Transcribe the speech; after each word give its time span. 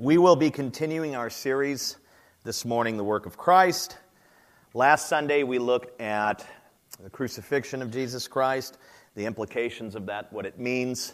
We 0.00 0.16
will 0.16 0.34
be 0.34 0.50
continuing 0.50 1.14
our 1.14 1.28
series 1.28 1.98
this 2.42 2.64
morning, 2.64 2.96
The 2.96 3.04
Work 3.04 3.26
of 3.26 3.36
Christ. 3.36 3.98
Last 4.72 5.10
Sunday, 5.10 5.42
we 5.42 5.58
looked 5.58 6.00
at 6.00 6.46
the 7.02 7.10
crucifixion 7.10 7.82
of 7.82 7.90
Jesus 7.90 8.26
Christ, 8.26 8.78
the 9.14 9.26
implications 9.26 9.94
of 9.94 10.06
that, 10.06 10.32
what 10.32 10.46
it 10.46 10.58
means. 10.58 11.12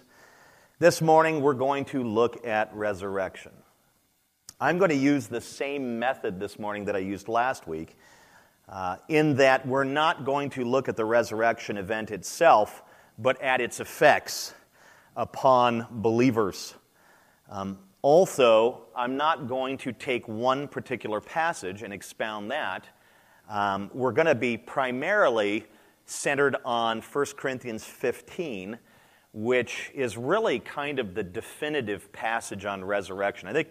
This 0.79 1.03
morning, 1.03 1.41
we're 1.41 1.55
going 1.55 1.85
to 1.87 2.05
look 2.05 2.47
at 2.47 2.73
resurrection. 2.77 3.51
I'm 4.61 4.79
going 4.79 4.91
to 4.91 4.97
use 4.97 5.27
the 5.27 5.41
same 5.41 5.99
method 5.99 6.39
this 6.39 6.57
morning 6.57 6.85
that 6.85 6.95
I 6.95 7.01
used 7.01 7.27
last 7.27 7.67
week, 7.67 7.99
uh, 8.69 8.99
in 9.09 9.35
that 9.39 9.67
we're 9.67 9.83
not 9.83 10.25
going 10.25 10.51
to 10.51 10.65
look 10.65 10.89
at 10.89 10.95
the 10.95 11.05
resurrection 11.05 11.77
event 11.77 12.13
itself, 12.13 12.85
but 13.19 13.43
at 13.43 13.61
its 13.61 13.81
effects 13.81 14.55
upon 15.17 15.89
believers. 15.91 16.77
Um, 17.51 17.79
also, 18.03 18.85
I'm 18.95 19.17
not 19.17 19.49
going 19.49 19.79
to 19.79 19.93
take 19.93 20.29
one 20.29 20.69
particular 20.69 21.21
passage 21.21 21.83
and 21.83 21.93
expound 21.93 22.51
that. 22.51 22.87
Um, 23.49 23.91
we're 23.95 24.13
going 24.13 24.27
to 24.27 24.35
be 24.35 24.57
primarily 24.57 25.65
centered 26.05 26.57
on 26.65 27.01
1 27.01 27.27
Corinthians 27.37 27.85
15, 27.85 28.79
which 29.33 29.91
is 29.95 30.17
really 30.17 30.59
kind 30.61 30.99
of 30.99 31.15
the 31.15 31.23
definitive 31.23 32.11
passage 32.13 32.65
on 32.65 32.85
resurrection. 32.85 33.49
I 33.49 33.53
think, 33.53 33.69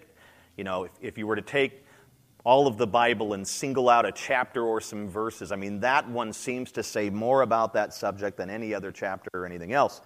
you 0.58 0.64
know, 0.64 0.84
if, 0.84 0.92
if 1.02 1.18
you 1.18 1.28
were 1.28 1.36
to 1.36 1.42
take 1.42 1.86
all 2.44 2.68
of 2.68 2.78
the 2.78 2.88
Bible 2.88 3.34
and 3.34 3.48
single 3.48 3.90
out 3.90 4.06
a 4.06 4.12
chapter 4.12 4.64
or 4.64 4.80
some 4.80 5.10
verses, 5.10 5.52
I 5.52 5.56
mean, 5.56 5.80
that 5.80 6.08
one 6.10 6.32
seems 6.32 6.72
to 6.74 6.84
say 6.84 7.10
more 7.10 7.42
about 7.42 7.74
that 7.74 7.94
subject 7.94 8.38
than 8.38 8.50
any 8.50 8.74
other 8.74 8.92
chapter 8.92 9.30
or 9.34 9.46
anything 9.46 9.74
else. 9.74 10.02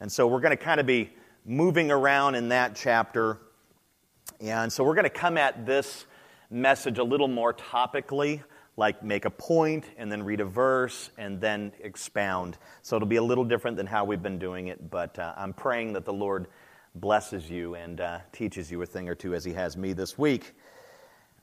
And 0.00 0.10
so 0.10 0.26
we're 0.26 0.40
going 0.40 0.56
to 0.56 0.62
kind 0.62 0.80
of 0.80 0.86
be 0.86 1.12
moving 1.44 1.90
around 1.90 2.34
in 2.34 2.48
that 2.48 2.74
chapter 2.74 3.38
and 4.40 4.72
so 4.72 4.84
we're 4.84 4.94
going 4.94 5.04
to 5.04 5.10
come 5.10 5.36
at 5.38 5.66
this 5.66 6.06
message 6.50 6.98
a 6.98 7.04
little 7.04 7.28
more 7.28 7.52
topically, 7.52 8.42
like 8.76 9.02
make 9.02 9.24
a 9.24 9.30
point 9.30 9.84
and 9.96 10.10
then 10.10 10.22
read 10.22 10.40
a 10.40 10.44
verse 10.44 11.10
and 11.18 11.40
then 11.40 11.72
expound. 11.80 12.58
So 12.82 12.96
it'll 12.96 13.08
be 13.08 13.16
a 13.16 13.22
little 13.22 13.44
different 13.44 13.76
than 13.76 13.86
how 13.86 14.04
we've 14.04 14.22
been 14.22 14.38
doing 14.38 14.68
it, 14.68 14.90
but 14.90 15.18
uh, 15.18 15.34
I'm 15.36 15.52
praying 15.52 15.92
that 15.94 16.04
the 16.04 16.12
Lord 16.12 16.48
blesses 16.94 17.50
you 17.50 17.74
and 17.74 18.00
uh, 18.00 18.18
teaches 18.32 18.70
you 18.70 18.80
a 18.82 18.86
thing 18.86 19.08
or 19.08 19.14
two 19.14 19.34
as 19.34 19.44
He 19.44 19.52
has 19.52 19.76
me 19.76 19.92
this 19.92 20.16
week. 20.16 20.54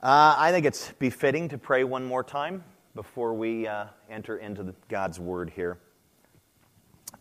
Uh, 0.02 0.34
I 0.36 0.50
think 0.50 0.66
it's 0.66 0.92
befitting 0.98 1.48
to 1.50 1.58
pray 1.58 1.84
one 1.84 2.04
more 2.04 2.24
time 2.24 2.64
before 2.94 3.34
we 3.34 3.66
uh, 3.66 3.86
enter 4.10 4.36
into 4.36 4.62
the, 4.62 4.74
God's 4.88 5.20
Word 5.20 5.50
here. 5.50 5.78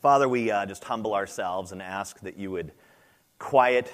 Father, 0.02 0.28
we 0.28 0.50
uh, 0.50 0.66
just 0.66 0.84
humble 0.84 1.14
ourselves 1.14 1.72
and 1.72 1.82
ask 1.82 2.20
that 2.22 2.38
you 2.38 2.52
would 2.52 2.72
quiet 3.38 3.94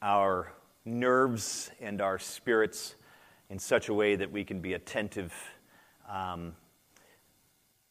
our 0.00 0.53
nerves 0.84 1.70
and 1.80 2.00
our 2.00 2.18
spirits 2.18 2.94
in 3.48 3.58
such 3.58 3.88
a 3.88 3.94
way 3.94 4.16
that 4.16 4.30
we 4.30 4.44
can 4.44 4.60
be 4.60 4.74
attentive 4.74 5.32
um, 6.10 6.54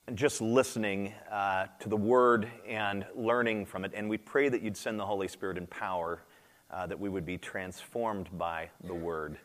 and 0.07 0.17
just 0.17 0.41
listening 0.41 1.13
uh, 1.31 1.67
to 1.79 1.89
the 1.89 1.97
word 1.97 2.47
and 2.67 3.05
learning 3.15 3.65
from 3.65 3.85
it. 3.85 3.91
And 3.95 4.09
we 4.09 4.17
pray 4.17 4.49
that 4.49 4.61
you'd 4.61 4.77
send 4.77 4.99
the 4.99 5.05
Holy 5.05 5.27
Spirit 5.27 5.57
in 5.57 5.65
power, 5.67 6.21
uh, 6.69 6.85
that 6.87 6.99
we 6.99 7.09
would 7.09 7.25
be 7.25 7.37
transformed 7.37 8.29
by 8.37 8.69
the 8.83 8.93
word. 8.93 9.37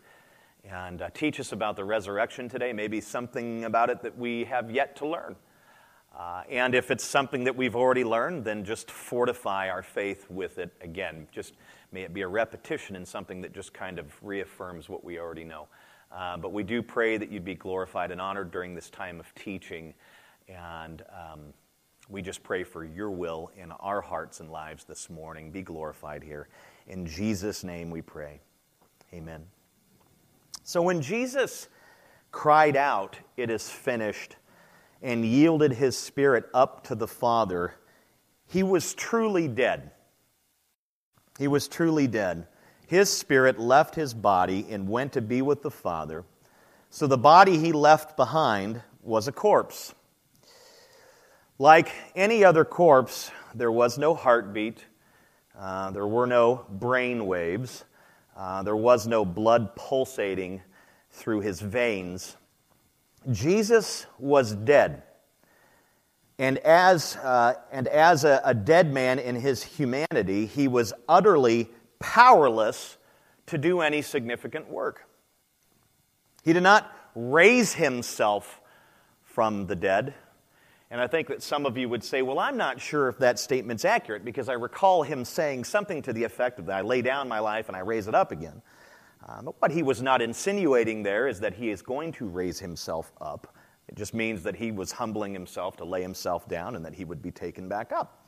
And 0.65 1.01
uh, 1.01 1.11
teach 1.15 1.41
us 1.41 1.53
about 1.53 1.77
the 1.77 1.85
resurrection 1.85 2.49
today, 2.49 2.73
maybe 2.73 3.01
something 3.01 3.65
about 3.65 3.89
it 3.89 4.03
that 4.03 4.19
we 4.19 4.45
have 4.45 4.71
yet 4.71 4.97
to 4.97 5.07
learn. 5.07 5.37
Uh, 6.19 6.43
and 6.51 6.75
if 6.75 6.91
it's 6.91 7.05
something 7.05 7.45
that 7.45 7.55
we've 7.55 7.77
already 7.77 8.03
learned, 8.03 8.45
then 8.45 8.65
just 8.65 8.91
fortify 8.91 9.71
our 9.71 9.83
faith 9.83 10.27
with 10.29 10.59
it 10.59 10.73
again. 10.81 11.29
Just 11.31 11.55
May 11.91 12.03
it 12.03 12.13
be 12.13 12.21
a 12.21 12.29
repetition 12.29 12.97
in 12.97 13.07
something 13.07 13.41
that 13.41 13.55
just 13.55 13.73
kind 13.73 13.99
of 13.99 14.13
reaffirms 14.23 14.89
what 14.89 15.05
we 15.05 15.19
already 15.19 15.45
know. 15.45 15.69
Uh, 16.13 16.37
but 16.37 16.53
we 16.53 16.63
do 16.63 16.83
pray 16.83 17.17
that 17.17 17.31
you'd 17.31 17.45
be 17.45 17.55
glorified 17.55 18.11
and 18.11 18.21
honored 18.21 18.51
during 18.51 18.75
this 18.75 18.91
time 18.91 19.21
of 19.21 19.35
teaching. 19.35 19.95
And 20.49 21.03
um, 21.11 21.41
we 22.11 22.21
just 22.21 22.43
pray 22.43 22.63
for 22.63 22.85
your 22.85 23.11
will 23.11 23.51
in 23.57 23.73
our 23.73 24.03
hearts 24.03 24.41
and 24.41 24.51
lives 24.51 24.85
this 24.85 25.09
morning. 25.09 25.51
Be 25.51 25.63
glorified 25.63 26.23
here. 26.23 26.49
In 26.89 27.07
Jesus' 27.07 27.65
name 27.65 27.91
we 27.91 28.03
pray. 28.03 28.41
Amen. 29.15 29.45
So 30.65 30.83
when 30.83 31.01
Jesus 31.01 31.69
cried 32.33 32.77
out, 32.77 33.17
It 33.39 33.49
is 33.49 33.71
finished, 33.71 34.37
and 35.03 35.25
yielded 35.25 35.73
his 35.73 35.97
spirit 35.97 36.47
up 36.53 36.85
to 36.85 36.95
the 36.95 37.09
Father, 37.09 37.75
he 38.47 38.63
was 38.63 38.95
truly 38.95 39.49
dead. 39.49 39.91
He 41.39 41.47
was 41.47 41.69
truly 41.69 42.07
dead. 42.07 42.47
His 42.87 43.11
spirit 43.11 43.59
left 43.59 43.95
his 43.95 44.15
body 44.15 44.67
and 44.71 44.89
went 44.89 45.13
to 45.13 45.21
be 45.21 45.43
with 45.43 45.63
the 45.63 45.71
Father. 45.71 46.25
So 46.91 47.07
the 47.07 47.19
body 47.19 47.59
he 47.59 47.73
left 47.73 48.17
behind 48.17 48.81
was 49.03 49.29
a 49.29 49.33
corpse. 49.33 49.95
Like 51.59 51.93
any 52.17 52.45
other 52.45 52.65
corpse, 52.65 53.31
there 53.55 53.71
was 53.71 53.99
no 53.99 54.15
heartbeat, 54.15 54.85
uh, 55.59 55.91
there 55.91 56.07
were 56.07 56.27
no 56.27 56.65
brain 56.71 57.27
waves, 57.27 57.85
uh, 58.37 58.63
there 58.63 58.77
was 58.77 59.07
no 59.07 59.25
blood 59.25 59.77
pulsating 59.77 60.63
through 61.11 61.41
his 61.41 61.61
veins. 61.61 62.38
Jesus 63.31 64.07
was 64.19 64.55
dead. 64.55 65.03
And 66.39 66.59
as, 66.59 67.17
uh, 67.17 67.55
and 67.73 67.89
as 67.89 68.25
a, 68.25 68.41
a 68.45 68.55
dead 68.55 68.93
man 68.93 69.19
in 69.19 69.35
his 69.35 69.63
humanity, 69.63 70.47
he 70.47 70.69
was 70.69 70.93
utterly 71.09 71.69
powerless 71.99 72.97
to 73.47 73.59
do 73.59 73.81
any 73.81 74.03
significant 74.03 74.71
work. 74.71 75.05
He 76.45 76.53
did 76.53 76.63
not 76.63 76.95
raise 77.15 77.75
himself 77.75 78.61
from 79.25 79.67
the 79.67 79.77
dead. 79.77 80.15
And 80.91 81.01
I 81.01 81.07
think 81.07 81.29
that 81.29 81.43
some 81.43 81.67
of 81.67 81.77
you 81.77 81.89
would 81.89 82.03
say, 82.03 82.23
well, 82.23 82.39
I'm 82.39 82.57
not 82.57 82.81
sure 82.81 83.09
if 83.09 83.19
that 83.19 83.39
statement's 83.39 83.85
accurate 83.85 84.25
because 84.25 84.49
I 84.49 84.55
recall 84.55 85.03
him 85.03 85.25
saying 85.25 85.65
something 85.65 86.01
to 86.03 86.13
the 86.13 86.25
effect 86.25 86.59
of 86.59 86.67
that 86.67 86.77
I 86.77 86.81
lay 86.81 87.03
down 87.03 87.29
my 87.29 87.41
life 87.41 87.69
and 87.69 87.77
I 87.77 87.81
raise 87.81 88.09
it 88.09 88.15
up 88.15 88.33
again. 88.33 88.63
Um, 89.29 89.45
but 89.45 89.61
what 89.61 89.71
he 89.71 89.83
was 89.83 90.01
not 90.01 90.23
insinuating 90.23 91.03
there 91.03 91.29
is 91.29 91.41
that 91.41 91.55
he 91.55 91.71
is 91.71 91.83
going 91.83 92.13
to 92.13 92.27
raise 92.27 92.59
himself 92.59 93.13
up. 93.21 93.55
It 93.89 93.95
just 93.95 94.15
means 94.15 94.43
that 94.43 94.57
he 94.57 94.71
was 94.71 94.93
humbling 94.93 95.35
himself 95.35 95.77
to 95.79 95.85
lay 95.85 96.01
himself 96.01 96.49
down 96.49 96.77
and 96.77 96.85
that 96.85 96.95
he 96.95 97.05
would 97.05 97.23
be 97.23 97.31
taken 97.31 97.69
back 97.69 97.93
up. 97.93 98.27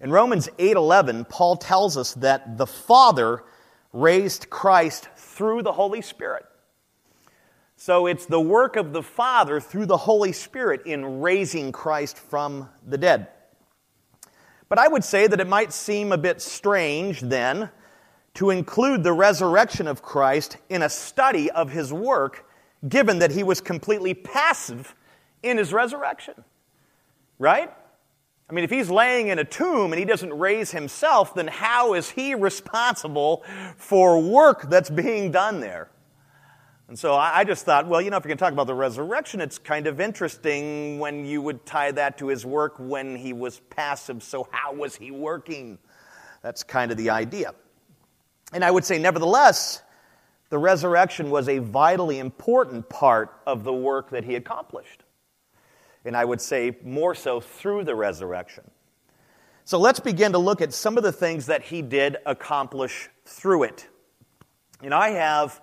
In 0.00 0.10
Romans 0.10 0.48
8:11, 0.58 1.28
Paul 1.28 1.56
tells 1.56 1.98
us 1.98 2.14
that 2.14 2.56
the 2.56 2.66
Father 2.66 3.44
raised 3.92 4.48
Christ 4.48 5.08
through 5.16 5.62
the 5.62 5.72
Holy 5.72 6.00
Spirit. 6.00 6.46
So 7.76 8.06
it's 8.06 8.26
the 8.26 8.40
work 8.40 8.76
of 8.76 8.92
the 8.92 9.02
Father 9.02 9.60
through 9.60 9.86
the 9.86 9.96
Holy 9.96 10.32
Spirit 10.32 10.86
in 10.86 11.20
raising 11.20 11.72
Christ 11.72 12.18
from 12.18 12.68
the 12.86 12.98
dead. 12.98 13.28
But 14.68 14.78
I 14.78 14.88
would 14.88 15.04
say 15.04 15.26
that 15.26 15.40
it 15.40 15.48
might 15.48 15.72
seem 15.72 16.12
a 16.12 16.18
bit 16.18 16.40
strange 16.40 17.20
then 17.20 17.70
to 18.34 18.50
include 18.50 19.02
the 19.02 19.12
resurrection 19.12 19.86
of 19.86 20.02
Christ 20.02 20.56
in 20.68 20.82
a 20.82 20.88
study 20.88 21.50
of 21.50 21.70
his 21.70 21.92
work 21.92 22.46
given 22.88 23.18
that 23.18 23.32
he 23.32 23.42
was 23.42 23.60
completely 23.60 24.14
passive 24.14 24.94
in 25.42 25.58
his 25.58 25.72
resurrection. 25.72 26.34
Right? 27.38 27.72
I 28.48 28.52
mean, 28.52 28.64
if 28.64 28.70
he's 28.70 28.90
laying 28.90 29.28
in 29.28 29.38
a 29.38 29.44
tomb 29.44 29.92
and 29.92 29.98
he 29.98 30.04
doesn't 30.04 30.36
raise 30.36 30.72
himself, 30.72 31.34
then 31.34 31.46
how 31.46 31.94
is 31.94 32.10
he 32.10 32.34
responsible 32.34 33.44
for 33.76 34.20
work 34.20 34.68
that's 34.68 34.90
being 34.90 35.30
done 35.30 35.60
there? 35.60 35.88
And 36.88 36.98
so 36.98 37.14
I 37.14 37.44
just 37.44 37.64
thought, 37.64 37.86
well, 37.86 38.02
you 38.02 38.10
know, 38.10 38.16
if 38.16 38.24
you're 38.24 38.30
going 38.30 38.38
to 38.38 38.44
talk 38.44 38.52
about 38.52 38.66
the 38.66 38.74
resurrection, 38.74 39.40
it's 39.40 39.58
kind 39.58 39.86
of 39.86 40.00
interesting 40.00 40.98
when 40.98 41.24
you 41.24 41.40
would 41.40 41.64
tie 41.64 41.92
that 41.92 42.18
to 42.18 42.26
his 42.26 42.44
work 42.44 42.74
when 42.78 43.14
he 43.14 43.32
was 43.32 43.60
passive. 43.70 44.24
So, 44.24 44.48
how 44.50 44.72
was 44.72 44.96
he 44.96 45.12
working? 45.12 45.78
That's 46.42 46.64
kind 46.64 46.90
of 46.90 46.96
the 46.96 47.10
idea. 47.10 47.54
And 48.52 48.64
I 48.64 48.70
would 48.70 48.84
say, 48.84 48.98
nevertheless, 48.98 49.82
the 50.48 50.58
resurrection 50.58 51.30
was 51.30 51.48
a 51.48 51.58
vitally 51.58 52.18
important 52.18 52.88
part 52.88 53.32
of 53.46 53.64
the 53.64 53.72
work 53.72 54.10
that 54.10 54.24
he 54.24 54.34
accomplished. 54.34 55.04
And 56.04 56.16
I 56.16 56.24
would 56.24 56.40
say 56.40 56.76
more 56.82 57.14
so 57.14 57.40
through 57.40 57.84
the 57.84 57.94
resurrection. 57.94 58.70
So 59.64 59.78
let's 59.78 60.00
begin 60.00 60.32
to 60.32 60.38
look 60.38 60.60
at 60.60 60.72
some 60.72 60.96
of 60.96 61.04
the 61.04 61.12
things 61.12 61.46
that 61.46 61.62
he 61.62 61.82
did 61.82 62.16
accomplish 62.26 63.08
through 63.24 63.64
it. 63.64 63.86
And 64.82 64.92
I 64.92 65.10
have 65.10 65.60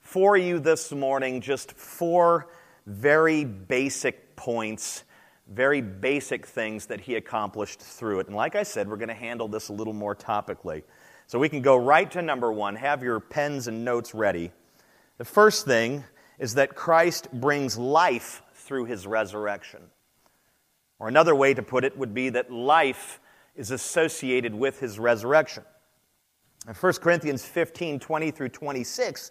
for 0.00 0.36
you 0.36 0.58
this 0.58 0.92
morning 0.92 1.40
just 1.40 1.72
four 1.72 2.48
very 2.86 3.44
basic 3.44 4.34
points, 4.36 5.04
very 5.48 5.82
basic 5.82 6.46
things 6.46 6.86
that 6.86 7.00
he 7.02 7.16
accomplished 7.16 7.80
through 7.80 8.20
it. 8.20 8.28
And 8.28 8.36
like 8.36 8.56
I 8.56 8.62
said, 8.62 8.88
we're 8.88 8.96
going 8.96 9.08
to 9.08 9.14
handle 9.14 9.48
this 9.48 9.68
a 9.68 9.72
little 9.72 9.92
more 9.92 10.14
topically. 10.14 10.82
So 11.30 11.38
we 11.38 11.48
can 11.48 11.62
go 11.62 11.76
right 11.76 12.10
to 12.10 12.22
number 12.22 12.50
one. 12.50 12.74
Have 12.74 13.04
your 13.04 13.20
pens 13.20 13.68
and 13.68 13.84
notes 13.84 14.16
ready. 14.16 14.50
The 15.16 15.24
first 15.24 15.64
thing 15.64 16.02
is 16.40 16.54
that 16.54 16.74
Christ 16.74 17.28
brings 17.32 17.78
life 17.78 18.42
through 18.52 18.86
his 18.86 19.06
resurrection. 19.06 19.80
Or 20.98 21.06
another 21.06 21.36
way 21.36 21.54
to 21.54 21.62
put 21.62 21.84
it 21.84 21.96
would 21.96 22.14
be 22.14 22.30
that 22.30 22.50
life 22.50 23.20
is 23.54 23.70
associated 23.70 24.56
with 24.56 24.80
his 24.80 24.98
resurrection. 24.98 25.62
1 26.80 26.92
Corinthians 26.94 27.44
15 27.44 28.00
20 28.00 28.30
through 28.32 28.48
26 28.48 29.30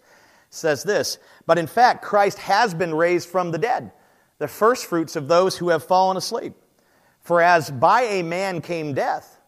says 0.50 0.84
this 0.84 1.18
But 1.46 1.58
in 1.58 1.68
fact, 1.68 2.02
Christ 2.02 2.38
has 2.38 2.74
been 2.74 2.96
raised 2.96 3.28
from 3.28 3.52
the 3.52 3.58
dead, 3.58 3.92
the 4.38 4.48
firstfruits 4.48 5.18
of 5.18 5.28
those 5.28 5.58
who 5.58 5.68
have 5.68 5.84
fallen 5.84 6.16
asleep. 6.16 6.54
For 7.20 7.42
as 7.42 7.70
by 7.70 8.04
a 8.04 8.24
man 8.24 8.62
came 8.62 8.94
death, 8.94 9.39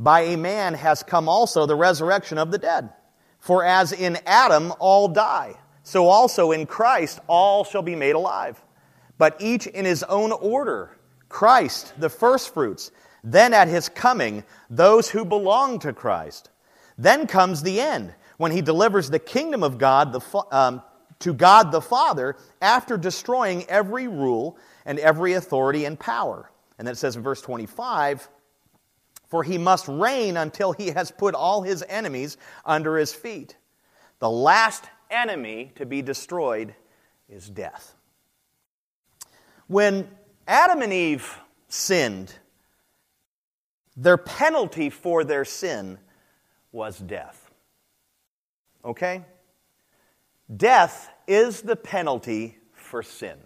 by 0.00 0.22
a 0.22 0.36
man 0.36 0.72
has 0.74 1.02
come 1.02 1.28
also 1.28 1.66
the 1.66 1.76
resurrection 1.76 2.38
of 2.38 2.50
the 2.50 2.58
dead. 2.58 2.88
For 3.38 3.62
as 3.62 3.92
in 3.92 4.18
Adam 4.26 4.72
all 4.80 5.08
die, 5.08 5.54
so 5.82 6.08
also 6.08 6.52
in 6.52 6.66
Christ 6.66 7.20
all 7.26 7.64
shall 7.64 7.82
be 7.82 7.94
made 7.94 8.14
alive. 8.14 8.60
But 9.18 9.36
each 9.40 9.66
in 9.66 9.84
his 9.84 10.02
own 10.02 10.32
order 10.32 10.96
Christ, 11.28 11.92
the 11.98 12.08
firstfruits, 12.08 12.90
then 13.22 13.54
at 13.54 13.68
his 13.68 13.88
coming, 13.88 14.42
those 14.70 15.10
who 15.10 15.24
belong 15.24 15.78
to 15.80 15.92
Christ. 15.92 16.50
Then 16.98 17.26
comes 17.26 17.62
the 17.62 17.80
end, 17.80 18.14
when 18.38 18.50
he 18.50 18.62
delivers 18.62 19.10
the 19.10 19.18
kingdom 19.18 19.62
of 19.62 19.78
God 19.78 20.12
the, 20.12 20.44
um, 20.50 20.82
to 21.20 21.34
God 21.34 21.70
the 21.70 21.80
Father 21.80 22.36
after 22.62 22.96
destroying 22.96 23.64
every 23.68 24.08
rule 24.08 24.56
and 24.86 24.98
every 24.98 25.34
authority 25.34 25.84
and 25.84 26.00
power. 26.00 26.50
And 26.78 26.86
then 26.86 26.92
it 26.92 26.96
says 26.96 27.16
in 27.16 27.22
verse 27.22 27.42
25, 27.42 28.28
For 29.30 29.42
he 29.42 29.56
must 29.58 29.88
reign 29.88 30.36
until 30.36 30.72
he 30.72 30.88
has 30.88 31.10
put 31.10 31.34
all 31.34 31.62
his 31.62 31.82
enemies 31.88 32.36
under 32.66 32.98
his 32.98 33.14
feet. 33.14 33.56
The 34.18 34.30
last 34.30 34.84
enemy 35.10 35.72
to 35.76 35.86
be 35.86 36.02
destroyed 36.02 36.74
is 37.28 37.48
death. 37.48 37.94
When 39.68 40.08
Adam 40.48 40.82
and 40.82 40.92
Eve 40.92 41.38
sinned, 41.68 42.34
their 43.96 44.16
penalty 44.18 44.90
for 44.90 45.22
their 45.22 45.44
sin 45.44 45.98
was 46.72 46.98
death. 46.98 47.50
Okay? 48.84 49.24
Death 50.54 51.08
is 51.28 51.62
the 51.62 51.76
penalty 51.76 52.58
for 52.72 53.02
sin. 53.02 53.38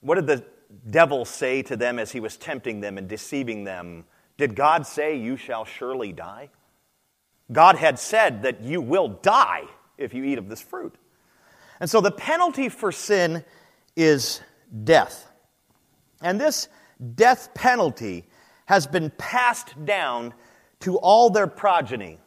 What 0.00 0.16
did 0.16 0.26
the 0.26 0.44
devil 0.90 1.24
say 1.24 1.62
to 1.62 1.76
them 1.76 1.98
as 1.98 2.10
he 2.10 2.20
was 2.20 2.36
tempting 2.36 2.80
them 2.80 2.98
and 2.98 3.08
deceiving 3.08 3.64
them? 3.64 4.04
Did 4.38 4.54
God 4.54 4.86
say, 4.86 5.16
You 5.16 5.36
shall 5.36 5.66
surely 5.66 6.12
die? 6.12 6.48
God 7.52 7.76
had 7.76 7.98
said 7.98 8.42
that 8.42 8.62
you 8.62 8.80
will 8.80 9.08
die 9.08 9.64
if 9.98 10.14
you 10.14 10.24
eat 10.24 10.38
of 10.38 10.48
this 10.48 10.62
fruit. 10.62 10.94
And 11.80 11.90
so 11.90 12.00
the 12.00 12.10
penalty 12.10 12.68
for 12.68 12.92
sin 12.92 13.44
is 13.96 14.40
death. 14.84 15.30
And 16.22 16.40
this 16.40 16.68
death 17.14 17.52
penalty 17.54 18.26
has 18.66 18.86
been 18.86 19.10
passed 19.18 19.84
down 19.84 20.34
to 20.80 20.98
all 20.98 21.30
their 21.30 21.46
progeny, 21.46 22.18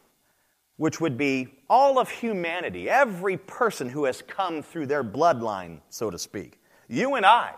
which 0.76 1.00
would 1.00 1.16
be 1.16 1.48
all 1.70 1.98
of 1.98 2.10
humanity, 2.10 2.90
every 2.90 3.36
person 3.36 3.88
who 3.88 4.04
has 4.04 4.22
come 4.22 4.62
through 4.62 4.86
their 4.86 5.04
bloodline, 5.04 5.80
so 5.88 6.10
to 6.10 6.18
speak. 6.18 6.60
You 6.88 7.14
and 7.14 7.24
I. 7.24 7.54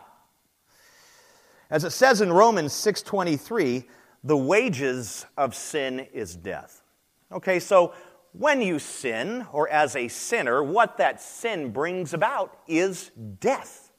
As 1.70 1.82
it 1.84 1.90
says 1.90 2.20
in 2.20 2.32
Romans 2.32 2.72
6:23, 2.72 3.88
the 4.24 4.36
wages 4.36 5.26
of 5.36 5.54
sin 5.54 6.00
is 6.12 6.34
death. 6.34 6.82
Okay, 7.30 7.60
so 7.60 7.94
when 8.32 8.60
you 8.60 8.78
sin, 8.80 9.46
or 9.52 9.68
as 9.68 9.94
a 9.94 10.08
sinner, 10.08 10.62
what 10.62 10.96
that 10.96 11.22
sin 11.22 11.70
brings 11.70 12.14
about 12.14 12.58
is 12.66 13.12
death. 13.38 13.92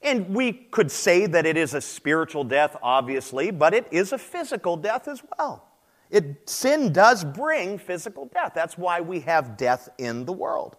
And 0.00 0.34
we 0.34 0.52
could 0.52 0.90
say 0.90 1.26
that 1.26 1.44
it 1.44 1.56
is 1.56 1.74
a 1.74 1.80
spiritual 1.80 2.44
death, 2.44 2.76
obviously, 2.82 3.50
but 3.50 3.74
it 3.74 3.86
is 3.90 4.12
a 4.12 4.18
physical 4.18 4.76
death 4.76 5.08
as 5.08 5.22
well. 5.38 5.66
It, 6.10 6.48
sin 6.48 6.92
does 6.92 7.24
bring 7.24 7.78
physical 7.78 8.26
death. 8.26 8.52
That's 8.54 8.78
why 8.78 9.00
we 9.00 9.20
have 9.20 9.56
death 9.56 9.88
in 9.98 10.26
the 10.26 10.32
world. 10.32 10.76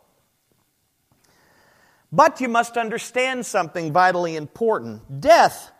But 2.11 2.39
you 2.39 2.47
must 2.47 2.77
understand 2.77 3.45
something 3.45 3.91
vitally 3.91 4.35
important. 4.35 5.19
Death 5.19 5.71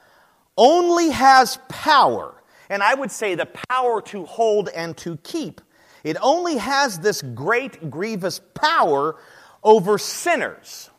only 0.57 1.09
has 1.09 1.57
power, 1.69 2.34
and 2.69 2.83
I 2.83 2.93
would 2.93 3.11
say 3.11 3.35
the 3.35 3.47
power 3.69 4.01
to 4.03 4.25
hold 4.25 4.69
and 4.69 4.95
to 4.97 5.17
keep. 5.17 5.61
It 6.03 6.17
only 6.21 6.57
has 6.57 6.99
this 6.99 7.21
great, 7.21 7.89
grievous 7.89 8.39
power 8.53 9.15
over 9.63 9.97
sinners 9.97 10.89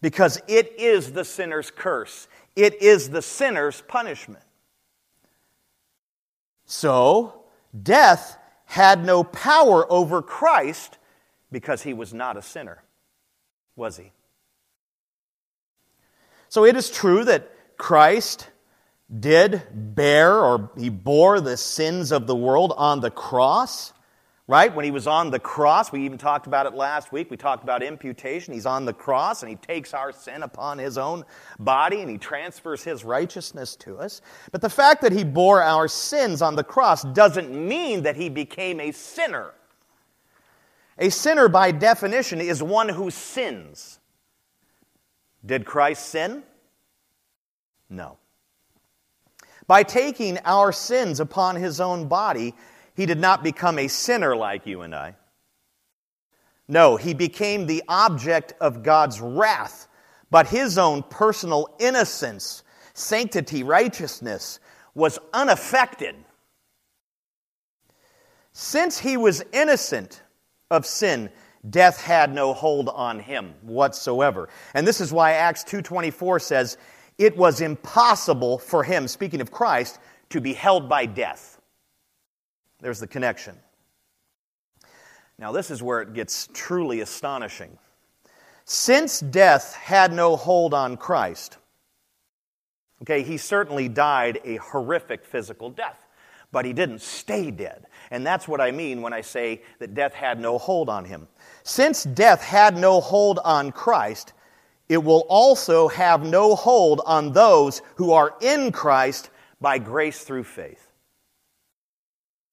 because 0.00 0.40
it 0.46 0.78
is 0.78 1.12
the 1.12 1.24
sinner's 1.24 1.70
curse, 1.70 2.28
it 2.56 2.80
is 2.82 3.10
the 3.10 3.22
sinner's 3.22 3.82
punishment. 3.82 4.44
So, 6.64 7.42
death 7.82 8.38
had 8.64 9.04
no 9.04 9.24
power 9.24 9.90
over 9.90 10.22
Christ 10.22 10.98
because 11.50 11.82
he 11.82 11.92
was 11.92 12.14
not 12.14 12.36
a 12.36 12.42
sinner, 12.42 12.82
was 13.74 13.96
he? 13.96 14.12
So, 16.48 16.64
it 16.64 16.76
is 16.76 16.90
true 16.90 17.24
that 17.24 17.50
Christ 17.76 18.48
did 19.18 19.62
bear 19.72 20.38
or 20.38 20.70
he 20.78 20.88
bore 20.88 21.40
the 21.40 21.56
sins 21.56 22.12
of 22.12 22.26
the 22.26 22.36
world 22.36 22.72
on 22.76 23.00
the 23.00 23.10
cross 23.10 23.92
right? 24.50 24.74
When 24.74 24.84
he 24.84 24.90
was 24.90 25.06
on 25.06 25.30
the 25.30 25.38
cross, 25.38 25.92
we 25.92 26.04
even 26.04 26.18
talked 26.18 26.48
about 26.48 26.66
it 26.66 26.74
last 26.74 27.12
week. 27.12 27.30
We 27.30 27.36
talked 27.36 27.62
about 27.62 27.84
imputation. 27.84 28.52
He's 28.52 28.66
on 28.66 28.84
the 28.84 28.92
cross 28.92 29.44
and 29.44 29.48
he 29.48 29.54
takes 29.54 29.94
our 29.94 30.10
sin 30.10 30.42
upon 30.42 30.78
his 30.78 30.98
own 30.98 31.24
body 31.60 32.00
and 32.00 32.10
he 32.10 32.18
transfers 32.18 32.82
his 32.82 33.04
righteousness 33.04 33.76
to 33.76 33.98
us. 33.98 34.20
But 34.50 34.60
the 34.60 34.68
fact 34.68 35.02
that 35.02 35.12
he 35.12 35.22
bore 35.22 35.62
our 35.62 35.86
sins 35.86 36.42
on 36.42 36.56
the 36.56 36.64
cross 36.64 37.04
doesn't 37.04 37.52
mean 37.52 38.02
that 38.02 38.16
he 38.16 38.28
became 38.28 38.80
a 38.80 38.90
sinner. 38.90 39.52
A 40.98 41.10
sinner, 41.10 41.46
by 41.46 41.70
definition, 41.70 42.40
is 42.40 42.60
one 42.60 42.88
who 42.88 43.12
sins. 43.12 44.00
Did 45.46 45.64
Christ 45.64 46.06
sin? 46.08 46.42
No. 47.88 48.18
By 49.70 49.84
taking 49.84 50.36
our 50.44 50.72
sins 50.72 51.20
upon 51.20 51.54
his 51.54 51.80
own 51.80 52.08
body, 52.08 52.56
he 52.96 53.06
did 53.06 53.20
not 53.20 53.44
become 53.44 53.78
a 53.78 53.86
sinner 53.86 54.34
like 54.34 54.66
you 54.66 54.80
and 54.80 54.92
I. 54.92 55.14
No, 56.66 56.96
he 56.96 57.14
became 57.14 57.68
the 57.68 57.84
object 57.86 58.52
of 58.60 58.82
God's 58.82 59.20
wrath, 59.20 59.86
but 60.28 60.48
his 60.48 60.76
own 60.76 61.04
personal 61.04 61.72
innocence, 61.78 62.64
sanctity, 62.94 63.62
righteousness 63.62 64.58
was 64.96 65.20
unaffected. 65.32 66.16
Since 68.52 68.98
he 68.98 69.16
was 69.16 69.44
innocent 69.52 70.20
of 70.68 70.84
sin, 70.84 71.30
death 71.68 72.00
had 72.00 72.34
no 72.34 72.54
hold 72.54 72.88
on 72.88 73.20
him 73.20 73.54
whatsoever. 73.62 74.48
And 74.74 74.84
this 74.84 75.00
is 75.00 75.12
why 75.12 75.34
Acts 75.34 75.62
2:24 75.62 76.40
says 76.40 76.76
it 77.20 77.36
was 77.36 77.60
impossible 77.60 78.58
for 78.58 78.82
him, 78.82 79.06
speaking 79.06 79.42
of 79.42 79.52
Christ, 79.52 79.98
to 80.30 80.40
be 80.40 80.54
held 80.54 80.88
by 80.88 81.04
death. 81.04 81.60
There's 82.80 82.98
the 82.98 83.06
connection. 83.06 83.58
Now, 85.38 85.52
this 85.52 85.70
is 85.70 85.82
where 85.82 86.00
it 86.00 86.14
gets 86.14 86.48
truly 86.54 87.00
astonishing. 87.02 87.76
Since 88.64 89.20
death 89.20 89.74
had 89.74 90.14
no 90.14 90.34
hold 90.34 90.72
on 90.72 90.96
Christ, 90.96 91.58
okay, 93.02 93.22
he 93.22 93.36
certainly 93.36 93.86
died 93.86 94.40
a 94.42 94.56
horrific 94.56 95.26
physical 95.26 95.68
death, 95.68 96.06
but 96.52 96.64
he 96.64 96.72
didn't 96.72 97.02
stay 97.02 97.50
dead. 97.50 97.84
And 98.10 98.26
that's 98.26 98.48
what 98.48 98.62
I 98.62 98.70
mean 98.70 99.02
when 99.02 99.12
I 99.12 99.20
say 99.20 99.60
that 99.78 99.92
death 99.92 100.14
had 100.14 100.40
no 100.40 100.56
hold 100.56 100.88
on 100.88 101.04
him. 101.04 101.28
Since 101.64 102.04
death 102.04 102.42
had 102.42 102.78
no 102.78 102.98
hold 102.98 103.40
on 103.44 103.72
Christ, 103.72 104.32
it 104.90 105.04
will 105.04 105.24
also 105.28 105.86
have 105.86 106.24
no 106.24 106.56
hold 106.56 107.00
on 107.06 107.32
those 107.32 107.80
who 107.94 108.12
are 108.12 108.34
in 108.40 108.72
Christ 108.72 109.30
by 109.60 109.78
grace 109.78 110.24
through 110.24 110.42
faith. 110.42 110.84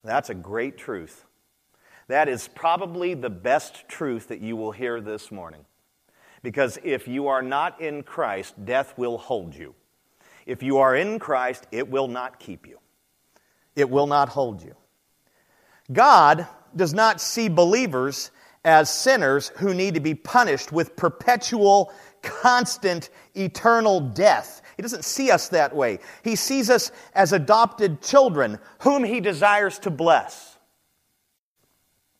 That's 0.04 0.30
a 0.30 0.36
great 0.36 0.78
truth. 0.78 1.24
That 2.06 2.28
is 2.28 2.46
probably 2.46 3.14
the 3.14 3.28
best 3.28 3.88
truth 3.88 4.28
that 4.28 4.40
you 4.40 4.54
will 4.54 4.70
hear 4.70 5.00
this 5.00 5.32
morning. 5.32 5.64
Because 6.44 6.78
if 6.84 7.08
you 7.08 7.26
are 7.26 7.42
not 7.42 7.80
in 7.80 8.04
Christ, 8.04 8.64
death 8.64 8.96
will 8.96 9.18
hold 9.18 9.52
you. 9.52 9.74
If 10.46 10.62
you 10.62 10.78
are 10.78 10.94
in 10.94 11.18
Christ, 11.18 11.66
it 11.72 11.90
will 11.90 12.06
not 12.06 12.38
keep 12.38 12.68
you, 12.68 12.78
it 13.74 13.90
will 13.90 14.06
not 14.06 14.28
hold 14.28 14.62
you. 14.62 14.76
God 15.92 16.46
does 16.76 16.94
not 16.94 17.20
see 17.20 17.48
believers 17.48 18.30
as 18.64 18.90
sinners 18.90 19.48
who 19.56 19.74
need 19.74 19.94
to 19.94 20.00
be 20.00 20.14
punished 20.14 20.72
with 20.72 20.96
perpetual, 20.96 21.92
constant, 22.22 23.10
eternal 23.34 24.00
death. 24.00 24.62
He 24.76 24.82
doesn't 24.82 25.04
see 25.04 25.30
us 25.30 25.48
that 25.48 25.74
way. 25.74 25.98
He 26.22 26.36
sees 26.36 26.70
us 26.70 26.92
as 27.14 27.32
adopted 27.32 28.02
children 28.02 28.58
whom 28.80 29.04
He 29.04 29.20
desires 29.20 29.78
to 29.80 29.90
bless. 29.90 30.56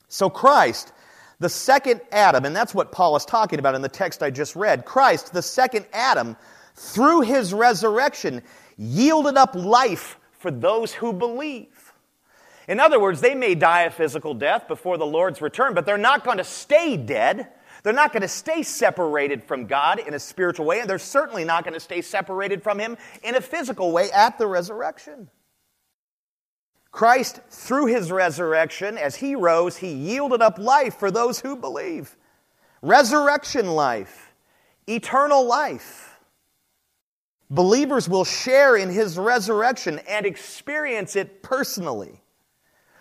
So, 0.08 0.30
Christ, 0.30 0.92
the 1.38 1.48
second 1.48 2.00
Adam, 2.10 2.44
and 2.44 2.56
that's 2.56 2.74
what 2.74 2.92
Paul 2.92 3.14
is 3.16 3.24
talking 3.24 3.58
about 3.58 3.74
in 3.74 3.82
the 3.82 3.88
text 3.88 4.22
I 4.22 4.30
just 4.30 4.56
read 4.56 4.84
Christ, 4.84 5.32
the 5.32 5.42
second 5.42 5.86
Adam, 5.92 6.36
through 6.74 7.22
His 7.22 7.52
resurrection, 7.52 8.42
yielded 8.76 9.36
up 9.36 9.54
life 9.54 10.18
for 10.32 10.50
those 10.50 10.92
who 10.92 11.12
believe. 11.12 11.66
In 12.68 12.78
other 12.78 13.00
words, 13.00 13.22
they 13.22 13.34
may 13.34 13.54
die 13.54 13.82
a 13.82 13.90
physical 13.90 14.34
death 14.34 14.68
before 14.68 14.98
the 14.98 15.06
Lord's 15.06 15.40
return, 15.40 15.72
but 15.72 15.86
they're 15.86 15.96
not 15.96 16.22
going 16.22 16.36
to 16.36 16.44
stay 16.44 16.98
dead. 16.98 17.48
They're 17.82 17.94
not 17.94 18.12
going 18.12 18.22
to 18.22 18.28
stay 18.28 18.62
separated 18.62 19.42
from 19.42 19.66
God 19.66 19.98
in 19.98 20.12
a 20.12 20.18
spiritual 20.18 20.66
way, 20.66 20.80
and 20.80 20.90
they're 20.90 20.98
certainly 20.98 21.44
not 21.44 21.64
going 21.64 21.74
to 21.74 21.80
stay 21.80 22.02
separated 22.02 22.62
from 22.62 22.78
Him 22.78 22.98
in 23.22 23.34
a 23.34 23.40
physical 23.40 23.90
way 23.90 24.10
at 24.10 24.36
the 24.36 24.46
resurrection. 24.46 25.30
Christ, 26.90 27.40
through 27.48 27.86
His 27.86 28.12
resurrection, 28.12 28.98
as 28.98 29.16
He 29.16 29.34
rose, 29.34 29.78
He 29.78 29.92
yielded 29.92 30.42
up 30.42 30.58
life 30.58 30.96
for 30.96 31.10
those 31.10 31.40
who 31.40 31.56
believe. 31.56 32.16
Resurrection 32.82 33.68
life, 33.68 34.34
eternal 34.86 35.46
life. 35.46 36.20
Believers 37.50 38.10
will 38.10 38.24
share 38.24 38.76
in 38.76 38.90
his 38.90 39.16
resurrection 39.16 40.00
and 40.06 40.26
experience 40.26 41.16
it 41.16 41.42
personally. 41.42 42.20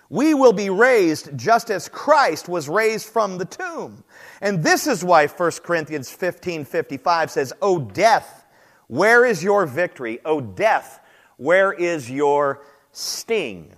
We 0.09 0.33
will 0.33 0.53
be 0.53 0.69
raised 0.69 1.37
just 1.37 1.69
as 1.69 1.89
Christ 1.89 2.47
was 2.47 2.69
raised 2.69 3.07
from 3.07 3.37
the 3.37 3.45
tomb. 3.45 4.03
And 4.41 4.63
this 4.63 4.87
is 4.87 5.03
why 5.03 5.27
1 5.27 5.51
Corinthians 5.63 6.09
15 6.09 6.65
55 6.65 7.31
says, 7.31 7.53
O 7.61 7.79
death, 7.79 8.45
where 8.87 9.25
is 9.25 9.43
your 9.43 9.65
victory? 9.65 10.19
O 10.23 10.39
death, 10.39 11.01
where 11.35 11.73
is 11.73 12.09
your 12.09 12.63
sting? 12.91 13.73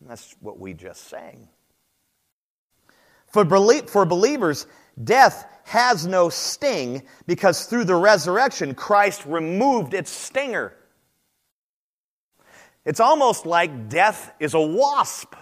That's 0.00 0.34
what 0.40 0.58
we 0.58 0.72
just 0.74 1.08
sang. 1.08 1.48
For, 3.28 3.44
for 3.86 4.04
believers, 4.04 4.66
death 5.02 5.46
has 5.64 6.06
no 6.06 6.28
sting 6.28 7.02
because 7.26 7.66
through 7.66 7.84
the 7.84 7.94
resurrection, 7.94 8.74
Christ 8.74 9.24
removed 9.26 9.94
its 9.94 10.10
stinger. 10.10 10.74
It's 12.84 13.00
almost 13.00 13.46
like 13.46 13.88
death 13.88 14.32
is 14.38 14.54
a 14.54 14.60
wasp. 14.60 15.34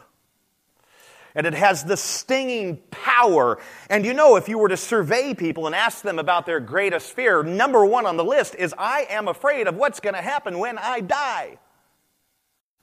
And 1.35 1.47
it 1.47 1.55
has 1.55 1.85
the 1.85 1.97
stinging 1.97 2.79
power. 2.91 3.59
And 3.89 4.05
you 4.05 4.15
know, 4.15 4.37
if 4.37 4.49
you 4.49 4.59
were 4.59 4.69
to 4.69 4.77
survey 4.77 5.35
people 5.35 5.67
and 5.67 5.75
ask 5.75 6.03
them 6.03 6.19
about 6.19 6.47
their 6.47 6.61
greatest 6.61 7.13
fear, 7.13 7.43
number 7.43 7.85
one 7.85 8.07
on 8.07 8.17
the 8.17 8.25
list 8.25 8.55
is 8.57 8.75
I 8.77 9.07
am 9.11 9.29
afraid 9.29 9.67
of 9.67 9.77
what's 9.77 10.01
going 10.01 10.15
to 10.15 10.23
happen 10.23 10.59
when 10.59 10.79
I 10.79 11.01
die. 11.01 11.59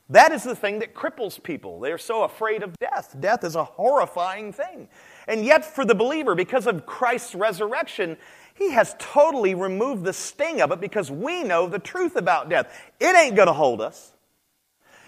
That 0.10 0.32
is 0.32 0.44
the 0.44 0.56
thing 0.56 0.80
that 0.80 0.96
cripples 0.96 1.42
people. 1.42 1.82
They're 1.82 1.98
so 1.98 2.24
afraid 2.24 2.64
of 2.64 2.78
death. 2.80 3.16
Death 3.20 3.44
is 3.44 3.56
a 3.56 3.66
horrifying 3.66 4.54
thing. 4.54 4.88
And 5.28 5.44
yet, 5.44 5.66
for 5.66 5.84
the 5.84 5.96
believer, 5.96 6.34
because 6.34 6.66
of 6.66 6.86
Christ's 6.86 7.36
resurrection, 7.36 8.16
he 8.54 8.72
has 8.72 8.96
totally 9.00 9.54
removed 9.54 10.06
the 10.06 10.14
sting 10.14 10.62
of 10.62 10.72
it 10.72 10.80
because 10.80 11.12
we 11.12 11.44
know 11.44 11.68
the 11.68 11.80
truth 11.80 12.16
about 12.16 12.50
death. 12.50 12.74
It 13.02 13.16
ain't 13.18 13.36
going 13.36 13.48
to 13.48 13.54
hold 13.54 13.82
us, 13.82 14.14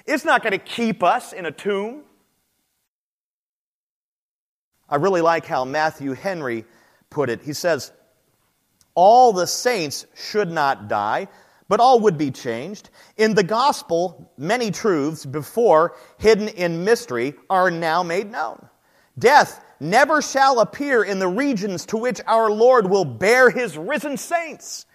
it's 0.05 0.25
not 0.25 0.43
going 0.43 0.51
to 0.51 0.60
keep 0.60 1.01
us 1.01 1.31
in 1.31 1.46
a 1.46 1.51
tomb. 1.51 2.03
I 4.89 4.96
really 4.96 5.22
like 5.22 5.46
how 5.46 5.65
Matthew 5.65 6.13
Henry 6.13 6.65
put 7.10 7.29
it. 7.29 7.41
He 7.41 7.53
says, 7.53 7.91
All 8.96 9.34
the 9.34 9.48
saints 9.48 10.05
should 10.15 10.51
not 10.51 10.88
die, 10.88 11.27
but 11.67 11.79
all 11.79 12.00
would 12.01 12.17
be 12.17 12.31
changed. 12.31 12.89
In 13.17 13.36
the 13.36 13.43
gospel, 13.43 14.31
many 14.38 14.72
truths 14.72 15.25
before 15.25 15.96
hidden 16.17 16.48
in 16.48 16.84
mystery 16.84 17.36
are 17.50 17.69
now 17.69 18.01
made 18.01 18.31
known. 18.31 18.67
Death 19.17 19.63
never 19.79 20.22
shall 20.22 20.60
appear 20.60 21.03
in 21.03 21.19
the 21.19 21.27
regions 21.27 21.86
to 21.88 21.98
which 21.98 22.22
our 22.25 22.50
Lord 22.50 22.89
will 22.89 23.05
bear 23.05 23.50
his 23.50 23.77
risen 23.77 24.17
saints. 24.17 24.86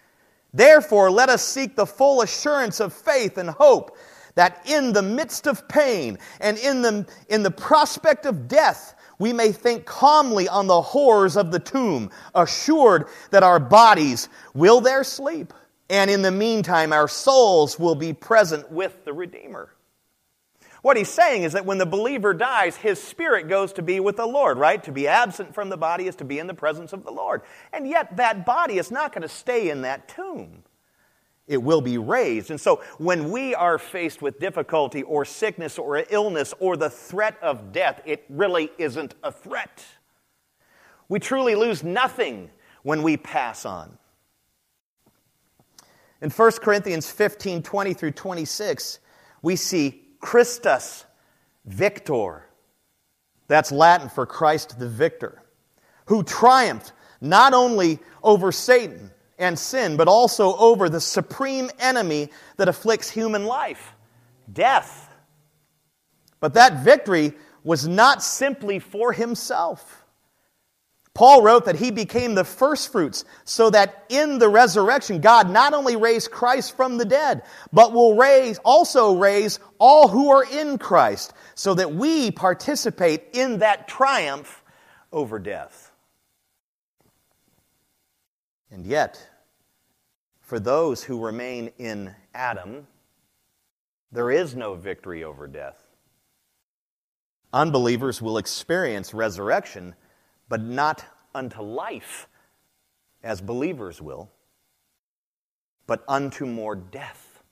Therefore, 0.53 1.11
let 1.11 1.29
us 1.29 1.43
seek 1.43 1.77
the 1.77 1.87
full 1.87 2.23
assurance 2.23 2.81
of 2.81 2.93
faith 2.93 3.39
and 3.39 3.51
hope 3.51 3.97
that 4.35 4.63
in 4.67 4.93
the 4.93 5.03
midst 5.03 5.47
of 5.47 5.69
pain 5.69 6.19
and 6.41 6.59
in 6.59 6.83
the, 6.83 7.07
in 7.29 7.43
the 7.43 7.51
prospect 7.51 8.27
of 8.27 8.49
death, 8.49 8.94
we 9.19 9.33
may 9.33 9.53
think 9.53 9.85
calmly 9.85 10.49
on 10.49 10.67
the 10.67 10.83
horrors 10.83 11.37
of 11.37 11.51
the 11.51 11.59
tomb, 11.59 12.11
assured 12.35 13.07
that 13.31 13.43
our 13.43 13.61
bodies 13.61 14.29
will 14.55 14.81
there 14.81 15.05
sleep, 15.05 15.53
and 15.89 16.11
in 16.11 16.23
the 16.23 16.31
meantime, 16.31 16.93
our 16.93 17.09
souls 17.09 17.79
will 17.79 17.95
be 17.95 18.13
present 18.13 18.71
with 18.71 19.05
the 19.05 19.13
Redeemer. 19.13 19.71
What 20.83 20.99
he's 20.99 21.09
saying 21.09 21.45
is 21.45 21.55
that 21.55 21.65
when 21.65 21.79
the 21.79 21.87
believer 21.87 22.35
dies, 22.35 22.77
his 22.77 23.03
spirit 23.03 23.49
goes 23.49 23.73
to 23.73 23.83
be 23.83 24.01
with 24.01 24.17
the 24.17 24.27
Lord, 24.27 24.59
right? 24.59 24.83
To 24.85 24.93
be 24.93 25.09
absent 25.09 25.55
from 25.55 25.71
the 25.71 25.79
body 25.79 26.07
is 26.07 26.17
to 26.17 26.27
be 26.27 26.39
in 26.39 26.47
the 26.47 26.53
presence 26.53 26.93
of 26.93 27.05
the 27.05 27.11
Lord. 27.11 27.41
And 27.73 27.89
yet, 27.89 28.17
that 28.19 28.45
body 28.45 28.77
is 28.77 28.91
not 28.91 29.13
going 29.13 29.23
to 29.23 29.29
stay 29.29 29.71
in 29.71 29.81
that 29.83 30.09
tomb. 30.09 30.63
It 31.47 31.63
will 31.63 31.83
be 31.83 31.99
raised. 31.99 32.51
And 32.51 32.61
so, 32.61 32.83
when 32.99 33.31
we 33.31 33.55
are 33.55 33.79
faced 33.79 34.23
with 34.23 34.41
difficulty 34.41 35.03
or 35.03 35.25
sickness 35.25 35.79
or 35.79 36.03
illness 36.09 36.55
or 36.59 36.77
the 36.77 36.89
threat 36.89 37.37
of 37.43 37.71
death, 37.73 38.01
it 38.07 38.25
really 38.31 38.71
isn't 38.79 39.15
a 39.23 39.31
threat. 39.31 39.85
We 41.09 41.21
truly 41.21 41.55
lose 41.55 41.85
nothing 41.85 42.51
when 42.83 43.03
we 43.03 43.19
pass 43.19 43.67
on. 43.67 43.99
In 46.23 46.31
1 46.31 46.53
Corinthians 46.63 47.11
15 47.11 47.63
20 47.63 47.93
through 47.93 48.13
26, 48.13 49.01
we 49.43 49.57
see 49.57 50.03
Christus 50.21 51.05
Victor. 51.67 52.47
That's 53.49 53.71
Latin 53.71 54.09
for 54.09 54.25
Christ 54.25 54.79
the 54.79 54.89
victor, 54.89 55.43
who 56.07 56.23
triumphed 56.23 56.93
not 57.21 57.53
only 57.53 57.99
over 58.23 58.51
Satan 58.51 59.11
and 59.39 59.59
sin, 59.59 59.97
but 59.97 60.09
also 60.09 60.57
over 60.57 60.89
the 60.89 61.01
supreme 61.01 61.71
enemy 61.79 62.31
that 62.57 62.69
afflicts 62.69 63.11
human 63.11 63.45
life 63.47 63.93
death. 64.53 65.11
But 66.41 66.55
that 66.55 66.85
victory 66.85 67.33
was 67.63 67.89
not 67.89 68.23
simply 68.23 68.79
for 68.79 69.13
himself. 69.13 70.05
Paul 71.15 71.43
wrote 71.43 71.67
that 71.67 71.77
he 71.77 71.93
became 71.93 72.35
the 72.35 72.45
firstfruits 72.45 73.25
so 73.45 73.71
that 73.71 74.05
in 74.09 74.39
the 74.39 74.49
resurrection 74.49 75.21
God 75.21 75.49
not 75.49 75.73
only 75.73 75.95
raised 75.95 76.33
Christ 76.33 76.77
from 76.77 76.99
the 76.99 77.05
dead, 77.05 77.43
but 77.73 77.93
will 77.93 78.17
raise 78.17 78.59
also 78.59 79.15
raise 79.15 79.61
all 79.79 80.09
who 80.09 80.31
are 80.31 80.45
in 80.45 80.77
Christ 80.77 81.33
so 81.55 81.73
that 81.75 81.95
we 81.95 82.33
participate 82.33 83.29
in 83.33 83.59
that 83.59 83.87
triumph 83.87 84.65
over 85.13 85.39
death. 85.39 85.84
And 88.75 88.85
yet, 88.85 89.25
for 90.41 90.59
those 90.59 91.05
who 91.05 91.25
remain 91.25 91.71
in 91.79 92.13
Adam, 92.35 92.89
there 94.11 94.33
is 94.33 94.57
no 94.57 94.75
victory 94.75 95.23
over 95.23 95.47
death. 95.47 95.87
Unbelievers 97.53 98.21
will 98.21 98.37
experience 98.37 99.15
resurrection 99.15 99.95
but 100.49 100.61
not 100.61 101.05
unto 101.37 101.63
life, 101.63 102.27
as 103.23 103.41
believers 103.41 104.03
will, 104.03 104.29
but 105.87 106.03
unto 106.09 106.45
more 106.45 106.75
death. 106.75 107.45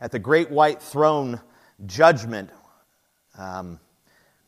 At 0.00 0.12
the 0.12 0.18
great 0.18 0.50
white 0.50 0.80
throne 0.80 1.38
judgment, 1.84 2.48
um, 3.36 3.78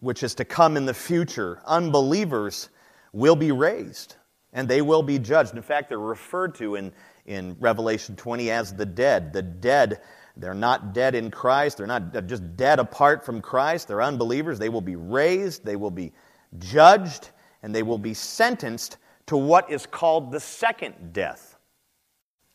which 0.01 0.23
is 0.23 0.35
to 0.37 0.47
come 0.47 0.79
in 0.79 0.87
the 0.87 0.95
future, 0.95 1.61
unbelievers 1.67 2.71
will 3.13 3.37
be 3.37 3.53
raised 3.53 4.17
and 4.55 4.69
they 4.69 4.81
will 4.81 5.03
be 5.03 5.19
judged. 5.19 5.55
In 5.55 5.63
fact, 5.63 5.89
they're 5.89 5.99
referred 5.99 6.55
to 6.57 6.77
in, 6.77 6.93
in 7.27 7.57
Revelation 7.61 8.17
20 8.17 8.51
as 8.51 8.73
the 8.73 8.87
dead. 8.87 9.33
The 9.33 9.43
dead, 9.43 10.01
they're 10.37 10.55
not 10.55 10.95
dead 10.95 11.15
in 11.17 11.31
Christ, 11.31 11.77
they're 11.77 11.87
not 11.87 12.27
just 12.27 12.57
dead 12.57 12.79
apart 12.79 13.27
from 13.27 13.43
Christ, 13.43 13.89
they're 13.89 14.01
unbelievers. 14.01 14.59
They 14.59 14.69
will 14.69 14.81
be 14.81 14.97
raised, 14.97 15.65
they 15.65 15.77
will 15.77 15.91
be 15.91 16.13
judged, 16.59 17.31
and 17.63 17.75
they 17.75 17.83
will 17.83 17.99
be 17.99 18.15
sentenced 18.15 18.97
to 19.27 19.37
what 19.37 19.71
is 19.71 19.87
called 19.87 20.31
the 20.31 20.41
second 20.41 21.13
death. 21.13 21.59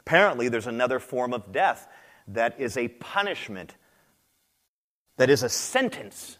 Apparently, 0.01 0.49
there's 0.49 0.67
another 0.67 0.99
form 0.99 1.33
of 1.33 1.51
death 1.51 1.87
that 2.29 2.59
is 2.59 2.77
a 2.77 2.87
punishment, 2.87 3.75
that 5.17 5.29
is 5.29 5.43
a 5.43 5.49
sentence 5.49 6.37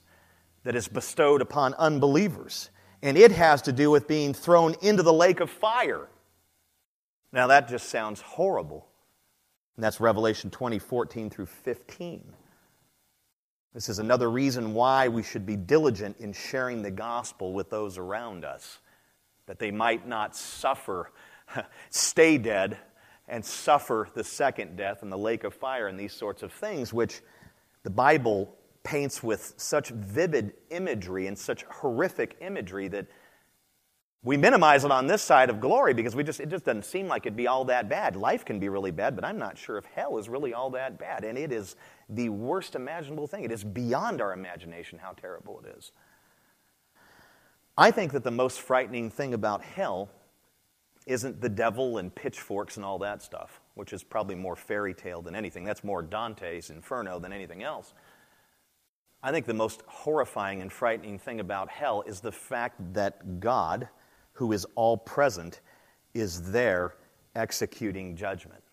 that 0.63 0.75
is 0.75 0.87
bestowed 0.87 1.41
upon 1.41 1.73
unbelievers. 1.75 2.69
And 3.01 3.17
it 3.17 3.31
has 3.31 3.61
to 3.63 3.71
do 3.71 3.89
with 3.89 4.07
being 4.07 4.33
thrown 4.33 4.75
into 4.81 5.03
the 5.03 5.13
lake 5.13 5.39
of 5.39 5.49
fire. 5.49 6.07
Now, 7.31 7.47
that 7.47 7.69
just 7.69 7.89
sounds 7.89 8.21
horrible. 8.21 8.87
And 9.75 9.83
that's 9.83 10.01
Revelation 10.01 10.49
20, 10.49 10.79
14 10.79 11.29
through 11.29 11.45
15. 11.45 12.33
This 13.73 13.87
is 13.87 13.99
another 13.99 14.29
reason 14.29 14.73
why 14.73 15.07
we 15.07 15.23
should 15.23 15.45
be 15.45 15.55
diligent 15.55 16.17
in 16.19 16.33
sharing 16.33 16.81
the 16.81 16.91
gospel 16.91 17.53
with 17.53 17.69
those 17.69 17.97
around 17.97 18.43
us, 18.43 18.79
that 19.45 19.59
they 19.59 19.71
might 19.71 20.07
not 20.07 20.35
suffer, 20.35 21.11
stay 21.91 22.37
dead, 22.37 22.77
and 23.27 23.45
suffer 23.45 24.09
the 24.15 24.23
second 24.23 24.75
death 24.75 25.03
in 25.03 25.09
the 25.09 25.17
lake 25.17 25.43
of 25.43 25.53
fire 25.53 25.87
and 25.87 25.99
these 25.99 26.13
sorts 26.13 26.41
of 26.41 26.51
things, 26.51 26.91
which 26.91 27.21
the 27.83 27.89
Bible 27.89 28.53
paints 28.83 29.21
with 29.21 29.53
such 29.57 29.89
vivid 29.89 30.53
imagery 30.69 31.27
and 31.27 31.37
such 31.37 31.63
horrific 31.63 32.37
imagery 32.41 32.87
that 32.87 33.07
We 34.21 34.35
minimize 34.35 34.83
it 34.83 34.91
on 34.91 35.07
this 35.07 35.21
side 35.21 35.49
of 35.49 35.61
glory 35.61 35.93
because 35.93 36.13
we 36.13 36.25
just, 36.25 36.41
it 36.41 36.49
just 36.49 36.65
doesn't 36.65 36.83
seem 36.83 37.07
like 37.07 37.25
it'd 37.25 37.37
be 37.37 37.47
all 37.47 37.63
that 37.65 37.87
bad. 37.87 38.17
Life 38.17 38.43
can 38.43 38.59
be 38.59 38.67
really 38.67 38.91
bad, 38.91 39.15
but 39.15 39.23
I'm 39.23 39.37
not 39.39 39.57
sure 39.57 39.77
if 39.77 39.85
hell 39.85 40.17
is 40.17 40.27
really 40.27 40.53
all 40.53 40.69
that 40.71 40.99
bad. 40.99 41.23
And 41.23 41.37
it 41.37 41.53
is 41.53 41.77
the 42.09 42.27
worst 42.27 42.75
imaginable 42.75 43.27
thing. 43.27 43.45
It 43.45 43.51
is 43.51 43.63
beyond 43.63 44.19
our 44.19 44.33
imagination 44.33 44.99
how 44.99 45.11
terrible 45.13 45.61
it 45.63 45.73
is. 45.77 45.93
I 47.77 47.91
think 47.91 48.11
that 48.11 48.25
the 48.25 48.31
most 48.31 48.59
frightening 48.59 49.09
thing 49.09 49.33
about 49.33 49.63
hell 49.63 50.09
isn't 51.07 51.39
the 51.39 51.47
devil 51.49 51.97
and 51.97 52.13
pitchforks 52.13 52.75
and 52.75 52.85
all 52.85 52.99
that 52.99 53.21
stuff, 53.21 53.61
which 53.75 53.93
is 53.93 54.03
probably 54.03 54.35
more 54.35 54.57
fairy 54.57 54.93
tale 54.93 55.21
than 55.21 55.33
anything. 55.33 55.63
That's 55.63 55.83
more 55.83 56.01
Dante's 56.03 56.69
Inferno 56.69 57.19
than 57.19 57.31
anything 57.31 57.63
else. 57.63 57.93
I 59.21 59.31
think 59.31 59.45
the 59.45 59.53
most 59.53 59.81
horrifying 59.87 60.61
and 60.61 60.71
frightening 60.71 61.19
thing 61.19 61.39
about 61.39 61.69
hell 61.69 62.03
is 62.07 62.21
the 62.21 62.31
fact 62.31 62.93
that 62.93 63.39
God 63.39 63.89
who 64.39 64.53
is 64.53 64.65
all 64.75 64.95
present, 64.95 65.59
is 66.13 66.53
there 66.53 66.95
executing 67.35 68.15
judgment. 68.15 68.63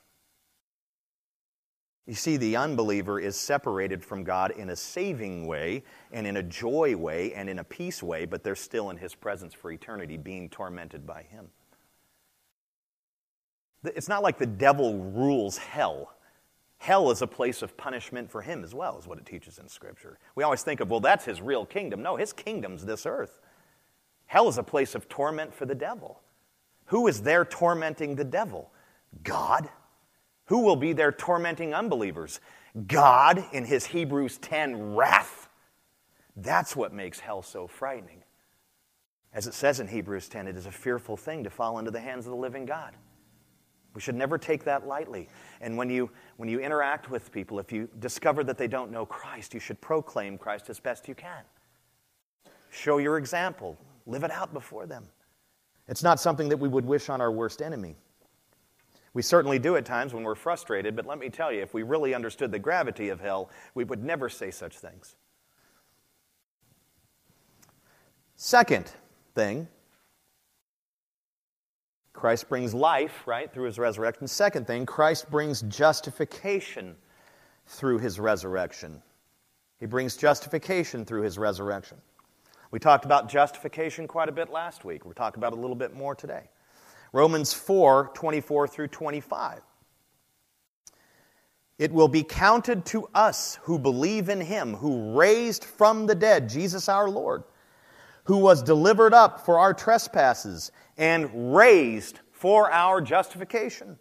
You 2.06 2.14
see, 2.14 2.36
the 2.36 2.54
unbeliever 2.54 3.18
is 3.18 3.34
separated 3.34 4.04
from 4.04 4.22
God 4.22 4.52
in 4.52 4.70
a 4.70 4.76
saving 4.76 5.48
way, 5.48 5.82
and 6.12 6.24
in 6.24 6.36
a 6.36 6.42
joy 6.44 6.94
way, 6.94 7.34
and 7.34 7.50
in 7.50 7.58
a 7.58 7.64
peace 7.64 8.00
way, 8.00 8.26
but 8.26 8.44
they're 8.44 8.54
still 8.54 8.90
in 8.90 8.96
His 8.96 9.12
presence 9.16 9.52
for 9.52 9.72
eternity, 9.72 10.16
being 10.16 10.48
tormented 10.48 11.04
by 11.04 11.24
Him. 11.24 11.48
It's 13.82 14.08
not 14.08 14.22
like 14.22 14.38
the 14.38 14.46
devil 14.46 14.98
rules 14.98 15.58
hell. 15.58 16.12
Hell 16.78 17.10
is 17.10 17.22
a 17.22 17.26
place 17.26 17.62
of 17.62 17.76
punishment 17.76 18.30
for 18.30 18.42
him 18.42 18.62
as 18.62 18.74
well, 18.74 18.98
is 18.98 19.06
what 19.06 19.18
it 19.18 19.26
teaches 19.26 19.58
in 19.58 19.68
Scripture. 19.68 20.18
We 20.34 20.44
always 20.44 20.62
think 20.62 20.80
of, 20.80 20.90
well, 20.90 21.00
that's 21.00 21.24
his 21.24 21.40
real 21.40 21.64
kingdom. 21.64 22.02
No, 22.02 22.16
his 22.16 22.32
kingdom's 22.32 22.84
this 22.84 23.06
earth. 23.06 23.40
Hell 24.26 24.48
is 24.48 24.58
a 24.58 24.62
place 24.62 24.94
of 24.94 25.08
torment 25.08 25.54
for 25.54 25.66
the 25.66 25.74
devil. 25.74 26.20
Who 26.86 27.06
is 27.06 27.22
there 27.22 27.44
tormenting 27.44 28.16
the 28.16 28.24
devil? 28.24 28.70
God. 29.22 29.68
Who 30.46 30.60
will 30.60 30.76
be 30.76 30.92
there 30.92 31.12
tormenting 31.12 31.74
unbelievers? 31.74 32.40
God 32.86 33.44
in 33.52 33.64
his 33.64 33.86
Hebrews 33.86 34.38
10 34.38 34.94
wrath. 34.94 35.48
That's 36.36 36.76
what 36.76 36.92
makes 36.92 37.20
hell 37.20 37.42
so 37.42 37.66
frightening. 37.66 38.22
As 39.32 39.46
it 39.46 39.54
says 39.54 39.80
in 39.80 39.88
Hebrews 39.88 40.28
10, 40.28 40.46
it 40.46 40.56
is 40.56 40.66
a 40.66 40.72
fearful 40.72 41.16
thing 41.16 41.44
to 41.44 41.50
fall 41.50 41.78
into 41.78 41.90
the 41.90 42.00
hands 42.00 42.26
of 42.26 42.30
the 42.30 42.36
living 42.36 42.66
God. 42.66 42.94
We 43.96 44.02
should 44.02 44.14
never 44.14 44.36
take 44.36 44.62
that 44.64 44.86
lightly. 44.86 45.26
And 45.62 45.74
when 45.74 45.88
you, 45.88 46.10
when 46.36 46.50
you 46.50 46.60
interact 46.60 47.10
with 47.10 47.32
people, 47.32 47.58
if 47.58 47.72
you 47.72 47.88
discover 47.98 48.44
that 48.44 48.58
they 48.58 48.68
don't 48.68 48.92
know 48.92 49.06
Christ, 49.06 49.54
you 49.54 49.58
should 49.58 49.80
proclaim 49.80 50.36
Christ 50.36 50.68
as 50.68 50.78
best 50.78 51.08
you 51.08 51.14
can. 51.14 51.42
Show 52.70 52.98
your 52.98 53.16
example. 53.16 53.78
Live 54.04 54.22
it 54.22 54.30
out 54.30 54.52
before 54.52 54.84
them. 54.84 55.06
It's 55.88 56.02
not 56.02 56.20
something 56.20 56.50
that 56.50 56.58
we 56.58 56.68
would 56.68 56.84
wish 56.84 57.08
on 57.08 57.22
our 57.22 57.32
worst 57.32 57.62
enemy. 57.62 57.96
We 59.14 59.22
certainly 59.22 59.58
do 59.58 59.76
at 59.76 59.86
times 59.86 60.12
when 60.12 60.24
we're 60.24 60.34
frustrated, 60.34 60.94
but 60.94 61.06
let 61.06 61.18
me 61.18 61.30
tell 61.30 61.50
you, 61.50 61.62
if 61.62 61.72
we 61.72 61.82
really 61.82 62.14
understood 62.14 62.52
the 62.52 62.58
gravity 62.58 63.08
of 63.08 63.18
hell, 63.18 63.48
we 63.74 63.84
would 63.84 64.04
never 64.04 64.28
say 64.28 64.50
such 64.50 64.76
things. 64.76 65.16
Second 68.36 68.92
thing, 69.34 69.68
Christ 72.16 72.48
brings 72.48 72.72
life, 72.74 73.26
right, 73.26 73.52
through 73.52 73.66
his 73.66 73.78
resurrection. 73.78 74.26
Second 74.26 74.66
thing, 74.66 74.86
Christ 74.86 75.30
brings 75.30 75.62
justification 75.62 76.96
through 77.66 77.98
his 77.98 78.18
resurrection. 78.18 79.02
He 79.78 79.86
brings 79.86 80.16
justification 80.16 81.04
through 81.04 81.22
his 81.22 81.36
resurrection. 81.36 81.98
We 82.70 82.78
talked 82.78 83.04
about 83.04 83.28
justification 83.28 84.08
quite 84.08 84.30
a 84.30 84.32
bit 84.32 84.50
last 84.50 84.84
week. 84.84 85.04
We're 85.04 85.12
talking 85.12 85.38
about 85.38 85.52
a 85.52 85.60
little 85.60 85.76
bit 85.76 85.94
more 85.94 86.14
today. 86.14 86.48
Romans 87.12 87.52
4 87.52 88.10
24 88.14 88.66
through 88.66 88.88
25. 88.88 89.60
It 91.78 91.92
will 91.92 92.08
be 92.08 92.22
counted 92.22 92.86
to 92.86 93.08
us 93.14 93.58
who 93.62 93.78
believe 93.78 94.30
in 94.30 94.40
him, 94.40 94.74
who 94.74 95.12
raised 95.12 95.64
from 95.64 96.06
the 96.06 96.14
dead 96.14 96.48
Jesus 96.48 96.88
our 96.88 97.08
Lord, 97.10 97.44
who 98.24 98.38
was 98.38 98.62
delivered 98.62 99.12
up 99.12 99.44
for 99.44 99.58
our 99.58 99.74
trespasses 99.74 100.72
and 100.96 101.54
raised 101.54 102.20
for 102.32 102.70
our 102.70 103.00
justification. 103.00 103.98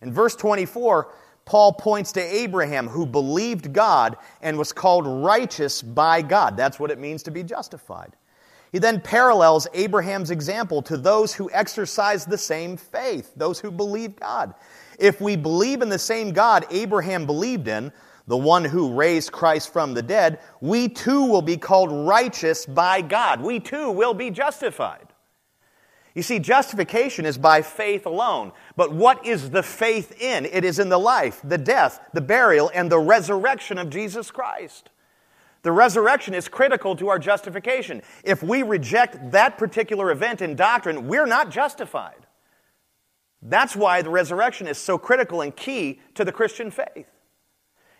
In 0.00 0.12
verse 0.12 0.36
24, 0.36 1.12
Paul 1.44 1.72
points 1.72 2.12
to 2.12 2.20
Abraham 2.20 2.88
who 2.88 3.06
believed 3.06 3.72
God 3.72 4.16
and 4.42 4.58
was 4.58 4.72
called 4.72 5.06
righteous 5.06 5.80
by 5.80 6.20
God. 6.22 6.56
That's 6.56 6.78
what 6.78 6.90
it 6.90 6.98
means 6.98 7.22
to 7.24 7.30
be 7.30 7.42
justified. 7.42 8.14
He 8.70 8.78
then 8.78 9.00
parallels 9.00 9.66
Abraham's 9.72 10.30
example 10.30 10.82
to 10.82 10.96
those 10.98 11.32
who 11.32 11.50
exercise 11.52 12.26
the 12.26 12.36
same 12.36 12.76
faith, 12.76 13.32
those 13.34 13.58
who 13.58 13.70
believe 13.70 14.16
God. 14.16 14.54
If 14.98 15.20
we 15.20 15.36
believe 15.36 15.80
in 15.80 15.88
the 15.88 15.98
same 15.98 16.32
God 16.32 16.66
Abraham 16.70 17.24
believed 17.24 17.66
in, 17.66 17.92
the 18.26 18.36
one 18.36 18.62
who 18.62 18.92
raised 18.92 19.32
Christ 19.32 19.72
from 19.72 19.94
the 19.94 20.02
dead, 20.02 20.40
we 20.60 20.86
too 20.86 21.24
will 21.24 21.40
be 21.40 21.56
called 21.56 21.90
righteous 21.90 22.66
by 22.66 23.00
God. 23.00 23.40
We 23.40 23.58
too 23.58 23.90
will 23.90 24.12
be 24.12 24.30
justified. 24.30 25.07
You 26.18 26.22
see, 26.24 26.40
justification 26.40 27.24
is 27.24 27.38
by 27.38 27.62
faith 27.62 28.04
alone. 28.04 28.50
But 28.74 28.92
what 28.92 29.24
is 29.24 29.50
the 29.50 29.62
faith 29.62 30.20
in? 30.20 30.46
It 30.46 30.64
is 30.64 30.80
in 30.80 30.88
the 30.88 30.98
life, 30.98 31.40
the 31.44 31.56
death, 31.56 32.00
the 32.12 32.20
burial, 32.20 32.72
and 32.74 32.90
the 32.90 32.98
resurrection 32.98 33.78
of 33.78 33.88
Jesus 33.88 34.32
Christ. 34.32 34.90
The 35.62 35.70
resurrection 35.70 36.34
is 36.34 36.48
critical 36.48 36.96
to 36.96 37.06
our 37.06 37.20
justification. 37.20 38.02
If 38.24 38.42
we 38.42 38.64
reject 38.64 39.30
that 39.30 39.58
particular 39.58 40.10
event 40.10 40.42
in 40.42 40.56
doctrine, 40.56 41.06
we're 41.06 41.24
not 41.24 41.52
justified. 41.52 42.26
That's 43.40 43.76
why 43.76 44.02
the 44.02 44.10
resurrection 44.10 44.66
is 44.66 44.76
so 44.76 44.98
critical 44.98 45.40
and 45.42 45.54
key 45.54 46.00
to 46.16 46.24
the 46.24 46.32
Christian 46.32 46.72
faith. 46.72 47.06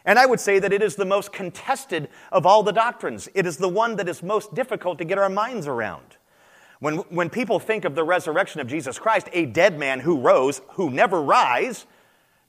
And 0.05 0.19
I 0.19 0.27
would 0.27 0.41
say 0.41 0.59
that 0.59 0.73
it 0.73 0.83
is 0.83 0.97
the 0.97 1.05
most 1.05 1.33
contested 1.33 2.09
of 2.33 2.47
all 2.47 2.65
the 2.65 2.73
doctrines. 2.73 3.29
It 3.37 3.47
is 3.47 3.59
the 3.59 3.69
one 3.69 3.95
that 3.95 4.09
is 4.09 4.25
most 4.25 4.57
difficult 4.57 4.99
to 4.99 5.05
get 5.05 5.19
our 5.19 5.31
minds 5.31 5.69
around. 5.69 6.17
When, 6.81 6.99
when 7.11 7.29
people 7.29 7.59
think 7.59 7.85
of 7.85 7.95
the 7.95 8.05
resurrection 8.05 8.61
of 8.61 8.69
Jesus 8.69 8.99
Christ, 8.99 9.29
a 9.33 9.47
dead 9.47 9.79
man 9.79 10.01
who 10.01 10.21
rose, 10.21 10.61
who 10.71 10.91
never 10.91 11.21
rise, 11.21 11.87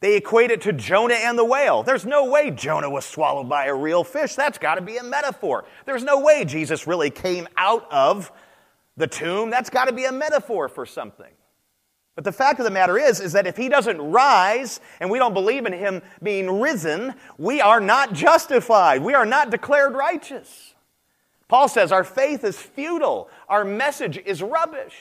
they 0.02 0.16
equate 0.16 0.52
it 0.52 0.62
to 0.62 0.74
Jonah 0.74 1.16
and 1.16 1.38
the 1.38 1.44
whale. 1.44 1.84
There's 1.84 2.06
no 2.06 2.26
way 2.30 2.52
Jonah 2.52 2.90
was 2.90 3.06
swallowed 3.06 3.50
by 3.50 3.66
a 3.66 3.76
real 3.76 4.04
fish. 4.04 4.36
That's 4.36 4.58
got 4.58 4.76
to 4.76 4.82
be 4.82 4.98
a 4.98 5.04
metaphor. 5.04 5.66
There's 5.86 6.04
no 6.04 6.20
way 6.20 6.46
Jesus 6.46 6.88
really 6.88 7.10
came 7.10 7.48
out 7.58 7.92
of 7.92 8.32
the 8.96 9.08
tomb. 9.08 9.50
That's 9.50 9.70
got 9.70 9.86
to 9.86 9.94
be 9.94 10.06
a 10.06 10.12
metaphor 10.12 10.70
for 10.70 10.86
something. 10.86 11.32
But 12.16 12.24
the 12.24 12.32
fact 12.32 12.60
of 12.60 12.66
the 12.66 12.72
matter 12.72 12.98
is, 12.98 13.20
is 13.20 13.34
that 13.34 13.48
if 13.48 13.56
he 13.58 13.70
doesn't 13.70 14.02
rise 14.02 14.80
and 15.00 15.10
we 15.10 15.20
don't 15.20 15.34
believe 15.34 15.66
in 15.66 15.74
him 15.74 16.02
being 16.22 16.60
risen, 16.60 17.16
we 17.38 17.62
are 17.62 17.80
not 17.80 18.14
justified. 18.14 19.02
We 19.02 19.14
are 19.14 19.26
not 19.26 19.52
declared 19.52 19.94
righteous. 19.94 20.76
Paul 21.50 21.68
says 21.68 21.92
our 21.92 22.06
faith 22.06 22.46
is 22.46 22.58
futile, 22.58 23.30
our 23.50 23.66
message 23.66 24.18
is 24.18 24.42
rubbish. 24.42 24.96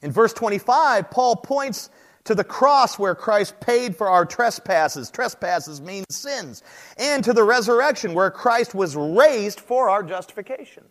In 0.00 0.12
verse 0.12 0.32
25, 0.32 1.10
Paul 1.10 1.36
points 1.36 1.90
to 2.24 2.34
the 2.34 2.44
cross 2.44 2.98
where 2.98 3.14
Christ 3.14 3.60
paid 3.60 3.96
for 3.96 4.08
our 4.08 4.24
trespasses. 4.24 5.10
Trespasses 5.10 5.80
mean 5.80 6.04
sins. 6.10 6.62
And 6.96 7.24
to 7.24 7.32
the 7.32 7.42
resurrection 7.42 8.14
where 8.14 8.30
Christ 8.30 8.74
was 8.74 8.96
raised 8.96 9.60
for 9.60 9.90
our 9.90 10.02
justification. 10.02 10.84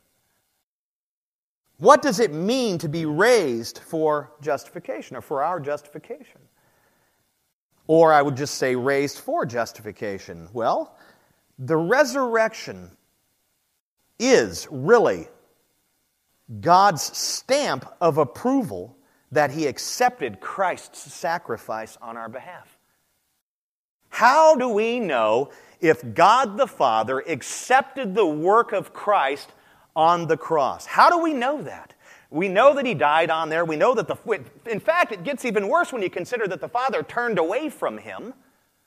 What 1.77 2.01
does 2.01 2.19
it 2.19 2.33
mean 2.33 2.77
to 2.79 2.89
be 2.89 3.05
raised 3.05 3.79
for 3.79 4.33
justification 4.41 5.15
or 5.15 5.21
for 5.21 5.43
our 5.43 5.59
justification? 5.59 6.41
Or 7.87 8.11
I 8.11 8.21
would 8.21 8.35
just 8.35 8.55
say 8.55 8.75
raised 8.75 9.19
for 9.19 9.45
justification. 9.45 10.49
Well, 10.51 10.97
the 11.59 11.75
resurrection 11.75 12.89
is 14.17 14.67
really 14.71 15.27
God's 16.61 17.03
stamp 17.15 17.85
of 17.99 18.17
approval 18.17 18.97
that 19.31 19.51
He 19.51 19.67
accepted 19.67 20.39
Christ's 20.39 21.13
sacrifice 21.13 21.97
on 22.01 22.17
our 22.17 22.29
behalf. 22.29 22.77
How 24.09 24.55
do 24.55 24.69
we 24.69 24.99
know 24.99 25.51
if 25.81 26.15
God 26.15 26.57
the 26.57 26.65
Father 26.65 27.19
accepted 27.19 28.15
the 28.15 28.25
work 28.25 28.71
of 28.71 28.93
Christ 28.93 29.51
on 29.95 30.27
the 30.27 30.37
cross? 30.37 30.85
How 30.85 31.09
do 31.09 31.19
we 31.19 31.33
know 31.33 31.61
that? 31.61 31.93
We 32.31 32.47
know 32.47 32.75
that 32.75 32.85
he 32.85 32.93
died 32.93 33.31
on 33.31 33.49
there. 33.49 33.65
We 33.65 33.75
know 33.75 33.95
that 33.95 34.07
the. 34.07 34.15
In 34.69 34.79
fact, 34.79 35.11
it 35.11 35.23
gets 35.23 35.45
even 35.45 35.67
worse 35.67 35.91
when 35.91 36.03
you 36.03 36.11
consider 36.11 36.47
that 36.47 36.61
the 36.61 36.69
Father 36.69 37.01
turned 37.01 37.39
away 37.39 37.69
from 37.69 37.97
him. 37.97 38.33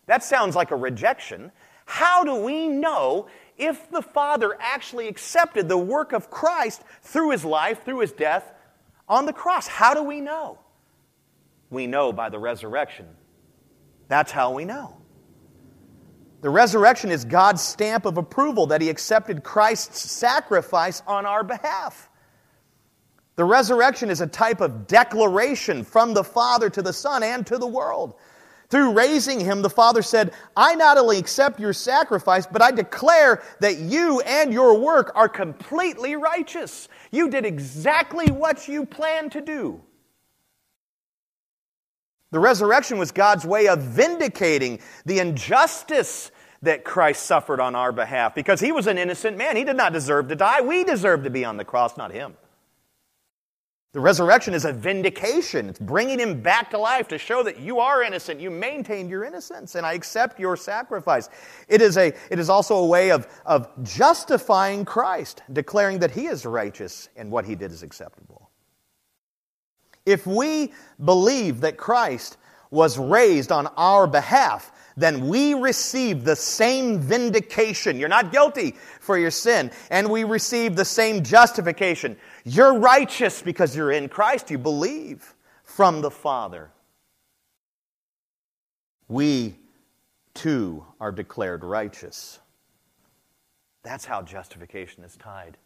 That 0.06 0.22
sounds 0.22 0.54
like 0.54 0.70
a 0.70 0.76
rejection. 0.76 1.50
How 1.84 2.24
do 2.24 2.36
we 2.36 2.68
know 2.68 3.26
if 3.58 3.90
the 3.90 4.02
Father 4.02 4.56
actually 4.60 5.08
accepted 5.08 5.68
the 5.68 5.78
work 5.78 6.12
of 6.12 6.30
Christ 6.30 6.82
through 7.02 7.30
his 7.30 7.44
life, 7.44 7.84
through 7.84 8.00
his 8.00 8.12
death 8.12 8.52
on 9.08 9.26
the 9.26 9.32
cross? 9.32 9.66
How 9.66 9.94
do 9.94 10.02
we 10.02 10.20
know? 10.20 10.58
We 11.70 11.86
know 11.86 12.12
by 12.12 12.28
the 12.28 12.38
resurrection. 12.38 13.06
That's 14.08 14.30
how 14.30 14.52
we 14.52 14.64
know. 14.64 15.02
The 16.42 16.50
resurrection 16.50 17.10
is 17.10 17.24
God's 17.24 17.62
stamp 17.62 18.04
of 18.04 18.18
approval 18.18 18.66
that 18.66 18.80
He 18.80 18.90
accepted 18.90 19.44
Christ's 19.44 20.10
sacrifice 20.10 21.00
on 21.06 21.24
our 21.24 21.44
behalf. 21.44 22.10
The 23.36 23.44
resurrection 23.44 24.10
is 24.10 24.20
a 24.20 24.26
type 24.26 24.60
of 24.60 24.86
declaration 24.86 25.84
from 25.84 26.14
the 26.14 26.24
Father 26.24 26.68
to 26.70 26.82
the 26.82 26.92
Son 26.92 27.22
and 27.22 27.46
to 27.46 27.58
the 27.58 27.66
world. 27.66 28.14
Through 28.72 28.92
raising 28.92 29.38
him, 29.38 29.60
the 29.60 29.68
Father 29.68 30.00
said, 30.00 30.32
I 30.56 30.74
not 30.74 30.96
only 30.96 31.18
accept 31.18 31.60
your 31.60 31.74
sacrifice, 31.74 32.46
but 32.46 32.62
I 32.62 32.70
declare 32.70 33.42
that 33.60 33.76
you 33.76 34.20
and 34.22 34.50
your 34.50 34.78
work 34.78 35.12
are 35.14 35.28
completely 35.28 36.16
righteous. 36.16 36.88
You 37.10 37.28
did 37.28 37.44
exactly 37.44 38.30
what 38.30 38.68
you 38.68 38.86
planned 38.86 39.32
to 39.32 39.42
do. 39.42 39.82
The 42.30 42.38
resurrection 42.38 42.96
was 42.96 43.12
God's 43.12 43.44
way 43.44 43.68
of 43.68 43.82
vindicating 43.82 44.78
the 45.04 45.18
injustice 45.18 46.30
that 46.62 46.82
Christ 46.82 47.26
suffered 47.26 47.60
on 47.60 47.74
our 47.74 47.92
behalf 47.92 48.34
because 48.34 48.58
he 48.58 48.72
was 48.72 48.86
an 48.86 48.96
innocent 48.96 49.36
man. 49.36 49.54
He 49.54 49.64
did 49.64 49.76
not 49.76 49.92
deserve 49.92 50.28
to 50.28 50.34
die. 50.34 50.62
We 50.62 50.82
deserve 50.82 51.24
to 51.24 51.30
be 51.30 51.44
on 51.44 51.58
the 51.58 51.64
cross, 51.66 51.98
not 51.98 52.10
him. 52.10 52.38
The 53.92 54.00
resurrection 54.00 54.54
is 54.54 54.64
a 54.64 54.72
vindication. 54.72 55.68
It's 55.68 55.78
bringing 55.78 56.18
him 56.18 56.40
back 56.40 56.70
to 56.70 56.78
life 56.78 57.08
to 57.08 57.18
show 57.18 57.42
that 57.42 57.60
you 57.60 57.78
are 57.78 58.02
innocent. 58.02 58.40
You 58.40 58.50
maintained 58.50 59.10
your 59.10 59.24
innocence, 59.24 59.74
and 59.74 59.84
I 59.84 59.92
accept 59.92 60.40
your 60.40 60.56
sacrifice. 60.56 61.28
It 61.68 61.82
is, 61.82 61.98
a, 61.98 62.06
it 62.30 62.38
is 62.38 62.48
also 62.48 62.76
a 62.76 62.86
way 62.86 63.10
of, 63.10 63.28
of 63.44 63.68
justifying 63.82 64.86
Christ, 64.86 65.42
declaring 65.52 65.98
that 65.98 66.10
he 66.10 66.26
is 66.26 66.46
righteous 66.46 67.10
and 67.16 67.30
what 67.30 67.44
he 67.44 67.54
did 67.54 67.70
is 67.70 67.82
acceptable. 67.82 68.48
If 70.06 70.26
we 70.26 70.72
believe 71.04 71.60
that 71.60 71.76
Christ 71.76 72.38
was 72.70 72.98
raised 72.98 73.52
on 73.52 73.66
our 73.76 74.06
behalf, 74.06 74.72
then 74.96 75.28
we 75.28 75.52
receive 75.52 76.24
the 76.24 76.34
same 76.34 76.98
vindication. 76.98 77.98
You're 77.98 78.08
not 78.08 78.32
guilty 78.32 78.74
for 79.00 79.18
your 79.18 79.30
sin. 79.30 79.70
And 79.90 80.08
we 80.10 80.24
receive 80.24 80.76
the 80.76 80.84
same 80.84 81.22
justification. 81.22 82.16
You're 82.44 82.78
righteous 82.78 83.42
because 83.42 83.76
you're 83.76 83.92
in 83.92 84.08
Christ. 84.08 84.50
You 84.50 84.58
believe 84.58 85.34
from 85.64 86.00
the 86.00 86.10
Father. 86.10 86.70
We 89.08 89.58
too 90.34 90.84
are 91.00 91.12
declared 91.12 91.64
righteous. 91.64 92.40
That's 93.82 94.04
how 94.04 94.22
justification 94.22 95.04
is 95.04 95.16
tied 95.16 95.56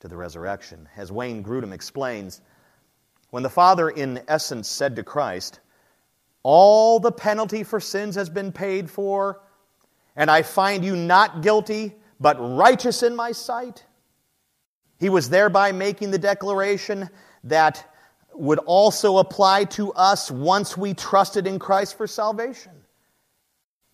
to 0.00 0.08
the 0.08 0.16
resurrection. 0.16 0.88
As 0.96 1.10
Wayne 1.10 1.42
Grudem 1.42 1.72
explains, 1.72 2.40
when 3.30 3.42
the 3.42 3.50
Father, 3.50 3.90
in 3.90 4.22
essence, 4.28 4.68
said 4.68 4.96
to 4.96 5.02
Christ, 5.02 5.60
All 6.42 7.00
the 7.00 7.12
penalty 7.12 7.62
for 7.62 7.80
sins 7.80 8.14
has 8.14 8.28
been 8.28 8.52
paid 8.52 8.90
for, 8.90 9.40
and 10.16 10.30
I 10.30 10.42
find 10.42 10.84
you 10.84 10.96
not 10.96 11.42
guilty, 11.42 11.94
but 12.20 12.36
righteous 12.38 13.02
in 13.02 13.14
my 13.14 13.32
sight, 13.32 13.84
he 14.98 15.08
was 15.08 15.30
thereby 15.30 15.72
making 15.72 16.10
the 16.10 16.18
declaration 16.18 17.08
that 17.44 17.92
would 18.34 18.58
also 18.60 19.18
apply 19.18 19.64
to 19.64 19.92
us 19.94 20.30
once 20.30 20.76
we 20.76 20.94
trusted 20.94 21.46
in 21.46 21.58
Christ 21.58 21.96
for 21.96 22.06
salvation. 22.06 22.72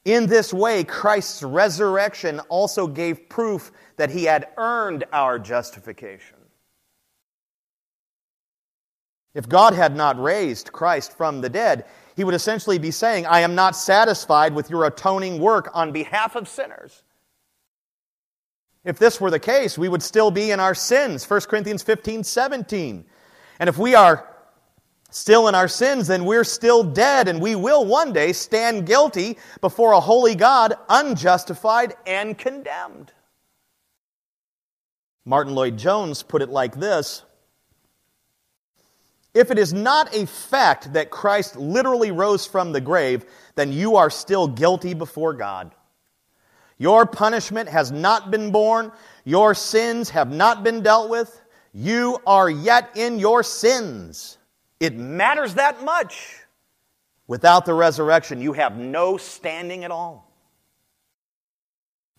In 0.04 0.26
this 0.26 0.52
way, 0.52 0.84
Christ's 0.84 1.42
resurrection 1.42 2.40
also 2.48 2.86
gave 2.86 3.28
proof 3.28 3.72
that 3.96 4.10
he 4.10 4.24
had 4.24 4.48
earned 4.58 5.04
our 5.12 5.38
justification. 5.38 6.36
If 9.34 9.48
God 9.48 9.74
had 9.74 9.96
not 9.96 10.22
raised 10.22 10.72
Christ 10.72 11.16
from 11.16 11.40
the 11.40 11.48
dead, 11.48 11.86
he 12.16 12.22
would 12.22 12.34
essentially 12.34 12.78
be 12.78 12.90
saying, 12.90 13.26
I 13.26 13.40
am 13.40 13.54
not 13.54 13.76
satisfied 13.76 14.54
with 14.54 14.70
your 14.70 14.84
atoning 14.84 15.40
work 15.40 15.70
on 15.74 15.90
behalf 15.90 16.36
of 16.36 16.48
sinners. 16.48 17.03
If 18.84 18.98
this 18.98 19.20
were 19.20 19.30
the 19.30 19.38
case, 19.38 19.78
we 19.78 19.88
would 19.88 20.02
still 20.02 20.30
be 20.30 20.50
in 20.50 20.60
our 20.60 20.74
sins. 20.74 21.28
1 21.28 21.40
Corinthians 21.42 21.82
15, 21.82 22.22
17. 22.22 23.04
And 23.58 23.68
if 23.68 23.78
we 23.78 23.94
are 23.94 24.28
still 25.10 25.48
in 25.48 25.54
our 25.54 25.68
sins, 25.68 26.08
then 26.08 26.24
we're 26.24 26.44
still 26.44 26.82
dead, 26.82 27.28
and 27.28 27.40
we 27.40 27.54
will 27.54 27.84
one 27.84 28.12
day 28.12 28.32
stand 28.32 28.86
guilty 28.86 29.38
before 29.60 29.92
a 29.92 30.00
holy 30.00 30.34
God, 30.34 30.74
unjustified 30.88 31.94
and 32.06 32.36
condemned. 32.36 33.12
Martyn 35.24 35.54
Lloyd-Jones 35.54 36.22
put 36.22 36.42
it 36.42 36.50
like 36.50 36.78
this 36.78 37.22
If 39.32 39.50
it 39.50 39.58
is 39.58 39.72
not 39.72 40.14
a 40.14 40.26
fact 40.26 40.92
that 40.92 41.10
Christ 41.10 41.56
literally 41.56 42.10
rose 42.10 42.44
from 42.44 42.72
the 42.72 42.80
grave, 42.80 43.24
then 43.54 43.72
you 43.72 43.96
are 43.96 44.10
still 44.10 44.46
guilty 44.46 44.92
before 44.92 45.32
God. 45.32 45.74
Your 46.78 47.06
punishment 47.06 47.68
has 47.68 47.92
not 47.92 48.30
been 48.30 48.50
borne. 48.50 48.92
Your 49.24 49.54
sins 49.54 50.10
have 50.10 50.30
not 50.30 50.62
been 50.64 50.82
dealt 50.82 51.08
with. 51.08 51.40
You 51.72 52.18
are 52.26 52.50
yet 52.50 52.96
in 52.96 53.18
your 53.18 53.42
sins. 53.42 54.38
It 54.80 54.94
matters 54.96 55.54
that 55.54 55.84
much. 55.84 56.40
Without 57.26 57.64
the 57.64 57.74
resurrection, 57.74 58.42
you 58.42 58.52
have 58.52 58.76
no 58.76 59.16
standing 59.16 59.84
at 59.84 59.90
all. 59.90 60.30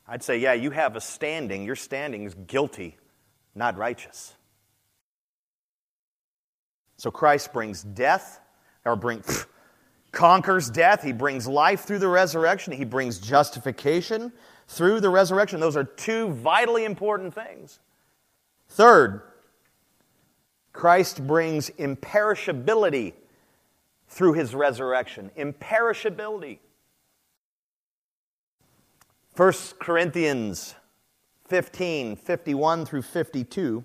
I'd 0.08 0.24
say, 0.24 0.38
yeah, 0.38 0.54
you 0.54 0.72
have 0.72 0.96
a 0.96 1.02
standing. 1.02 1.64
Your 1.64 1.76
standing 1.76 2.24
is 2.24 2.34
guilty, 2.34 2.98
not 3.54 3.78
righteous. 3.78 4.34
So 6.98 7.12
Christ 7.12 7.54
brings 7.54 7.84
death, 7.84 8.40
or 8.84 8.96
bring, 8.96 9.20
pff, 9.20 9.46
conquers 10.16 10.70
death. 10.70 11.04
He 11.04 11.12
brings 11.12 11.48
life 11.48 11.82
through 11.82 12.00
the 12.00 12.08
resurrection. 12.08 12.74
He 12.74 12.86
brings 12.86 13.20
justification 13.20 14.32
through 14.68 15.02
the 15.02 15.10
resurrection. 15.10 15.60
Those 15.60 15.78
are 15.78 15.84
two 15.84 16.30
vitally 16.30 16.86
important 16.86 17.36
things. 17.36 17.80
Third, 18.70 19.22
Christ 20.74 21.26
brings 21.28 21.70
imperishability 21.70 23.14
through 24.08 24.34
his 24.34 24.56
resurrection. 24.56 25.30
Imperishability. 25.38 26.60
1 29.36 29.54
Corinthians 29.80 30.76
15 31.48 32.16
51 32.16 32.86
through 32.86 33.02
52. 33.02 33.84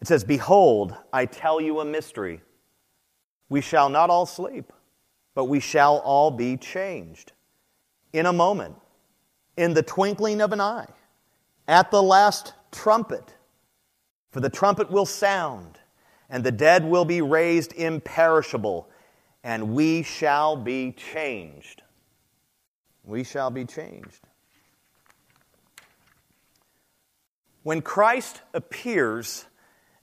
It 0.00 0.08
says, 0.08 0.24
Behold, 0.24 0.94
I 1.12 1.24
tell 1.26 1.60
you 1.60 1.80
a 1.80 1.84
mystery. 1.84 2.42
We 3.48 3.60
shall 3.60 3.88
not 3.88 4.10
all 4.10 4.26
sleep, 4.26 4.72
but 5.34 5.44
we 5.44 5.60
shall 5.60 5.98
all 5.98 6.30
be 6.30 6.56
changed. 6.56 7.32
In 8.12 8.26
a 8.26 8.32
moment, 8.32 8.76
in 9.56 9.74
the 9.74 9.82
twinkling 9.82 10.40
of 10.40 10.52
an 10.52 10.60
eye, 10.60 10.86
at 11.68 11.90
the 11.90 12.02
last 12.02 12.54
trumpet. 12.72 13.34
For 14.30 14.40
the 14.40 14.50
trumpet 14.50 14.90
will 14.90 15.06
sound, 15.06 15.78
and 16.28 16.44
the 16.44 16.52
dead 16.52 16.84
will 16.84 17.04
be 17.04 17.22
raised 17.22 17.72
imperishable, 17.72 18.88
and 19.42 19.74
we 19.74 20.02
shall 20.02 20.56
be 20.56 20.92
changed. 20.92 21.82
We 23.04 23.24
shall 23.24 23.50
be 23.50 23.64
changed. 23.64 24.26
When 27.62 27.82
Christ 27.82 28.42
appears 28.54 29.46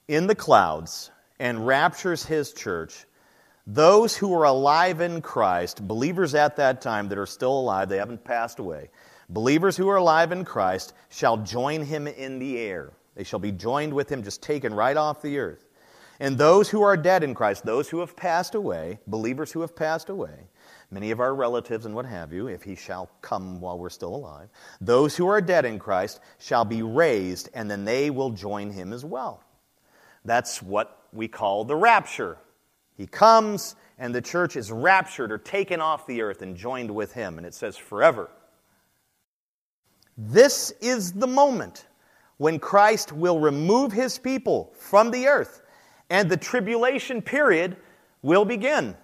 in 0.07 0.27
the 0.27 0.35
clouds 0.35 1.11
and 1.39 1.65
raptures 1.65 2.25
his 2.25 2.53
church, 2.53 3.05
those 3.65 4.15
who 4.15 4.33
are 4.33 4.43
alive 4.43 5.01
in 5.01 5.21
Christ, 5.21 5.87
believers 5.87 6.35
at 6.35 6.57
that 6.57 6.81
time 6.81 7.07
that 7.09 7.17
are 7.17 7.25
still 7.25 7.57
alive, 7.57 7.89
they 7.89 7.97
haven't 7.97 8.23
passed 8.23 8.59
away, 8.59 8.89
believers 9.29 9.77
who 9.77 9.89
are 9.89 9.97
alive 9.97 10.31
in 10.31 10.43
Christ 10.43 10.93
shall 11.09 11.37
join 11.37 11.83
him 11.83 12.07
in 12.07 12.39
the 12.39 12.59
air. 12.59 12.91
They 13.15 13.23
shall 13.23 13.39
be 13.39 13.51
joined 13.51 13.93
with 13.93 14.11
him, 14.11 14.23
just 14.23 14.41
taken 14.41 14.73
right 14.73 14.97
off 14.97 15.21
the 15.21 15.37
earth. 15.37 15.65
And 16.19 16.37
those 16.37 16.69
who 16.69 16.81
are 16.81 16.97
dead 16.97 17.23
in 17.23 17.33
Christ, 17.33 17.65
those 17.65 17.89
who 17.89 17.99
have 17.99 18.15
passed 18.15 18.55
away, 18.55 18.99
believers 19.07 19.51
who 19.51 19.61
have 19.61 19.75
passed 19.75 20.09
away, 20.09 20.47
many 20.91 21.11
of 21.11 21.19
our 21.19 21.33
relatives 21.33 21.85
and 21.85 21.95
what 21.95 22.05
have 22.05 22.31
you, 22.31 22.47
if 22.47 22.63
he 22.63 22.75
shall 22.75 23.09
come 23.21 23.59
while 23.59 23.79
we're 23.79 23.89
still 23.89 24.15
alive, 24.15 24.49
those 24.79 25.15
who 25.15 25.27
are 25.27 25.41
dead 25.41 25.65
in 25.65 25.79
Christ 25.79 26.19
shall 26.37 26.65
be 26.65 26.81
raised, 26.81 27.49
and 27.53 27.69
then 27.69 27.85
they 27.85 28.09
will 28.09 28.29
join 28.29 28.71
him 28.71 28.93
as 28.93 29.03
well. 29.03 29.43
That's 30.23 30.61
what 30.61 30.99
we 31.11 31.27
call 31.27 31.65
the 31.65 31.75
rapture. 31.75 32.37
He 32.97 33.07
comes, 33.07 33.75
and 33.97 34.13
the 34.13 34.21
church 34.21 34.55
is 34.55 34.71
raptured 34.71 35.31
or 35.31 35.37
taken 35.37 35.81
off 35.81 36.05
the 36.05 36.21
earth 36.21 36.41
and 36.41 36.55
joined 36.55 36.91
with 36.91 37.13
him. 37.13 37.37
And 37.37 37.45
it 37.45 37.53
says 37.53 37.75
forever. 37.77 38.29
This 40.17 40.71
is 40.79 41.13
the 41.13 41.27
moment 41.27 41.87
when 42.37 42.59
Christ 42.59 43.11
will 43.11 43.39
remove 43.39 43.91
his 43.91 44.17
people 44.19 44.73
from 44.77 45.11
the 45.11 45.27
earth, 45.27 45.61
and 46.09 46.29
the 46.29 46.37
tribulation 46.37 47.21
period 47.21 47.77
will 48.21 48.45
begin. 48.45 48.95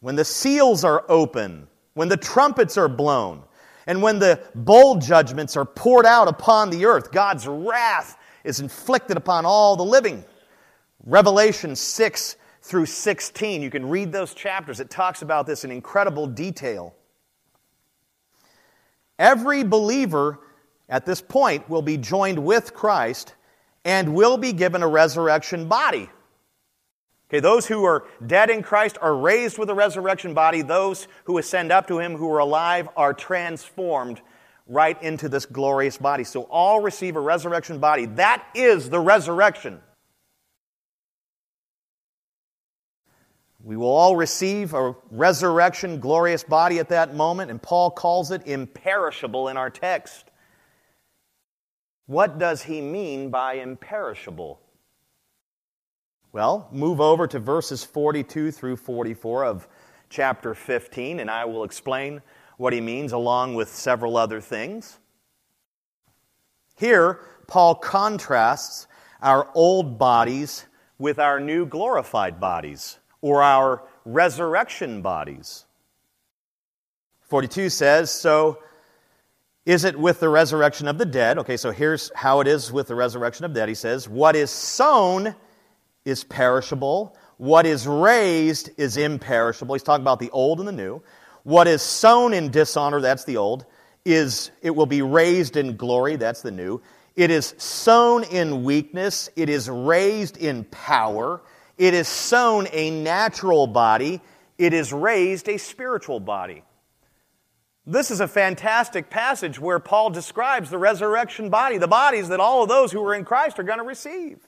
When 0.00 0.16
the 0.16 0.24
seals 0.24 0.84
are 0.84 1.04
open, 1.08 1.66
when 1.94 2.08
the 2.08 2.16
trumpets 2.16 2.78
are 2.78 2.88
blown, 2.88 3.42
and 3.86 4.02
when 4.02 4.18
the 4.18 4.40
bowl 4.54 4.96
judgments 4.96 5.56
are 5.56 5.64
poured 5.64 6.06
out 6.06 6.28
upon 6.28 6.70
the 6.70 6.86
earth, 6.86 7.12
God's 7.12 7.46
wrath 7.46 8.18
is 8.44 8.60
inflicted 8.60 9.16
upon 9.16 9.44
all 9.44 9.76
the 9.76 9.84
living. 9.84 10.24
Revelation 11.04 11.76
6 11.76 12.36
through 12.66 12.86
16. 12.86 13.62
You 13.62 13.70
can 13.70 13.88
read 13.88 14.10
those 14.10 14.34
chapters. 14.34 14.80
It 14.80 14.90
talks 14.90 15.22
about 15.22 15.46
this 15.46 15.64
in 15.64 15.70
incredible 15.70 16.26
detail. 16.26 16.94
Every 19.18 19.62
believer 19.62 20.40
at 20.88 21.06
this 21.06 21.22
point 21.22 21.68
will 21.70 21.82
be 21.82 21.96
joined 21.96 22.38
with 22.38 22.74
Christ 22.74 23.34
and 23.84 24.14
will 24.14 24.36
be 24.36 24.52
given 24.52 24.82
a 24.82 24.88
resurrection 24.88 25.68
body. 25.68 26.10
Okay, 27.28 27.40
those 27.40 27.66
who 27.66 27.84
are 27.84 28.04
dead 28.26 28.50
in 28.50 28.62
Christ 28.62 28.98
are 29.00 29.14
raised 29.14 29.58
with 29.58 29.70
a 29.70 29.74
resurrection 29.74 30.34
body. 30.34 30.62
Those 30.62 31.06
who 31.24 31.38
ascend 31.38 31.70
up 31.70 31.86
to 31.86 31.98
him 31.98 32.16
who 32.16 32.30
are 32.32 32.38
alive 32.38 32.88
are 32.96 33.14
transformed 33.14 34.20
right 34.66 35.00
into 35.02 35.28
this 35.28 35.46
glorious 35.46 35.96
body. 35.98 36.24
So 36.24 36.42
all 36.42 36.80
receive 36.80 37.14
a 37.14 37.20
resurrection 37.20 37.78
body. 37.78 38.06
That 38.06 38.44
is 38.54 38.90
the 38.90 39.00
resurrection. 39.00 39.80
We 43.66 43.76
will 43.76 43.88
all 43.88 44.14
receive 44.14 44.74
a 44.74 44.94
resurrection, 45.10 45.98
glorious 45.98 46.44
body 46.44 46.78
at 46.78 46.90
that 46.90 47.16
moment, 47.16 47.50
and 47.50 47.60
Paul 47.60 47.90
calls 47.90 48.30
it 48.30 48.46
imperishable 48.46 49.48
in 49.48 49.56
our 49.56 49.70
text. 49.70 50.30
What 52.06 52.38
does 52.38 52.62
he 52.62 52.80
mean 52.80 53.30
by 53.30 53.54
imperishable? 53.54 54.60
Well, 56.30 56.68
move 56.70 57.00
over 57.00 57.26
to 57.26 57.40
verses 57.40 57.82
42 57.82 58.52
through 58.52 58.76
44 58.76 59.44
of 59.44 59.66
chapter 60.10 60.54
15, 60.54 61.18
and 61.18 61.28
I 61.28 61.44
will 61.46 61.64
explain 61.64 62.22
what 62.58 62.72
he 62.72 62.80
means 62.80 63.10
along 63.10 63.56
with 63.56 63.68
several 63.68 64.16
other 64.16 64.40
things. 64.40 64.96
Here, 66.76 67.18
Paul 67.48 67.74
contrasts 67.74 68.86
our 69.20 69.50
old 69.56 69.98
bodies 69.98 70.66
with 70.98 71.18
our 71.18 71.40
new 71.40 71.66
glorified 71.66 72.38
bodies 72.38 73.00
or 73.26 73.42
our 73.42 73.82
resurrection 74.04 75.02
bodies. 75.02 75.64
42 77.22 77.70
says, 77.70 78.08
So 78.08 78.60
is 79.64 79.82
it 79.82 79.98
with 79.98 80.20
the 80.20 80.28
resurrection 80.28 80.86
of 80.86 80.96
the 80.96 81.04
dead? 81.04 81.38
Okay, 81.38 81.56
so 81.56 81.72
here's 81.72 82.12
how 82.14 82.38
it 82.38 82.46
is 82.46 82.70
with 82.70 82.86
the 82.86 82.94
resurrection 82.94 83.44
of 83.44 83.52
the 83.52 83.58
dead. 83.58 83.68
He 83.68 83.74
says, 83.74 84.08
What 84.08 84.36
is 84.36 84.48
sown 84.48 85.34
is 86.04 86.22
perishable. 86.22 87.16
What 87.38 87.66
is 87.66 87.84
raised 87.88 88.70
is 88.76 88.96
imperishable. 88.96 89.74
He's 89.74 89.82
talking 89.82 90.04
about 90.04 90.20
the 90.20 90.30
old 90.30 90.60
and 90.60 90.68
the 90.68 90.72
new. 90.72 91.02
What 91.42 91.66
is 91.66 91.82
sown 91.82 92.32
in 92.32 92.52
dishonor, 92.52 93.00
that's 93.00 93.24
the 93.24 93.38
old, 93.38 93.66
is 94.04 94.52
it 94.62 94.70
will 94.70 94.86
be 94.86 95.02
raised 95.02 95.56
in 95.56 95.76
glory, 95.76 96.14
that's 96.14 96.42
the 96.42 96.52
new. 96.52 96.80
It 97.16 97.32
is 97.32 97.54
sown 97.58 98.22
in 98.22 98.62
weakness, 98.62 99.30
it 99.34 99.48
is 99.48 99.68
raised 99.68 100.36
in 100.36 100.62
power. 100.62 101.40
It 101.78 101.94
is 101.94 102.08
sown 102.08 102.66
a 102.72 102.90
natural 102.90 103.66
body, 103.66 104.20
it 104.58 104.72
is 104.72 104.92
raised 104.92 105.48
a 105.48 105.58
spiritual 105.58 106.20
body. 106.20 106.62
This 107.86 108.10
is 108.10 108.20
a 108.20 108.26
fantastic 108.26 109.10
passage 109.10 109.60
where 109.60 109.78
Paul 109.78 110.10
describes 110.10 110.70
the 110.70 110.78
resurrection 110.78 111.50
body, 111.50 111.78
the 111.78 111.86
bodies 111.86 112.28
that 112.28 112.40
all 112.40 112.62
of 112.62 112.68
those 112.68 112.90
who 112.90 113.04
are 113.04 113.14
in 113.14 113.24
Christ 113.24 113.58
are 113.60 113.62
going 113.62 113.78
to 113.78 113.84
receive. 113.84 114.38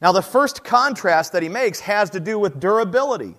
Now, 0.00 0.12
the 0.12 0.22
first 0.22 0.64
contrast 0.64 1.32
that 1.32 1.42
he 1.42 1.48
makes 1.48 1.80
has 1.80 2.10
to 2.10 2.20
do 2.20 2.38
with 2.38 2.60
durability. 2.60 3.36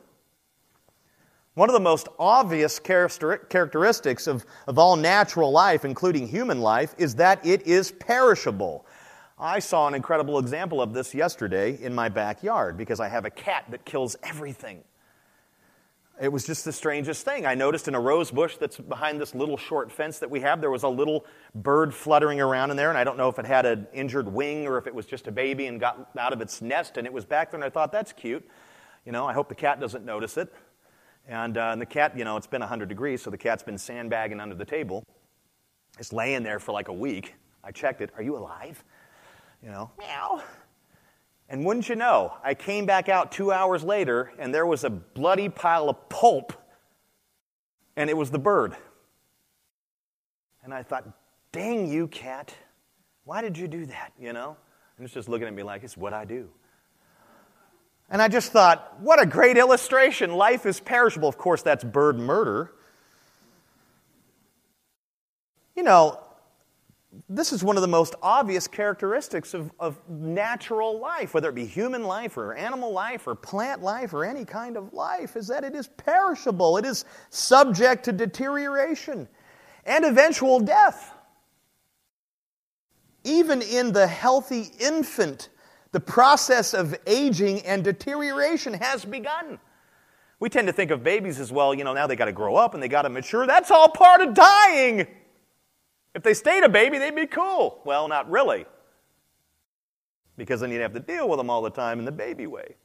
One 1.56 1.70
of 1.70 1.74
the 1.74 1.80
most 1.80 2.08
obvious 2.20 2.80
characteristics 2.80 4.28
of, 4.28 4.46
of 4.68 4.78
all 4.78 4.98
natural 4.98 5.52
life, 5.52 5.86
including 5.86 6.28
human 6.28 6.62
life, 6.62 6.94
is 6.98 7.16
that 7.16 7.46
it 7.46 7.66
is 7.66 7.92
perishable. 7.92 8.85
I 9.38 9.60
saw 9.60 9.88
an 9.88 9.94
incredible 9.94 10.40
example 10.40 10.82
of 10.82 10.94
this 10.94 11.14
yesterday 11.14 11.78
in 11.82 11.94
my 11.94 12.08
backyard 12.08 12.78
because 12.78 13.02
I 13.02 13.10
have 13.10 13.26
a 13.26 13.30
cat 13.30 13.66
that 13.70 13.84
kills 13.84 14.16
everything. 14.24 14.84
It 16.22 16.32
was 16.32 16.46
just 16.46 16.64
the 16.64 16.72
strangest 16.72 17.26
thing. 17.26 17.46
I 17.46 17.56
noticed 17.56 17.90
in 17.90 17.96
a 17.96 18.00
rose 18.00 18.32
bush 18.32 18.56
that's 18.56 18.78
behind 18.78 19.20
this 19.20 19.36
little 19.36 19.58
short 19.58 19.92
fence 19.92 20.20
that 20.20 20.32
we 20.32 20.40
have, 20.40 20.62
there 20.62 20.72
was 20.72 20.84
a 20.84 20.88
little 20.88 21.26
bird 21.54 21.94
fluttering 21.94 22.40
around 22.40 22.72
in 22.72 22.78
there, 22.78 22.88
and 22.88 22.98
I 22.98 23.04
don't 23.04 23.18
know 23.18 23.28
if 23.28 23.38
it 23.38 23.46
had 23.46 23.66
an 23.66 23.86
injured 23.94 24.32
wing 24.32 24.66
or 24.66 24.78
if 24.78 24.88
it 24.88 24.96
was 24.96 25.06
just 25.06 25.28
a 25.28 25.32
baby 25.32 25.68
and 25.68 25.78
got 25.78 26.10
out 26.18 26.32
of 26.32 26.40
its 26.40 26.62
nest, 26.62 26.96
and 26.96 27.06
it 27.06 27.12
was 27.12 27.26
back 27.26 27.52
there, 27.52 27.58
and 27.58 27.66
I 27.66 27.70
thought, 27.70 27.92
that's 27.92 28.14
cute. 28.14 28.48
You 29.06 29.12
know, 29.12 29.28
I 29.28 29.34
hope 29.34 29.50
the 29.50 29.56
cat 29.56 29.82
doesn't 29.82 30.06
notice 30.06 30.38
it. 30.38 30.54
And, 31.28 31.58
uh, 31.58 31.72
and 31.74 31.82
the 31.82 31.86
cat, 31.86 32.18
you 32.18 32.24
know, 32.24 32.38
it's 32.38 32.48
been 32.48 32.62
100 32.62 32.88
degrees, 32.88 33.22
so 33.22 33.30
the 33.30 33.38
cat's 33.38 33.64
been 33.64 33.78
sandbagging 33.78 34.40
under 34.40 34.56
the 34.56 34.66
table. 34.66 35.04
It's 36.00 36.14
laying 36.14 36.44
there 36.44 36.60
for 36.60 36.72
like 36.72 36.88
a 36.88 36.94
week. 36.94 37.36
I 37.62 37.72
checked 37.72 38.00
it. 38.00 38.12
Are 38.16 38.24
you 38.24 38.38
alive? 38.38 38.82
You 39.66 39.72
know, 39.72 39.90
meow. 39.98 40.44
And 41.50 41.66
wouldn't 41.66 41.90
you 41.90 41.96
know, 41.96 42.34
I 42.44 42.54
came 42.54 42.86
back 42.86 43.10
out 43.10 43.32
two 43.32 43.52
hours 43.52 43.84
later 43.84 44.32
and 44.38 44.54
there 44.54 44.66
was 44.66 44.84
a 44.84 44.92
bloody 44.92 45.50
pile 45.50 45.90
of 45.90 46.08
pulp, 46.08 46.54
and 47.98 48.10
it 48.10 48.16
was 48.16 48.30
the 48.30 48.38
bird. 48.38 48.76
And 50.64 50.72
I 50.72 50.84
thought, 50.84 51.08
dang 51.52 51.88
you, 51.88 52.08
cat, 52.08 52.54
why 53.24 53.42
did 53.42 53.58
you 53.58 53.68
do 53.68 53.88
that? 53.88 54.14
You 54.20 54.34
know? 54.34 54.56
And 54.98 55.06
it's 55.06 55.14
just 55.14 55.30
looking 55.30 55.48
at 55.48 55.54
me 55.54 55.64
like, 55.64 55.84
it's 55.84 55.98
what 55.98 56.14
I 56.14 56.26
do. 56.26 56.48
And 58.10 58.22
I 58.22 58.28
just 58.28 58.52
thought, 58.52 59.00
what 59.00 59.20
a 59.20 59.26
great 59.26 59.58
illustration. 59.58 60.36
Life 60.36 60.68
is 60.68 60.80
perishable. 60.80 61.28
Of 61.28 61.40
course, 61.40 61.64
that's 61.64 61.84
bird 61.84 62.20
murder. 62.20 62.72
You 65.76 65.82
know, 65.84 66.20
this 67.30 67.54
is 67.54 67.64
one 67.64 67.76
of 67.78 67.82
the 67.82 67.88
most 67.88 68.16
obvious 68.22 68.68
characteristics 68.68 69.54
of, 69.54 69.72
of 69.80 69.98
natural 70.10 71.00
life, 71.00 71.34
whether 71.34 71.50
it 71.50 71.56
be 71.56 71.66
human 71.66 72.04
life 72.04 72.38
or 72.38 72.54
animal 72.54 72.92
life 72.92 73.28
or 73.28 73.36
plant 73.36 73.82
life 73.82 74.14
or 74.14 74.26
any 74.26 74.46
kind 74.46 74.78
of 74.78 74.94
life, 74.94 75.36
is 75.36 75.48
that 75.48 75.64
it 75.64 75.76
is 75.76 75.88
perishable. 75.88 76.78
It 76.78 76.86
is 76.86 77.06
subject 77.30 78.06
to 78.06 78.12
deterioration 78.12 79.28
and 79.86 80.06
eventual 80.06 80.60
death. 80.60 81.14
Even 83.24 83.62
in 83.62 83.92
the 83.92 84.08
healthy 84.08 84.72
infant, 84.80 85.50
the 85.92 86.00
process 86.00 86.74
of 86.74 86.96
aging 87.08 87.62
and 87.62 87.84
deterioration 87.84 88.74
has 88.74 89.06
begun. 89.06 89.60
We 90.40 90.50
tend 90.50 90.68
to 90.68 90.74
think 90.74 90.92
of 90.92 91.04
babies 91.04 91.40
as 91.40 91.52
well, 91.52 91.74
you 91.74 91.84
know, 91.84 91.94
now 91.94 92.08
they 92.08 92.16
got 92.16 92.26
to 92.26 92.32
grow 92.32 92.56
up 92.56 92.74
and 92.74 92.84
they 92.84 92.88
got 92.88 93.04
to 93.04 93.10
mature. 93.10 93.48
That's 93.48 93.72
all 93.72 93.90
part 93.90 94.22
of 94.22 94.34
dying. 94.34 95.08
If 96.16 96.24
they 96.24 96.34
stayed 96.34 96.64
a 96.64 96.70
baby, 96.70 96.98
they'd 96.98 97.14
be 97.14 97.28
cool. 97.28 97.82
Well, 97.84 98.08
not 98.08 98.32
really. 98.32 98.66
Because 100.38 100.62
then 100.62 100.72
you'd 100.72 100.82
have 100.82 100.94
to 100.94 101.00
deal 101.02 101.28
with 101.28 101.38
them 101.38 101.50
all 101.50 101.62
the 101.62 101.70
time 101.70 102.00
in 102.00 102.06
the 102.06 102.12
baby 102.12 102.48
way. 102.48 102.76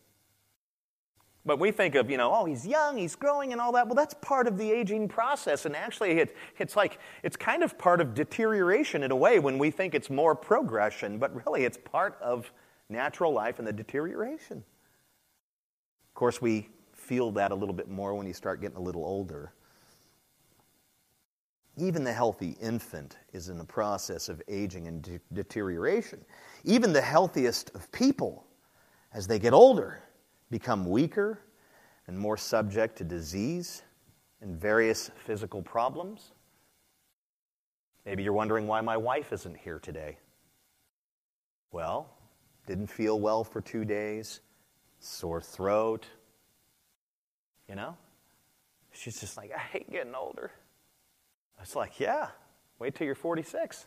But 1.47 1.59
we 1.59 1.71
think 1.71 1.95
of, 1.95 2.11
you 2.11 2.17
know, 2.17 2.35
oh, 2.35 2.45
he's 2.45 2.67
young, 2.67 2.99
he's 2.99 3.15
growing, 3.15 3.53
and 3.53 3.61
all 3.61 3.73
that. 3.73 3.87
Well, 3.87 3.95
that's 3.95 4.15
part 4.15 4.47
of 4.47 4.59
the 4.59 4.71
aging 4.71 5.09
process. 5.09 5.65
And 5.65 5.75
actually, 5.75 6.19
it, 6.19 6.37
it's 6.59 6.77
like, 6.77 6.99
it's 7.23 7.37
kind 7.37 7.63
of 7.63 7.79
part 7.79 8.01
of 8.01 8.15
deterioration 8.15 9.03
in 9.05 9.11
a 9.11 9.17
way 9.17 9.39
when 9.39 9.59
we 9.59 9.71
think 9.71 9.95
it's 9.95 10.11
more 10.11 10.35
progression, 10.35 11.19
but 11.19 11.35
really 11.47 11.65
it's 11.65 11.79
part 11.79 12.19
of 12.21 12.53
natural 12.89 13.33
life 13.33 13.59
and 13.59 13.67
the 13.67 13.73
deterioration. 13.73 14.59
Of 14.59 16.15
course, 16.15 16.43
we 16.43 16.69
feel 16.93 17.31
that 17.33 17.53
a 17.53 17.55
little 17.55 17.75
bit 17.75 17.89
more 17.89 18.15
when 18.15 18.27
you 18.27 18.35
start 18.35 18.61
getting 18.61 18.77
a 18.77 18.83
little 18.83 19.05
older. 19.05 19.53
Even 21.81 22.05
the 22.05 22.13
healthy 22.13 22.59
infant 22.61 23.17
is 23.33 23.49
in 23.49 23.57
the 23.57 23.65
process 23.65 24.29
of 24.29 24.43
aging 24.49 24.87
and 24.87 25.01
de- 25.01 25.21
deterioration. 25.33 26.23
Even 26.63 26.93
the 26.93 27.01
healthiest 27.01 27.75
of 27.75 27.91
people, 27.91 28.45
as 29.15 29.27
they 29.27 29.39
get 29.39 29.55
older, 29.55 30.03
become 30.51 30.91
weaker 30.91 31.41
and 32.07 32.19
more 32.19 32.37
subject 32.37 32.99
to 32.99 33.05
disease 33.05 33.83
and 34.43 34.61
various 34.61 35.11
physical 35.25 35.63
problems. 35.63 36.33
Maybe 38.05 38.23
you're 38.23 38.35
wondering 38.35 38.67
why 38.67 38.83
my 38.83 38.99
wife 38.99 39.33
isn't 39.33 39.57
here 39.57 39.79
today. 39.79 40.19
Well, 41.73 42.11
didn't 42.67 42.89
feel 42.89 43.19
well 43.19 43.43
for 43.43 43.63
two 43.63 43.87
days, 43.87 44.41
sore 44.99 45.41
throat. 45.41 46.07
You 47.71 47.75
know? 47.75 47.97
She's 48.93 49.19
just 49.19 49.39
like, 49.39 49.51
I 49.55 49.59
hate 49.59 49.91
getting 49.91 50.15
older. 50.15 50.51
It's 51.63 51.77
like, 51.77 52.01
yeah, 52.01 52.29
wait 52.79 52.95
till 52.95 53.07
you're 53.07 53.15
46. 53.15 53.87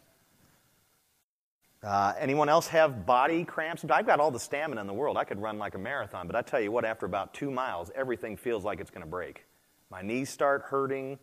Uh, 1.84 2.14
anyone 2.18 2.48
else 2.48 2.68
have 2.68 3.06
body 3.06 3.44
cramps? 3.44 3.84
I've 3.90 4.06
got 4.06 4.20
all 4.20 4.32
the 4.32 4.40
stamina 4.40 4.80
in 4.80 4.88
the 4.88 4.94
world. 4.94 5.18
I 5.18 5.26
could 5.26 5.42
run 5.42 5.58
like 5.58 5.76
a 5.76 5.78
marathon, 5.78 6.28
but 6.28 6.36
I 6.36 6.42
tell 6.42 6.62
you 6.62 6.72
what, 6.72 6.86
after 6.86 7.06
about 7.06 7.34
two 7.34 7.52
miles, 7.52 7.92
everything 7.94 8.38
feels 8.38 8.64
like 8.64 8.80
it's 8.80 8.90
going 8.90 9.04
to 9.04 9.10
break. 9.10 9.46
My 9.90 10.02
knees 10.02 10.30
start 10.30 10.64
hurting. 10.64 11.20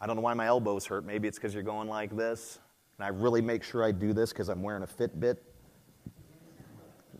I 0.00 0.06
don't 0.06 0.16
know 0.16 0.22
why 0.22 0.34
my 0.34 0.46
elbows 0.46 0.84
hurt. 0.84 1.06
Maybe 1.06 1.28
it's 1.28 1.38
because 1.38 1.54
you're 1.54 1.62
going 1.62 1.88
like 1.88 2.14
this. 2.14 2.58
And 2.98 3.06
I 3.06 3.08
really 3.08 3.40
make 3.40 3.62
sure 3.62 3.82
I 3.82 3.90
do 3.90 4.12
this 4.12 4.32
because 4.32 4.50
I'm 4.50 4.62
wearing 4.62 4.82
a 4.82 4.86
Fitbit. 4.86 5.38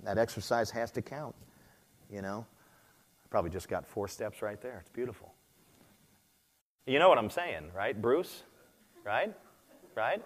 That 0.05 0.19
exercise 0.19 0.71
has 0.71 0.91
to 0.93 1.03
count, 1.03 1.35
you 2.11 2.21
know? 2.21 2.47
I 3.25 3.29
probably 3.31 3.51
just 3.51 3.69
got 3.69 3.87
four 3.87 4.07
steps 4.07 4.43
right 4.43 4.61
there. 4.61 4.79
It's 4.81 4.91
beautiful. 4.91 5.35
You 6.87 6.99
know 6.99 7.09
what 7.09 7.19
I'm 7.19 7.31
saying, 7.31 7.73
right, 7.75 8.01
Bruce? 8.01 8.43
Right? 9.07 9.33
Right? 9.95 10.21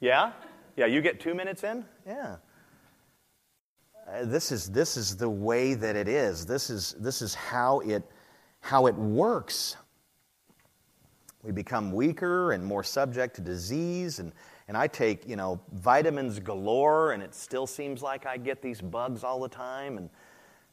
Yeah? 0.00 0.32
Yeah, 0.74 0.86
you 0.86 1.02
get 1.02 1.20
two 1.20 1.34
minutes 1.34 1.64
in? 1.64 1.84
Yeah. 2.06 2.36
uh, 4.10 4.24
this 4.24 4.50
is, 4.52 4.70
this 4.70 4.96
is 4.96 5.16
the 5.16 5.28
way 5.28 5.74
that 5.74 5.94
it 5.94 6.08
is. 6.08 6.46
This 6.46 6.70
is, 6.70 6.94
this 6.98 7.20
is 7.20 7.34
how, 7.34 7.80
it, 7.80 8.02
how 8.60 8.86
it 8.86 8.94
works. 8.94 9.76
We 11.42 11.52
become 11.52 11.92
weaker 11.92 12.52
and 12.52 12.64
more 12.64 12.82
subject 12.82 13.36
to 13.36 13.42
disease. 13.42 14.18
And, 14.18 14.32
and 14.66 14.76
I 14.76 14.86
take, 14.86 15.28
you 15.28 15.36
know, 15.36 15.60
vitamins 15.72 16.40
galore, 16.40 17.12
and 17.12 17.22
it 17.22 17.34
still 17.34 17.66
seems 17.66 18.02
like 18.02 18.24
I 18.26 18.38
get 18.38 18.62
these 18.62 18.80
bugs 18.80 19.24
all 19.24 19.40
the 19.40 19.48
time. 19.48 19.98
And 19.98 20.08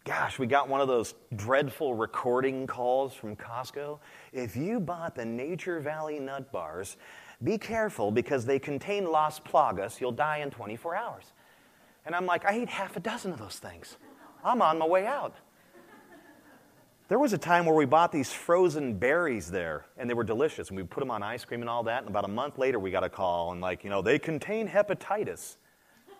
gosh, 0.05 0.37
we 0.37 0.45
got 0.45 0.69
one 0.69 0.81
of 0.81 0.87
those 0.87 1.15
dreadful 1.35 1.95
recording 1.95 2.67
calls 2.67 3.13
from 3.13 3.35
Costco. 3.35 3.97
If 4.31 4.55
you 4.55 4.79
bought 4.79 5.15
the 5.15 5.25
Nature 5.25 5.79
Valley 5.79 6.19
nut 6.19 6.51
bars, 6.51 6.95
be 7.43 7.57
careful 7.57 8.11
because 8.11 8.45
they 8.45 8.59
contain 8.59 9.11
Las 9.11 9.39
Plagas. 9.39 9.99
You'll 9.99 10.11
die 10.11 10.37
in 10.37 10.51
24 10.51 10.95
hours. 10.95 11.33
And 12.05 12.13
I'm 12.13 12.27
like, 12.27 12.45
I 12.45 12.53
ate 12.53 12.69
half 12.69 12.95
a 12.95 12.99
dozen 12.99 13.33
of 13.33 13.39
those 13.39 13.57
things. 13.57 13.97
I'm 14.43 14.61
on 14.61 14.77
my 14.77 14.85
way 14.85 15.07
out. 15.07 15.35
There 17.07 17.19
was 17.19 17.33
a 17.33 17.37
time 17.37 17.65
where 17.65 17.75
we 17.75 17.85
bought 17.85 18.11
these 18.11 18.31
frozen 18.31 18.97
berries 18.97 19.49
there, 19.49 19.85
and 19.97 20.07
they 20.09 20.13
were 20.13 20.23
delicious, 20.23 20.69
and 20.69 20.77
we 20.77 20.83
put 20.83 20.99
them 20.99 21.11
on 21.11 21.23
ice 21.23 21.45
cream 21.45 21.61
and 21.61 21.69
all 21.69 21.83
that. 21.83 22.01
And 22.01 22.09
about 22.09 22.25
a 22.25 22.29
month 22.29 22.59
later, 22.59 22.77
we 22.79 22.91
got 22.91 23.03
a 23.03 23.09
call, 23.09 23.51
and 23.51 23.61
like, 23.61 23.83
you 23.83 23.89
know, 23.89 24.03
they 24.03 24.19
contain 24.19 24.67
hepatitis. 24.67 25.57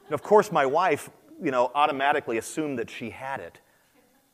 And 0.05 0.13
of 0.13 0.23
course, 0.23 0.51
my 0.51 0.65
wife, 0.65 1.09
you 1.41 1.51
know, 1.51 1.71
automatically 1.75 2.37
assumed 2.39 2.79
that 2.79 2.89
she 2.89 3.11
had 3.11 3.39
it. 3.39 3.59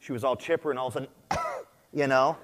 She 0.01 0.11
was 0.11 0.23
all 0.23 0.35
chipper, 0.35 0.71
and 0.71 0.79
all 0.79 0.87
of 0.87 0.95
a 0.95 0.99
sudden, 0.99 1.09
you 1.93 2.07
know, 2.07 2.35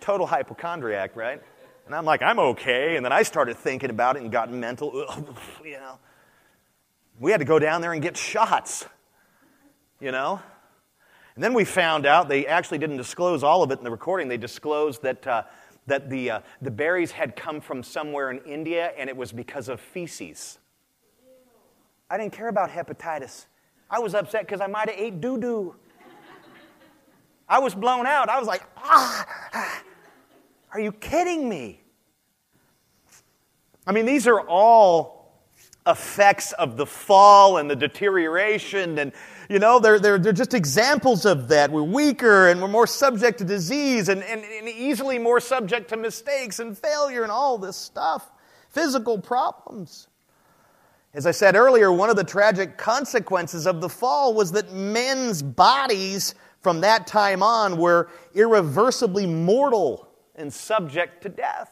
total 0.00 0.26
hypochondriac, 0.26 1.14
right? 1.14 1.40
And 1.84 1.94
I'm 1.94 2.06
like, 2.06 2.22
I'm 2.22 2.38
okay. 2.38 2.96
And 2.96 3.04
then 3.04 3.12
I 3.12 3.22
started 3.22 3.58
thinking 3.58 3.90
about 3.90 4.16
it 4.16 4.22
and 4.22 4.32
got 4.32 4.50
mental, 4.50 4.90
you 5.64 5.72
know. 5.72 5.98
We 7.20 7.30
had 7.30 7.38
to 7.38 7.44
go 7.44 7.58
down 7.58 7.82
there 7.82 7.92
and 7.92 8.00
get 8.00 8.16
shots, 8.16 8.86
you 10.00 10.10
know? 10.10 10.40
And 11.34 11.44
then 11.44 11.52
we 11.52 11.66
found 11.66 12.06
out 12.06 12.30
they 12.30 12.46
actually 12.46 12.78
didn't 12.78 12.96
disclose 12.96 13.42
all 13.42 13.62
of 13.62 13.70
it 13.70 13.78
in 13.78 13.84
the 13.84 13.90
recording. 13.90 14.28
They 14.28 14.38
disclosed 14.38 15.02
that, 15.02 15.26
uh, 15.26 15.42
that 15.86 16.08
the, 16.08 16.30
uh, 16.30 16.40
the 16.62 16.70
berries 16.70 17.10
had 17.10 17.36
come 17.36 17.60
from 17.60 17.82
somewhere 17.82 18.30
in 18.30 18.38
India 18.46 18.92
and 18.96 19.10
it 19.10 19.16
was 19.16 19.32
because 19.32 19.68
of 19.68 19.80
feces. 19.80 20.58
I 22.08 22.16
didn't 22.16 22.32
care 22.32 22.48
about 22.48 22.70
hepatitis. 22.70 23.46
I 23.90 23.98
was 23.98 24.14
upset 24.14 24.46
because 24.46 24.62
I 24.62 24.66
might 24.66 24.88
have 24.88 24.98
ate 24.98 25.20
doo 25.20 25.38
doo. 25.38 25.76
I 27.48 27.58
was 27.58 27.74
blown 27.74 28.06
out. 28.06 28.28
I 28.28 28.38
was 28.38 28.48
like, 28.48 28.62
ah, 28.76 29.82
are 30.72 30.80
you 30.80 30.92
kidding 30.92 31.48
me? 31.48 31.80
I 33.86 33.92
mean, 33.92 34.06
these 34.06 34.26
are 34.26 34.40
all 34.40 35.14
effects 35.86 36.52
of 36.52 36.76
the 36.76 36.86
fall 36.86 37.58
and 37.58 37.70
the 37.70 37.76
deterioration. 37.76 38.98
And, 38.98 39.12
you 39.50 39.58
know, 39.58 39.78
they're, 39.78 40.00
they're, 40.00 40.18
they're 40.18 40.32
just 40.32 40.54
examples 40.54 41.26
of 41.26 41.48
that. 41.48 41.70
We're 41.70 41.82
weaker 41.82 42.48
and 42.48 42.62
we're 42.62 42.68
more 42.68 42.86
subject 42.86 43.38
to 43.38 43.44
disease 43.44 44.08
and, 44.08 44.22
and, 44.22 44.42
and 44.42 44.68
easily 44.68 45.18
more 45.18 45.40
subject 45.40 45.90
to 45.90 45.98
mistakes 45.98 46.58
and 46.58 46.76
failure 46.76 47.22
and 47.22 47.30
all 47.30 47.58
this 47.58 47.76
stuff. 47.76 48.30
Physical 48.70 49.18
problems. 49.18 50.08
As 51.12 51.26
I 51.26 51.30
said 51.30 51.54
earlier, 51.54 51.92
one 51.92 52.10
of 52.10 52.16
the 52.16 52.24
tragic 52.24 52.76
consequences 52.76 53.66
of 53.66 53.80
the 53.80 53.88
fall 53.88 54.34
was 54.34 54.50
that 54.52 54.72
men's 54.72 55.42
bodies 55.42 56.34
from 56.64 56.80
that 56.80 57.06
time 57.06 57.42
on 57.42 57.76
we 57.76 57.82
were 57.82 58.10
irreversibly 58.34 59.26
mortal 59.26 60.08
and 60.34 60.52
subject 60.52 61.22
to 61.22 61.28
death. 61.28 61.70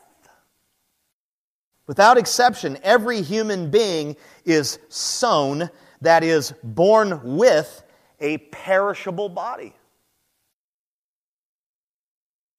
Without 1.89 2.17
exception, 2.17 2.79
every 2.85 3.23
human 3.23 3.71
being 3.71 4.17
is 4.45 4.79
sown, 4.89 5.69
that 6.01 6.23
is, 6.23 6.55
born 6.63 7.37
with 7.37 7.83
a 8.21 8.39
perishable 8.39 9.29
body. 9.29 9.75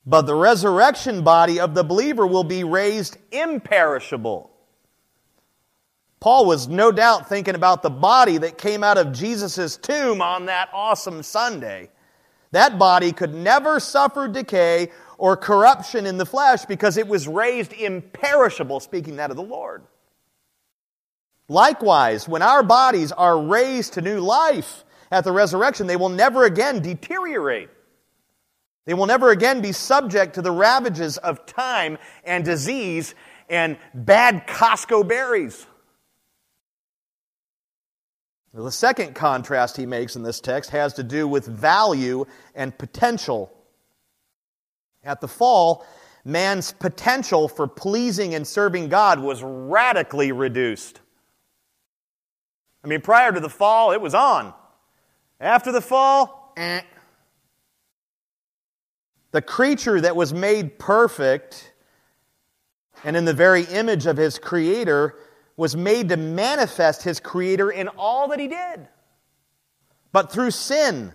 But 0.05 0.23
the 0.23 0.35
resurrection 0.35 1.23
body 1.23 1.61
of 1.61 1.73
the 1.73 1.83
believer 1.83 2.27
will 2.27 2.43
be 2.43 2.65
raised 2.65 3.17
imperishable. 3.31 4.51
Paul 6.19 6.45
was 6.45 6.67
no 6.67 6.91
doubt 6.91 7.29
thinking 7.29 7.55
about 7.55 7.81
the 7.83 7.89
body 7.89 8.37
that 8.37 8.57
came 8.57 8.83
out 8.83 8.97
of 8.97 9.13
Jesus' 9.13 9.77
tomb 9.77 10.21
on 10.21 10.45
that 10.45 10.69
awesome 10.73 11.23
Sunday. 11.23 11.89
That 12.53 12.77
body 12.77 13.11
could 13.11 13.33
never 13.33 13.79
suffer 13.79 14.27
decay 14.27 14.91
or 15.17 15.35
corruption 15.35 16.05
in 16.05 16.19
the 16.19 16.25
flesh 16.25 16.65
because 16.65 16.97
it 16.97 17.07
was 17.07 17.27
raised 17.27 17.73
imperishable, 17.73 18.79
speaking 18.79 19.15
that 19.15 19.31
of 19.31 19.37
the 19.37 19.43
Lord. 19.43 19.81
Likewise, 21.49 22.29
when 22.29 22.43
our 22.43 22.61
bodies 22.61 23.11
are 23.11 23.41
raised 23.41 23.93
to 23.93 24.01
new 24.01 24.19
life 24.19 24.85
at 25.09 25.23
the 25.23 25.31
resurrection, 25.31 25.87
they 25.87 25.95
will 25.95 26.09
never 26.09 26.45
again 26.45 26.79
deteriorate. 26.79 27.69
They 28.85 28.93
will 28.93 29.07
never 29.07 29.31
again 29.31 29.61
be 29.61 29.71
subject 29.71 30.35
to 30.35 30.43
the 30.43 30.51
ravages 30.51 31.17
of 31.17 31.47
time 31.47 31.97
and 32.23 32.45
disease 32.45 33.15
and 33.49 33.77
bad 33.95 34.45
Costco 34.45 35.07
berries. 35.07 35.65
The 38.53 38.71
second 38.71 39.15
contrast 39.15 39.77
he 39.77 39.87
makes 39.87 40.15
in 40.15 40.21
this 40.21 40.39
text 40.39 40.69
has 40.69 40.93
to 40.93 41.03
do 41.03 41.27
with 41.27 41.47
value 41.47 42.25
and 42.53 42.77
potential. 42.77 43.51
At 45.03 45.21
the 45.21 45.27
fall, 45.27 45.85
man's 46.23 46.71
potential 46.71 47.47
for 47.47 47.67
pleasing 47.67 48.35
and 48.35 48.45
serving 48.45 48.89
God 48.89 49.19
was 49.19 49.41
radically 49.41 50.31
reduced. 50.31 50.99
I 52.83 52.87
mean, 52.87 53.01
prior 53.01 53.31
to 53.31 53.39
the 53.39 53.49
fall, 53.49 53.91
it 53.91 54.01
was 54.01 54.13
on. 54.13 54.53
After 55.39 55.71
the 55.71 55.81
fall, 55.81 56.53
eh. 56.55 56.81
The 59.31 59.41
creature 59.41 59.99
that 59.99 60.15
was 60.15 60.31
made 60.31 60.77
perfect 60.77 61.73
and 63.03 63.17
in 63.17 63.25
the 63.25 63.33
very 63.33 63.63
image 63.63 64.05
of 64.05 64.15
his 64.15 64.37
creator 64.37 65.15
was 65.55 65.75
made 65.75 66.09
to 66.09 66.17
manifest 66.17 67.03
his 67.03 67.19
creator 67.19 67.69
in 67.69 67.87
all 67.89 68.29
that 68.29 68.39
he 68.39 68.47
did. 68.47 68.87
But 70.11 70.31
through 70.31 70.51
sin, 70.51 71.13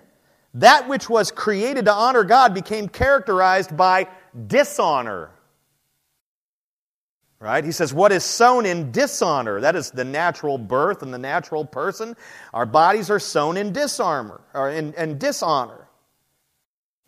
that 0.55 0.89
which 0.89 1.09
was 1.09 1.31
created 1.31 1.85
to 1.87 1.93
honor 1.93 2.25
God 2.25 2.55
became 2.55 2.89
characterized 2.89 3.77
by 3.77 4.09
dishonor. 4.47 5.31
Right? 7.41 7.65
He 7.65 7.71
says, 7.71 7.95
What 7.95 8.11
is 8.11 8.25
sown 8.25 8.67
in 8.67 8.91
dishonor? 8.91 9.61
That 9.61 9.77
is 9.77 9.93
the 9.93 10.05
natural 10.05 10.59
birth 10.59 11.03
and 11.03 11.15
the 11.15 11.19
natural 11.19 11.65
person. 11.65 12.17
Our 12.53 12.67
bodies 12.67 13.11
are 13.11 13.21
sown 13.21 13.57
in 13.57 13.73
dishonor. 13.73 14.41
Or 14.55 14.71
in, 14.71 14.93
in 14.95 15.19
dishonor. 15.19 15.89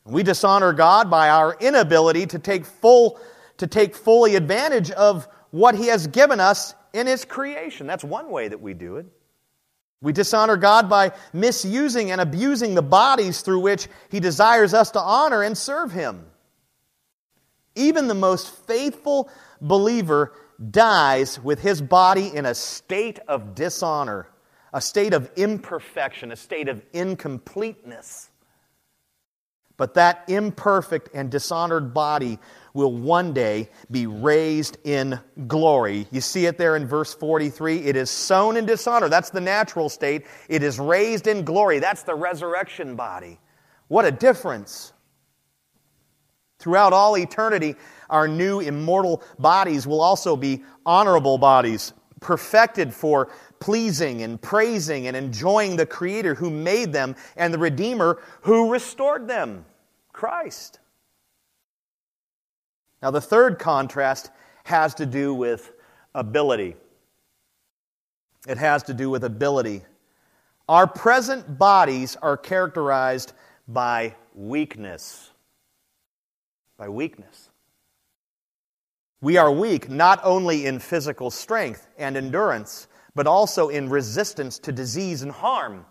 We 0.04 0.22
dishonor 0.22 0.72
God 0.72 1.10
by 1.10 1.28
our 1.30 1.56
inability 1.60 2.26
to 2.26 2.38
take, 2.38 2.64
full, 2.64 3.20
to 3.58 3.66
take 3.66 3.96
fully 3.96 4.36
advantage 4.36 4.90
of 4.92 5.26
what 5.50 5.74
He 5.74 5.88
has 5.88 6.06
given 6.06 6.38
us 6.38 6.74
in 6.92 7.06
His 7.06 7.24
creation. 7.24 7.86
That's 7.86 8.04
one 8.04 8.30
way 8.30 8.48
that 8.48 8.60
we 8.60 8.74
do 8.74 8.96
it. 8.96 9.06
We 10.02 10.12
dishonor 10.12 10.56
God 10.56 10.88
by 10.88 11.12
misusing 11.32 12.10
and 12.10 12.20
abusing 12.20 12.74
the 12.74 12.82
bodies 12.82 13.42
through 13.42 13.60
which 13.60 13.88
He 14.10 14.20
desires 14.20 14.74
us 14.74 14.90
to 14.92 15.00
honor 15.00 15.42
and 15.42 15.56
serve 15.56 15.92
Him. 15.92 16.26
Even 17.74 18.08
the 18.08 18.14
most 18.14 18.50
faithful 18.66 19.30
believer 19.60 20.32
dies 20.70 21.40
with 21.40 21.60
his 21.60 21.80
body 21.80 22.34
in 22.34 22.44
a 22.46 22.54
state 22.54 23.18
of 23.28 23.54
dishonor, 23.54 24.28
a 24.72 24.80
state 24.80 25.14
of 25.14 25.30
imperfection, 25.36 26.32
a 26.32 26.36
state 26.36 26.68
of 26.68 26.82
incompleteness. 26.92 28.28
But 29.76 29.94
that 29.94 30.24
imperfect 30.28 31.08
and 31.14 31.30
dishonored 31.30 31.94
body 31.94 32.38
will 32.74 32.92
one 32.92 33.32
day 33.32 33.68
be 33.90 34.06
raised 34.06 34.78
in 34.84 35.18
glory. 35.46 36.06
You 36.10 36.20
see 36.20 36.46
it 36.46 36.58
there 36.58 36.76
in 36.76 36.86
verse 36.86 37.14
43. 37.14 37.78
It 37.78 37.96
is 37.96 38.10
sown 38.10 38.56
in 38.56 38.66
dishonor. 38.66 39.08
That's 39.08 39.30
the 39.30 39.40
natural 39.40 39.88
state. 39.88 40.26
It 40.48 40.62
is 40.62 40.78
raised 40.78 41.26
in 41.26 41.44
glory. 41.44 41.78
That's 41.78 42.02
the 42.02 42.14
resurrection 42.14 42.96
body. 42.96 43.38
What 43.88 44.04
a 44.04 44.10
difference. 44.10 44.92
Throughout 46.58 46.92
all 46.92 47.16
eternity, 47.16 47.76
our 48.10 48.28
new 48.28 48.60
immortal 48.60 49.22
bodies 49.38 49.86
will 49.86 50.00
also 50.00 50.36
be 50.36 50.62
honorable 50.84 51.38
bodies, 51.38 51.94
perfected 52.20 52.92
for 52.92 53.30
pleasing 53.60 54.22
and 54.22 54.40
praising 54.40 55.06
and 55.06 55.16
enjoying 55.16 55.76
the 55.76 55.86
Creator 55.86 56.34
who 56.34 56.50
made 56.50 56.92
them 56.92 57.16
and 57.36 57.52
the 57.52 57.58
Redeemer 57.58 58.20
who 58.42 58.70
restored 58.70 59.26
them 59.26 59.64
Christ. 60.12 60.79
Now, 63.02 63.10
the 63.10 63.20
third 63.20 63.58
contrast 63.58 64.30
has 64.64 64.94
to 64.94 65.06
do 65.06 65.34
with 65.34 65.72
ability. 66.14 66.76
It 68.46 68.58
has 68.58 68.82
to 68.84 68.94
do 68.94 69.10
with 69.10 69.24
ability. 69.24 69.82
Our 70.68 70.86
present 70.86 71.58
bodies 71.58 72.16
are 72.16 72.36
characterized 72.36 73.32
by 73.66 74.14
weakness. 74.34 75.30
By 76.76 76.88
weakness. 76.88 77.50
We 79.20 79.36
are 79.36 79.52
weak 79.52 79.90
not 79.90 80.20
only 80.22 80.66
in 80.66 80.78
physical 80.78 81.30
strength 81.30 81.88
and 81.98 82.16
endurance, 82.16 82.88
but 83.14 83.26
also 83.26 83.68
in 83.68 83.90
resistance 83.90 84.58
to 84.60 84.72
disease 84.72 85.22
and 85.22 85.32
harm. 85.32 85.84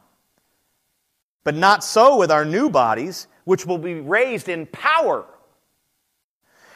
But 1.44 1.56
not 1.56 1.84
so 1.84 2.18
with 2.18 2.32
our 2.32 2.46
new 2.46 2.70
bodies, 2.70 3.28
which 3.44 3.66
will 3.66 3.78
be 3.78 3.96
raised 3.96 4.50
in 4.50 4.66
power. 4.68 5.26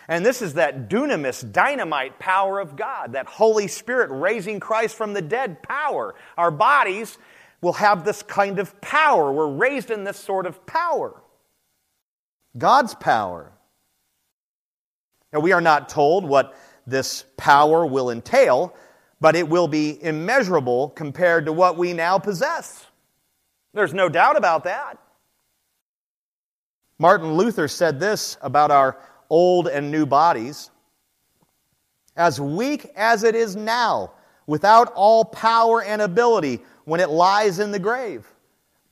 And 0.08 0.26
this 0.26 0.42
is 0.42 0.56
that 0.56 0.90
dunamis, 0.90 1.50
dynamite 1.52 2.20
power 2.20 2.60
of 2.60 2.76
God, 2.76 3.14
that 3.14 3.26
Holy 3.26 3.68
Spirit 3.68 4.10
raising 4.12 4.60
Christ 4.60 4.96
from 4.96 5.14
the 5.14 5.22
dead 5.22 5.64
power. 5.64 6.16
Our 6.38 6.52
bodies 6.52 7.18
will 7.62 7.74
have 7.74 8.04
this 8.04 8.22
kind 8.22 8.60
of 8.60 8.80
power. 8.82 9.32
We're 9.32 9.48
raised 9.48 9.92
in 9.92 10.04
this 10.04 10.18
sort 10.18 10.46
of 10.46 10.66
power. 10.66 11.22
God's 12.58 12.94
power. 12.96 13.52
Now, 15.32 15.40
we 15.40 15.54
are 15.54 15.62
not 15.62 15.90
told 15.90 16.26
what 16.26 16.56
this 16.86 17.24
power 17.38 17.86
will 17.86 18.12
entail, 18.12 18.76
but 19.22 19.36
it 19.36 19.48
will 19.48 19.70
be 19.70 20.04
immeasurable 20.04 20.90
compared 20.90 21.46
to 21.46 21.54
what 21.54 21.78
we 21.78 21.94
now 21.94 22.20
possess. 22.20 22.86
There's 23.74 23.94
no 23.94 24.10
doubt 24.10 24.38
about 24.38 24.66
that. 24.66 25.00
Martin 27.00 27.34
Luther 27.34 27.68
said 27.68 28.00
this 28.00 28.38
about 28.42 28.70
our 28.70 28.98
old 29.34 29.68
and 29.68 29.90
new 29.90 30.06
bodies 30.06 30.70
As 32.16 32.40
weak 32.40 32.92
as 32.96 33.24
it 33.24 33.34
is 33.34 33.56
now, 33.56 34.12
without 34.46 34.94
all 34.94 35.26
power 35.26 35.82
and 35.82 36.04
ability 36.04 36.62
when 36.86 37.00
it 37.00 37.10
lies 37.10 37.58
in 37.58 37.72
the 37.72 37.80
grave, 37.80 38.28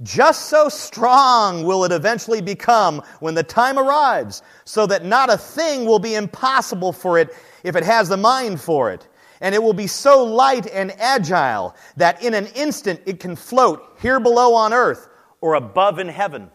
just 0.02 0.48
so 0.48 0.68
strong 0.68 1.64
will 1.64 1.84
it 1.84 1.92
eventually 1.92 2.42
become 2.42 3.04
when 3.20 3.36
the 3.36 3.44
time 3.44 3.78
arrives, 3.78 4.42
so 4.66 4.88
that 4.88 5.06
not 5.06 5.32
a 5.32 5.38
thing 5.38 5.86
will 5.86 6.00
be 6.00 6.16
impossible 6.16 6.92
for 6.92 7.20
it 7.20 7.30
if 7.64 7.76
it 7.76 7.84
has 7.84 8.10
the 8.10 8.18
mind 8.18 8.60
for 8.60 8.92
it 8.92 9.08
and 9.42 9.54
it 9.54 9.62
will 9.62 9.74
be 9.74 9.88
so 9.88 10.24
light 10.24 10.68
and 10.68 10.92
agile 11.00 11.76
that 11.98 12.24
in 12.24 12.34
an 12.34 12.48
instant 12.56 13.00
it 13.06 13.20
can 13.20 13.36
float 13.36 13.98
here 14.02 14.20
below 14.20 14.54
on 14.56 14.74
earth 14.74 15.10
or 15.42 15.56
above 15.56 16.00
in 16.00 16.08
heaven. 16.08 16.50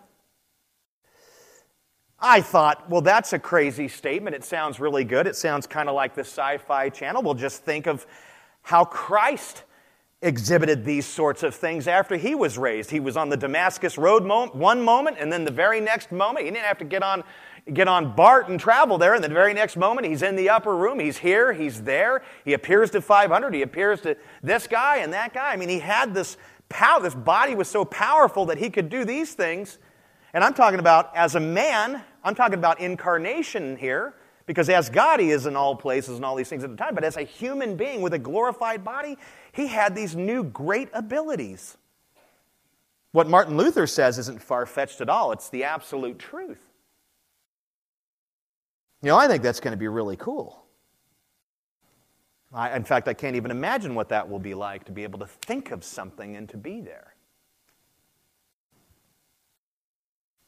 I 2.18 2.40
thought, 2.40 2.88
well, 2.88 3.02
that's 3.02 3.32
a 3.32 3.38
crazy 3.38 3.88
statement. 3.88 4.34
It 4.34 4.44
sounds 4.44 4.80
really 4.80 5.04
good. 5.04 5.26
It 5.26 5.36
sounds 5.36 5.66
kind 5.66 5.88
of 5.88 5.94
like 5.94 6.14
the 6.14 6.22
sci 6.22 6.58
fi 6.58 6.88
channel. 6.88 7.22
We'll 7.22 7.34
just 7.34 7.62
think 7.62 7.86
of 7.86 8.06
how 8.62 8.84
Christ 8.84 9.64
exhibited 10.22 10.84
these 10.84 11.04
sorts 11.04 11.42
of 11.42 11.54
things 11.54 11.86
after 11.86 12.16
he 12.16 12.34
was 12.34 12.56
raised. 12.56 12.90
He 12.90 13.00
was 13.00 13.16
on 13.16 13.28
the 13.28 13.36
Damascus 13.36 13.98
Road 13.98 14.24
one 14.24 14.82
moment, 14.82 15.18
and 15.20 15.30
then 15.30 15.44
the 15.44 15.50
very 15.50 15.80
next 15.80 16.10
moment, 16.10 16.46
he 16.46 16.50
didn't 16.50 16.64
have 16.64 16.78
to 16.78 16.84
get 16.84 17.02
on 17.02 17.22
get 17.72 17.88
on 17.88 18.14
BART 18.14 18.48
and 18.48 18.60
travel 18.60 18.96
there, 18.96 19.14
and 19.14 19.24
the 19.24 19.28
very 19.28 19.52
next 19.52 19.76
moment 19.76 20.06
he's 20.06 20.22
in 20.22 20.36
the 20.36 20.48
upper 20.48 20.76
room. 20.76 21.00
He's 21.00 21.18
here, 21.18 21.52
he's 21.52 21.82
there. 21.82 22.22
He 22.44 22.52
appears 22.52 22.90
to 22.92 23.00
500, 23.00 23.54
he 23.54 23.62
appears 23.62 24.00
to 24.02 24.16
this 24.42 24.66
guy 24.66 24.98
and 24.98 25.12
that 25.12 25.34
guy. 25.34 25.52
I 25.52 25.56
mean, 25.56 25.68
he 25.68 25.80
had 25.80 26.14
this 26.14 26.36
power, 26.68 27.02
this 27.02 27.14
body 27.14 27.54
was 27.54 27.68
so 27.68 27.84
powerful 27.84 28.46
that 28.46 28.58
he 28.58 28.70
could 28.70 28.88
do 28.88 29.04
these 29.04 29.34
things. 29.34 29.78
And 30.36 30.44
I'm 30.44 30.52
talking 30.52 30.80
about 30.80 31.16
as 31.16 31.34
a 31.34 31.40
man, 31.40 32.02
I'm 32.22 32.34
talking 32.34 32.58
about 32.58 32.78
incarnation 32.78 33.74
here, 33.74 34.12
because 34.44 34.68
as 34.68 34.90
God 34.90 35.18
he 35.18 35.30
is 35.30 35.46
in 35.46 35.56
all 35.56 35.74
places 35.74 36.16
and 36.16 36.26
all 36.26 36.36
these 36.36 36.50
things 36.50 36.62
at 36.62 36.68
the 36.68 36.76
time, 36.76 36.94
but 36.94 37.04
as 37.04 37.16
a 37.16 37.22
human 37.22 37.74
being 37.74 38.02
with 38.02 38.12
a 38.12 38.18
glorified 38.18 38.84
body, 38.84 39.16
he 39.52 39.66
had 39.66 39.96
these 39.96 40.14
new 40.14 40.44
great 40.44 40.90
abilities. 40.92 41.78
What 43.12 43.30
Martin 43.30 43.56
Luther 43.56 43.86
says 43.86 44.18
isn't 44.18 44.42
far 44.42 44.66
fetched 44.66 45.00
at 45.00 45.08
all, 45.08 45.32
it's 45.32 45.48
the 45.48 45.64
absolute 45.64 46.18
truth. 46.18 46.60
You 49.00 49.08
know, 49.08 49.16
I 49.16 49.28
think 49.28 49.42
that's 49.42 49.60
going 49.60 49.72
to 49.72 49.78
be 49.78 49.88
really 49.88 50.18
cool. 50.18 50.66
I, 52.52 52.76
in 52.76 52.84
fact, 52.84 53.08
I 53.08 53.14
can't 53.14 53.36
even 53.36 53.50
imagine 53.50 53.94
what 53.94 54.10
that 54.10 54.28
will 54.28 54.38
be 54.38 54.52
like 54.52 54.84
to 54.84 54.92
be 54.92 55.02
able 55.02 55.18
to 55.20 55.26
think 55.26 55.70
of 55.70 55.82
something 55.82 56.36
and 56.36 56.46
to 56.50 56.58
be 56.58 56.82
there. 56.82 57.15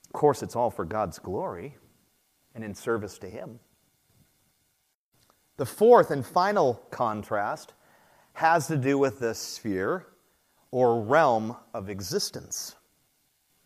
Of 0.08 0.12
course, 0.12 0.42
it's 0.42 0.56
all 0.56 0.70
for 0.70 0.84
God's 0.84 1.18
glory 1.18 1.76
and 2.54 2.64
in 2.64 2.74
service 2.74 3.18
to 3.18 3.28
Him. 3.28 3.60
The 5.58 5.66
fourth 5.66 6.10
and 6.10 6.24
final 6.24 6.74
contrast 6.90 7.74
has 8.34 8.68
to 8.68 8.76
do 8.76 8.96
with 8.98 9.18
the 9.18 9.34
sphere 9.34 10.06
or 10.70 11.02
realm 11.02 11.56
of 11.74 11.90
existence. 11.90 12.76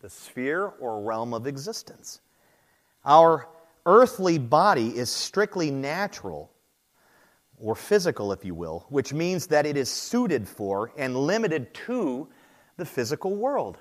The 0.01 0.11
sphere 0.11 0.67
or 0.81 1.03
realm 1.03 1.35
of 1.35 1.47
existence. 1.47 2.21
Our 3.05 3.49
earthly 3.87 4.39
body 4.39 4.89
is 4.97 5.11
strictly 5.11 5.71
natural 5.71 6.51
or 7.59 7.75
physical, 7.75 8.33
if 8.33 8.45
you 8.45 8.55
will, 8.55 8.87
which 8.89 9.13
means 9.13 9.47
that 9.49 9.67
it 9.67 9.77
is 9.77 9.89
suited 9.89 10.49
for 10.49 10.93
and 10.97 11.17
limited 11.17 11.73
to 11.75 12.29
the 12.77 12.85
physical 12.85 13.37
world. 13.37 13.79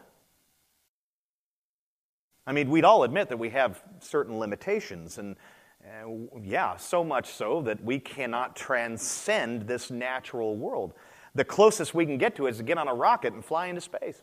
I 2.47 2.53
mean, 2.53 2.69
we'd 2.69 2.85
all 2.85 3.03
admit 3.03 3.29
that 3.29 3.37
we 3.37 3.49
have 3.49 3.81
certain 3.99 4.39
limitations, 4.39 5.17
and 5.17 5.35
uh, 5.83 6.39
yeah, 6.41 6.75
so 6.75 7.03
much 7.03 7.29
so 7.29 7.61
that 7.61 7.83
we 7.83 7.99
cannot 7.99 8.55
transcend 8.55 9.67
this 9.67 9.91
natural 9.91 10.55
world. 10.55 10.93
The 11.35 11.45
closest 11.45 11.93
we 11.93 12.05
can 12.05 12.17
get 12.17 12.35
to 12.37 12.47
is 12.47 12.57
to 12.57 12.63
get 12.63 12.77
on 12.77 12.87
a 12.87 12.93
rocket 12.93 13.33
and 13.33 13.45
fly 13.45 13.67
into 13.67 13.81
space. 13.81 14.21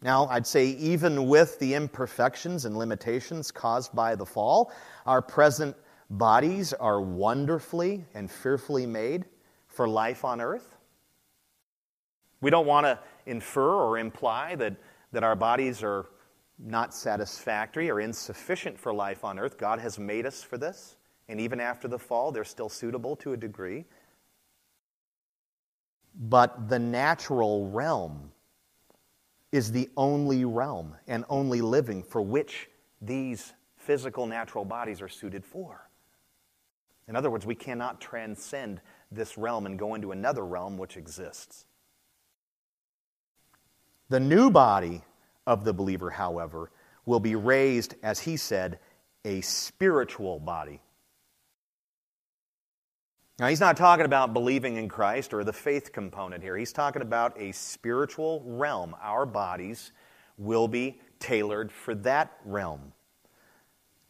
Now, 0.00 0.26
I'd 0.26 0.46
say, 0.46 0.66
even 0.66 1.28
with 1.28 1.58
the 1.58 1.74
imperfections 1.74 2.66
and 2.66 2.76
limitations 2.76 3.50
caused 3.50 3.94
by 3.94 4.14
the 4.14 4.26
fall, 4.26 4.70
our 5.06 5.22
present 5.22 5.74
bodies 6.10 6.72
are 6.74 7.00
wonderfully 7.00 8.04
and 8.14 8.30
fearfully 8.30 8.86
made 8.86 9.24
for 9.66 9.88
life 9.88 10.24
on 10.24 10.40
earth. 10.40 10.76
We 12.42 12.50
don't 12.50 12.66
want 12.66 12.84
to 12.84 12.98
infer 13.24 13.72
or 13.72 13.98
imply 13.98 14.54
that, 14.56 14.76
that 15.14 15.24
our 15.24 15.36
bodies 15.36 15.82
are 15.82 16.06
not 16.58 16.94
satisfactory 16.94 17.90
or 17.90 18.00
insufficient 18.00 18.78
for 18.78 18.92
life 18.92 19.24
on 19.24 19.38
earth. 19.38 19.58
God 19.58 19.78
has 19.80 19.98
made 19.98 20.26
us 20.26 20.42
for 20.42 20.58
this, 20.58 20.96
and 21.28 21.40
even 21.40 21.60
after 21.60 21.88
the 21.88 21.98
fall, 21.98 22.30
they're 22.30 22.44
still 22.44 22.68
suitable 22.68 23.16
to 23.16 23.32
a 23.32 23.36
degree. 23.36 23.84
But 26.14 26.68
the 26.68 26.78
natural 26.78 27.68
realm 27.70 28.30
is 29.50 29.72
the 29.72 29.88
only 29.96 30.44
realm 30.44 30.94
and 31.08 31.24
only 31.28 31.60
living 31.60 32.02
for 32.02 32.22
which 32.22 32.68
these 33.00 33.52
physical 33.76 34.26
natural 34.26 34.64
bodies 34.64 35.02
are 35.02 35.08
suited 35.08 35.44
for. 35.44 35.88
In 37.08 37.16
other 37.16 37.30
words, 37.30 37.44
we 37.44 37.54
cannot 37.54 38.00
transcend 38.00 38.80
this 39.10 39.36
realm 39.36 39.66
and 39.66 39.78
go 39.78 39.94
into 39.94 40.12
another 40.12 40.44
realm 40.44 40.78
which 40.78 40.96
exists. 40.96 41.66
The 44.08 44.20
new 44.20 44.50
body 44.50 45.02
of 45.46 45.64
the 45.64 45.72
believer, 45.72 46.10
however, 46.10 46.70
will 47.06 47.20
be 47.20 47.34
raised, 47.34 47.94
as 48.02 48.20
he 48.20 48.36
said, 48.36 48.78
a 49.24 49.40
spiritual 49.40 50.40
body. 50.40 50.80
Now, 53.38 53.48
he's 53.48 53.60
not 53.60 53.76
talking 53.76 54.04
about 54.04 54.32
believing 54.32 54.76
in 54.76 54.88
Christ 54.88 55.34
or 55.34 55.42
the 55.42 55.52
faith 55.52 55.92
component 55.92 56.42
here. 56.42 56.56
He's 56.56 56.72
talking 56.72 57.02
about 57.02 57.38
a 57.38 57.50
spiritual 57.52 58.42
realm. 58.46 58.94
Our 59.02 59.26
bodies 59.26 59.90
will 60.38 60.68
be 60.68 61.00
tailored 61.18 61.72
for 61.72 61.94
that 61.96 62.32
realm. 62.44 62.92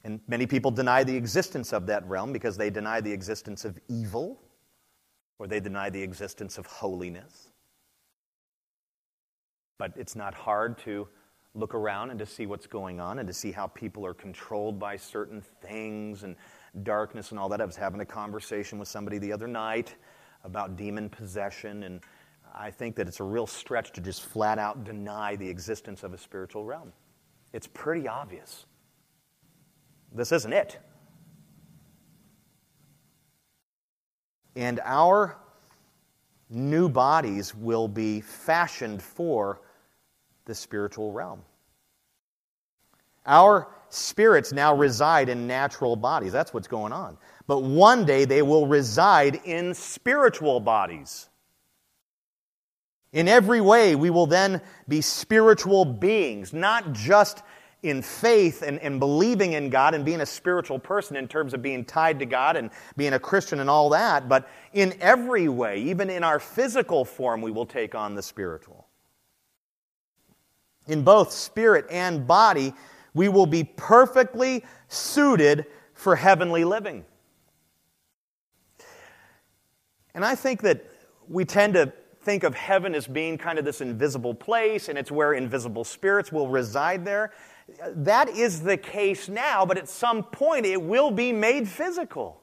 And 0.05 0.21
many 0.29 0.47
people 0.47 0.71
deny 0.71 1.05
the 1.05 1.17
existence 1.17 1.73
of 1.73 1.87
that 1.87 2.07
realm 2.07 2.33
because 2.33 2.59
they 2.59 2.69
deny 2.69 3.01
the 3.01 3.13
existence 3.13 3.65
of 3.65 3.79
evil 3.89 4.43
or 5.39 5.47
they 5.47 5.61
deny 5.61 5.89
the 5.89 6.03
existence 6.03 6.59
of 6.59 6.67
holiness. 6.67 7.49
But 9.79 9.93
it's 9.97 10.15
not 10.15 10.35
hard 10.35 10.79
to 10.79 11.09
look 11.55 11.75
around 11.75 12.11
and 12.11 12.19
to 12.19 12.27
see 12.27 12.47
what's 12.47 12.67
going 12.67 13.01
on 13.01 13.19
and 13.19 13.29
to 13.29 13.35
see 13.35 13.53
how 13.53 13.69
people 13.69 14.05
are 14.05 14.15
controlled 14.15 14.79
by 14.79 14.97
certain 14.97 15.41
things 15.63 16.25
and 16.25 16.37
darkness 16.83 17.31
and 17.31 17.39
all 17.39 17.49
that. 17.49 17.61
I 17.61 17.65
was 17.65 17.77
having 17.77 18.01
a 18.01 18.07
conversation 18.07 18.79
with 18.79 18.89
somebody 18.89 19.19
the 19.19 19.33
other 19.33 19.47
night 19.47 19.95
about 20.43 20.77
demon 20.77 21.09
possession, 21.09 21.85
and 21.85 22.01
I 22.55 22.71
think 22.71 22.97
that 22.97 23.09
it's 23.09 23.21
a 23.21 23.25
real 23.25 23.47
stretch 23.47 23.93
to 23.93 24.01
just 24.01 24.23
flat 24.23 24.59
out 24.59 24.85
deny 24.85 25.37
the 25.37 25.49
existence 25.49 26.03
of 26.03 26.13
a 26.13 26.19
spiritual 26.19 26.65
realm. 26.65 26.93
It's 27.53 27.69
pretty 27.69 28.09
obvious. 28.09 28.67
This 30.13 30.33
isn't 30.33 30.53
it. 30.53 30.79
And 34.57 34.81
our 34.85 35.37
new 36.51 36.89
bodies 36.89 37.55
will 37.55 37.89
be 37.89 38.21
fashioned 38.21 39.03
for 39.03 39.61
the 40.47 40.55
spiritual 40.55 41.13
realm. 41.13 41.43
Our 43.27 43.69
spirits 43.89 44.53
now 44.53 44.75
reside 44.75 45.29
in 45.29 45.47
natural 45.47 45.97
bodies. 45.97 46.33
That's 46.33 46.53
what's 46.53 46.69
going 46.69 46.93
on. 46.93 47.17
But 47.47 47.61
one 47.63 48.05
day 48.05 48.25
they 48.25 48.43
will 48.43 48.67
reside 48.67 49.41
in 49.45 49.75
spiritual 49.75 50.61
bodies. 50.61 51.29
In 53.13 53.29
every 53.29 53.61
way, 53.61 53.95
we 53.95 54.11
will 54.11 54.27
then 54.27 54.61
be 54.89 55.01
spiritual 55.01 55.85
beings, 55.85 56.53
not 56.53 56.93
just 56.93 57.43
in 57.85 58.01
faith 58.03 58.63
and, 58.63 58.81
and 58.81 58.99
believing 58.99 59.53
in 59.53 59.69
God 59.71 59.95
and 59.95 60.05
being 60.05 60.23
a 60.23 60.27
spiritual 60.27 60.79
person 60.79 61.17
in 61.17 61.29
terms 61.29 61.55
of 61.55 61.63
being 61.63 61.85
tied 61.85 62.19
to 62.19 62.27
God 62.27 62.57
and 62.57 62.71
being 62.97 63.13
a 63.13 63.19
Christian 63.19 63.61
and 63.61 63.69
all 63.69 63.91
that, 63.91 64.29
but 64.29 64.49
in 64.73 64.95
every 65.01 65.49
way, 65.49 65.81
even 65.83 66.09
in 66.09 66.25
our 66.25 66.41
physical 66.41 67.05
form, 67.05 67.43
we 67.43 67.51
will 67.51 67.67
take 67.67 67.95
on 67.95 68.15
the 68.15 68.23
spiritual. 68.23 68.84
In 70.87 71.03
both 71.03 71.33
spirit 71.33 71.87
and 71.91 72.27
body, 72.27 72.75
we 73.15 73.29
will 73.29 73.47
be 73.47 73.65
perfectly 73.65 74.65
suited 74.89 75.67
for 75.95 76.17
heavenly 76.17 76.65
living. 76.65 77.05
And 80.15 80.25
I 80.25 80.35
think 80.35 80.63
that 80.63 80.85
we 81.29 81.45
tend 81.45 81.75
to 81.75 81.93
think 82.23 82.43
of 82.43 82.55
heaven 82.55 82.95
as 82.95 83.07
being 83.07 83.37
kind 83.37 83.59
of 83.59 83.65
this 83.65 83.81
invisible 83.81 84.35
place, 84.35 84.89
and 84.89 84.97
it's 84.97 85.11
where 85.11 85.35
invisible 85.35 85.85
spirits 85.85 86.33
will 86.33 86.49
reside 86.49 87.05
there. 87.05 87.33
That 87.89 88.29
is 88.29 88.63
the 88.63 88.77
case 88.77 89.29
now, 89.29 89.65
but 89.67 89.79
at 89.79 89.89
some 89.89 90.23
point 90.23 90.67
it 90.67 90.81
will 90.81 91.11
be 91.11 91.33
made 91.33 91.69
physical. 91.69 92.41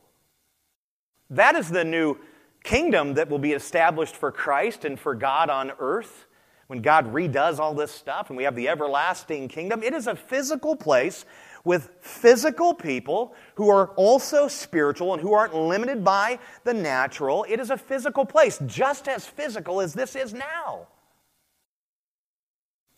That 1.30 1.56
is 1.56 1.70
the 1.70 1.84
new 1.84 2.18
kingdom 2.64 3.16
that 3.16 3.30
will 3.30 3.40
be 3.40 3.54
established 3.54 4.16
for 4.16 4.32
Christ 4.32 4.86
and 4.86 5.00
for 5.00 5.16
God 5.16 5.50
on 5.50 5.72
earth 5.80 6.26
when 6.72 6.82
God 6.82 7.14
redoes 7.14 7.60
all 7.60 7.74
this 7.74 7.92
stuff 7.92 8.30
and 8.30 8.38
we 8.38 8.46
have 8.46 8.56
the 8.56 8.70
everlasting 8.70 9.50
kingdom. 9.50 9.84
It 9.84 9.94
is 9.94 10.08
a 10.08 10.16
physical 10.16 10.74
place 10.74 11.26
with 11.66 11.90
physical 12.00 12.74
people 12.74 13.36
who 13.56 13.70
are 13.70 13.88
also 13.98 14.48
spiritual 14.48 15.12
and 15.12 15.22
who 15.22 15.34
aren't 15.34 15.54
limited 15.54 16.02
by 16.02 16.40
the 16.64 16.74
natural. 16.74 17.46
It 17.50 17.60
is 17.60 17.72
a 17.72 17.78
physical 17.78 18.26
place, 18.26 18.58
just 18.68 19.10
as 19.10 19.26
physical 19.26 19.82
as 19.82 19.94
this 19.94 20.16
is 20.16 20.34
now. 20.34 20.88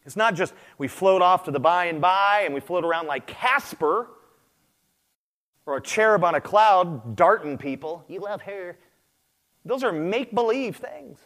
It's 0.05 0.15
not 0.15 0.36
just 0.36 0.53
we 0.78 0.88
float 0.88 1.24
off 1.24 1.45
to 1.45 1.51
the 1.51 1.59
by 1.59 1.86
and 1.86 1.99
by 1.99 2.43
and 2.45 2.53
we 2.53 2.59
float 2.59 2.86
around 2.86 3.07
like 3.07 3.26
Casper 3.26 4.07
or 5.65 5.78
a 5.78 5.82
cherub 5.82 6.24
on 6.24 6.36
a 6.36 6.41
cloud 6.41 7.15
darting 7.15 7.57
people. 7.57 8.05
You 8.07 8.19
love 8.19 8.43
her. 8.43 8.78
Those 9.65 9.84
are 9.84 9.91
make 9.91 10.36
believe 10.36 10.76
things. 10.76 11.17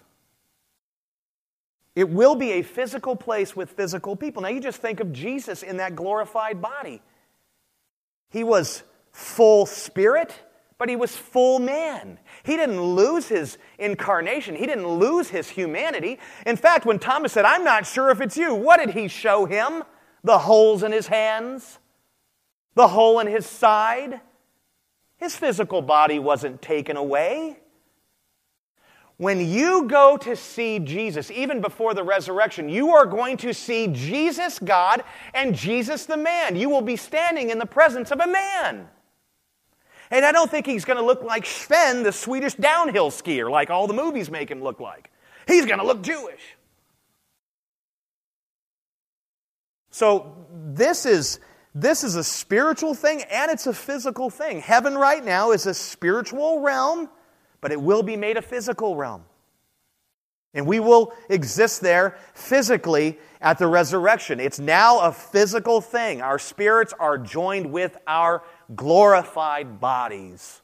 It 1.98 2.08
will 2.08 2.36
be 2.36 2.52
a 2.52 2.62
physical 2.62 3.16
place 3.16 3.56
with 3.56 3.72
physical 3.72 4.16
people. 4.16 4.44
Now, 4.44 4.50
you 4.50 4.60
just 4.60 4.80
think 4.80 5.00
of 5.00 5.12
Jesus 5.12 5.64
in 5.64 5.78
that 5.78 5.96
glorified 5.96 6.62
body. 6.62 7.02
He 8.30 8.44
was 8.44 8.84
full 9.12 9.66
spirit, 9.66 10.32
but 10.78 10.90
he 10.90 10.96
was 10.96 11.18
full 11.18 11.58
man. 11.58 12.20
He 12.44 12.56
didn't 12.56 12.80
lose 12.80 13.28
his 13.28 13.58
incarnation, 13.80 14.56
he 14.56 14.68
didn't 14.68 14.88
lose 14.88 15.30
his 15.30 15.50
humanity. 15.50 16.20
In 16.46 16.56
fact, 16.56 16.86
when 16.86 17.00
Thomas 17.00 17.34
said, 17.34 17.46
I'm 17.46 17.64
not 17.64 17.88
sure 17.88 18.12
if 18.12 18.22
it's 18.22 18.38
you, 18.38 18.54
what 18.54 18.78
did 18.78 18.92
he 18.92 19.08
show 19.08 19.46
him? 19.46 19.84
The 20.24 20.38
holes 20.38 20.84
in 20.84 20.92
his 20.92 21.08
hands, 21.08 21.80
the 22.76 22.90
hole 22.90 23.20
in 23.22 23.26
his 23.26 23.48
side. 23.48 24.22
His 25.16 25.36
physical 25.36 25.82
body 25.82 26.20
wasn't 26.20 26.62
taken 26.62 26.96
away. 26.96 27.58
When 29.18 29.40
you 29.40 29.86
go 29.88 30.16
to 30.18 30.36
see 30.36 30.78
Jesus, 30.78 31.32
even 31.32 31.60
before 31.60 31.96
the 31.96 32.04
resurrection, 32.04 32.70
you 32.70 32.92
are 32.92 33.08
going 33.08 33.38
to 33.38 33.54
see 33.54 33.88
Jesus 33.88 34.60
God 34.60 35.04
and 35.34 35.56
Jesus 35.56 36.06
the 36.06 36.18
man. 36.18 36.56
You 36.56 36.70
will 36.70 36.84
be 36.84 36.96
standing 36.96 37.50
in 37.50 37.58
the 37.58 37.66
presence 37.66 38.12
of 38.12 38.20
a 38.20 38.28
man. 38.28 38.88
And 40.12 40.24
I 40.24 40.32
don't 40.32 40.50
think 40.50 40.68
he's 40.68 40.86
going 40.86 40.98
to 40.98 41.06
look 41.06 41.24
like 41.24 41.48
Sven, 41.48 42.04
the 42.04 42.12
Swedish 42.12 42.54
downhill 42.54 43.10
skier, 43.10 43.50
like 43.50 43.72
all 43.72 43.88
the 43.88 43.94
movies 43.94 44.30
make 44.30 44.50
him 44.50 44.62
look 44.62 44.80
like. 44.80 45.10
He's 45.48 45.66
going 45.66 45.80
to 45.80 45.86
look 45.86 46.04
Jewish. 46.04 46.56
So 49.90 50.46
this 50.54 51.08
is 51.08 51.40
this 51.74 52.04
is 52.04 52.16
a 52.16 52.24
spiritual 52.24 52.94
thing 52.94 53.24
and 53.32 53.52
it's 53.52 53.68
a 53.68 53.74
physical 53.74 54.30
thing. 54.30 54.60
Heaven 54.62 54.96
right 54.96 55.24
now 55.24 55.52
is 55.52 55.66
a 55.66 55.74
spiritual 55.74 56.60
realm 56.60 57.10
but 57.68 57.74
it 57.74 57.82
will 57.82 58.02
be 58.02 58.16
made 58.16 58.38
a 58.38 58.42
physical 58.42 58.96
realm. 58.96 59.26
And 60.54 60.66
we 60.66 60.80
will 60.80 61.12
exist 61.28 61.82
there 61.82 62.18
physically 62.34 63.20
at 63.42 63.58
the 63.58 63.68
resurrection. 63.68 64.40
It's 64.40 64.58
now 64.58 65.02
a 65.02 65.12
physical 65.12 65.82
thing. 65.82 66.22
Our 66.22 66.40
spirits 66.40 66.94
are 66.98 67.18
joined 67.18 67.70
with 67.70 67.98
our 68.08 68.42
glorified 68.74 69.82
bodies. 69.82 70.62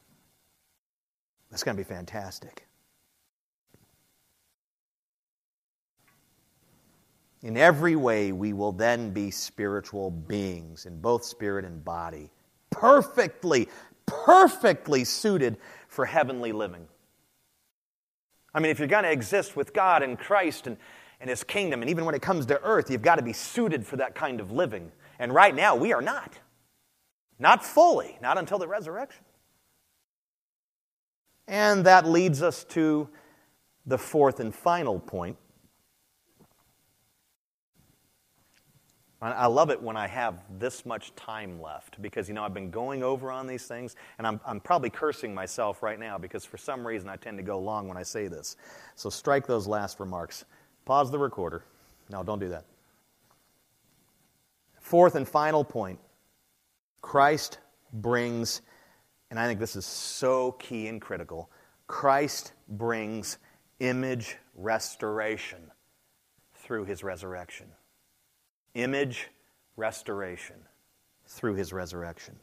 That's 1.52 1.62
going 1.62 1.76
to 1.76 1.84
be 1.84 1.86
fantastic. 1.94 2.68
In 7.42 7.58
every 7.58 7.98
way, 7.98 8.32
we 8.32 8.54
will 8.54 8.72
then 8.72 9.10
be 9.10 9.30
spiritual 9.30 10.10
beings 10.10 10.86
in 10.86 11.02
both 11.02 11.26
spirit 11.26 11.66
and 11.66 11.84
body, 11.84 12.32
perfectly, 12.70 13.68
perfectly 14.06 15.04
suited 15.04 15.58
for 15.90 16.06
heavenly 16.06 16.54
living. 16.54 16.88
I 18.54 18.60
mean, 18.60 18.72
if 18.72 18.80
you're 18.80 18.88
going 18.88 19.04
to 19.04 19.12
exist 19.12 19.56
with 19.56 19.74
God 19.74 20.04
and 20.04 20.18
Christ 20.18 20.68
and, 20.68 20.78
and 21.20 21.30
His 21.30 21.44
kingdom, 21.44 21.82
and 21.82 21.90
even 21.90 22.06
when 22.06 22.16
it 22.16 22.22
comes 22.22 22.46
to 22.48 22.62
earth, 22.62 22.90
you've 22.90 23.02
got 23.02 23.16
to 23.16 23.24
be 23.24 23.34
suited 23.34 23.86
for 23.86 23.98
that 23.98 24.16
kind 24.16 24.40
of 24.40 24.52
living. 24.52 24.92
And 25.20 25.34
right 25.34 25.56
now, 25.56 25.76
we 25.76 25.94
are 25.94 26.02
not. 26.02 26.40
Not 27.40 27.66
fully, 27.66 28.18
not 28.22 28.38
until 28.38 28.60
the 28.60 28.68
resurrection. 28.68 29.24
And 31.48 31.86
that 31.86 32.08
leads 32.08 32.42
us 32.42 32.64
to 32.66 33.10
the 33.86 33.98
fourth 33.98 34.40
and 34.40 34.54
final 34.54 35.00
point 35.00 35.38
I 39.32 39.46
love 39.46 39.70
it 39.70 39.82
when 39.82 39.96
I 39.96 40.06
have 40.08 40.44
this 40.60 40.86
much 40.86 41.16
time 41.16 41.62
left 41.62 42.02
because, 42.02 42.28
you 42.28 42.34
know, 42.34 42.44
I've 42.44 42.54
been 42.54 42.70
going 42.70 43.04
over 43.04 43.32
on 43.32 43.48
these 43.48 43.66
things 43.66 43.96
and 44.18 44.28
I'm, 44.28 44.42
I'm 44.46 44.60
probably 44.60 44.90
cursing 44.90 45.34
myself 45.34 45.82
right 45.82 45.98
now 45.98 46.18
because 46.18 46.44
for 46.44 46.58
some 46.58 46.86
reason 46.86 47.08
I 47.08 47.16
tend 47.16 47.38
to 47.38 47.44
go 47.44 47.58
long 47.58 47.88
when 47.88 47.96
I 47.96 48.04
say 48.04 48.28
this. 48.28 48.58
So 48.96 49.10
strike 49.10 49.48
those 49.48 49.66
last 49.66 50.02
remarks. 50.02 50.44
Pause 50.84 51.12
the 51.12 51.20
recorder. 51.20 51.64
No, 52.10 52.22
don't 52.22 52.40
do 52.40 52.50
that. 52.50 52.66
Fourth 54.82 55.16
and 55.16 55.28
final 55.28 55.64
point 55.64 56.00
Christ 57.02 57.60
brings, 57.94 58.62
and 59.32 59.40
I 59.40 59.48
think 59.48 59.60
this 59.60 59.78
is 59.78 59.86
so 59.86 60.52
key 60.54 60.88
and 60.88 61.00
critical 61.00 61.50
Christ 61.88 62.52
brings 62.68 63.38
image 63.80 64.38
restoration 64.56 65.72
through 66.56 66.86
his 66.86 67.04
resurrection 67.04 67.68
image 68.76 69.30
restoration 69.76 70.56
through 71.26 71.56
his 71.56 71.74
resurrection. 71.74 72.36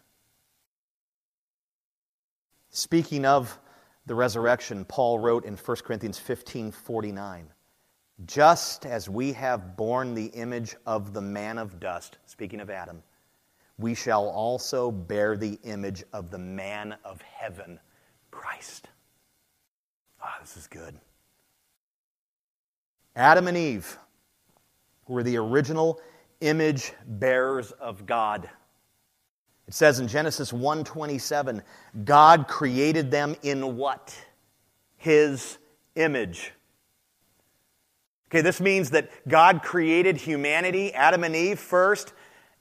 Speaking 2.71 3.25
of 3.25 3.59
the 4.07 4.15
resurrection, 4.15 4.85
Paul 4.85 5.19
wrote 5.19 5.45
in 5.45 5.57
1 5.57 5.77
Corinthians 5.79 6.19
15 6.19 6.71
49, 6.71 7.49
just 8.27 8.87
as 8.87 9.09
we 9.09 9.33
have 9.33 9.77
borne 9.77 10.15
the 10.15 10.27
image 10.27 10.77
of 10.87 11.13
the 11.13 11.21
man 11.21 11.59
of 11.59 11.81
dust, 11.81 12.19
speaking 12.27 12.61
of 12.61 12.71
Adam, 12.71 13.03
we 13.79 13.95
shall 13.95 14.29
also 14.29 14.91
bear 14.91 15.37
the 15.37 15.59
image 15.65 16.05
of 16.13 16.31
the 16.31 16.39
man 16.39 16.97
of 17.05 17.21
heaven, 17.23 17.81
Christ. 18.31 18.89
Ah, 20.23 20.35
oh, 20.37 20.41
this 20.43 20.57
is 20.57 20.67
good. 20.67 20.95
Adam 23.17 23.49
and 23.49 23.57
Eve 23.57 23.99
were 25.09 25.23
the 25.23 25.37
original 25.37 26.01
image 26.41 26.93
bearers 27.07 27.73
of 27.73 28.07
God. 28.07 28.49
It 29.69 29.75
says 29.75 30.01
in 30.01 30.09
Genesis 30.09 30.53
1:27, 30.53 31.63
God 32.05 32.49
created 32.49 33.11
them 33.11 33.37
in 33.43 33.77
what? 33.77 34.15
His 34.97 35.59
image. 35.95 36.53
Okay, 38.29 38.41
this 38.43 38.61
means 38.61 38.91
that 38.91 39.11
God 39.29 39.63
created 39.63 40.17
humanity, 40.17 40.95
Adam 40.95 41.25
and 41.25 41.35
Eve 41.35 41.59
first, 41.59 42.13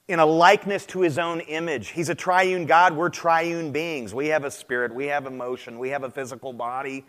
in 0.08 0.20
a 0.20 0.26
likeness 0.26 0.88
to 0.88 1.02
his 1.02 1.20
own 1.20 1.40
image. 1.42 1.90
He's 1.90 2.10
a 2.10 2.16
triune 2.16 2.66
God, 2.66 2.96
we're 2.96 3.10
triune 3.10 3.72
beings. 3.72 4.14
We 4.14 4.28
have 4.28 4.44
a 4.44 4.52
spirit, 4.52 4.94
we 4.94 5.06
have 5.06 5.28
emotion, 5.28 5.78
we 5.78 5.90
have 5.90 6.04
a 6.04 6.10
physical 6.10 6.54
body. 6.54 7.06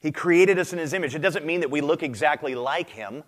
He 0.00 0.12
created 0.12 0.58
us 0.58 0.74
in 0.74 0.78
his 0.78 0.92
image. 0.92 1.14
It 1.14 1.20
doesn't 1.20 1.46
mean 1.46 1.60
that 1.60 1.70
we 1.70 1.80
look 1.80 2.02
exactly 2.02 2.54
like 2.54 2.90
him. 2.90 3.24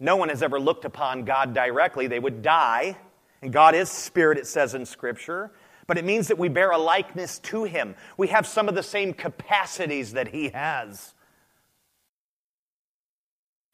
No 0.00 0.16
one 0.16 0.30
has 0.30 0.42
ever 0.42 0.58
looked 0.58 0.86
upon 0.86 1.24
God 1.24 1.52
directly. 1.52 2.06
They 2.06 2.18
would 2.18 2.40
die. 2.40 2.96
And 3.42 3.52
God 3.52 3.74
is 3.74 3.90
spirit, 3.90 4.38
it 4.38 4.46
says 4.46 4.74
in 4.74 4.86
Scripture. 4.86 5.52
But 5.86 5.98
it 5.98 6.04
means 6.04 6.28
that 6.28 6.38
we 6.38 6.48
bear 6.48 6.70
a 6.70 6.78
likeness 6.78 7.38
to 7.40 7.64
Him. 7.64 7.94
We 8.16 8.28
have 8.28 8.46
some 8.46 8.68
of 8.68 8.74
the 8.74 8.82
same 8.82 9.12
capacities 9.12 10.14
that 10.14 10.28
He 10.28 10.48
has. 10.48 11.14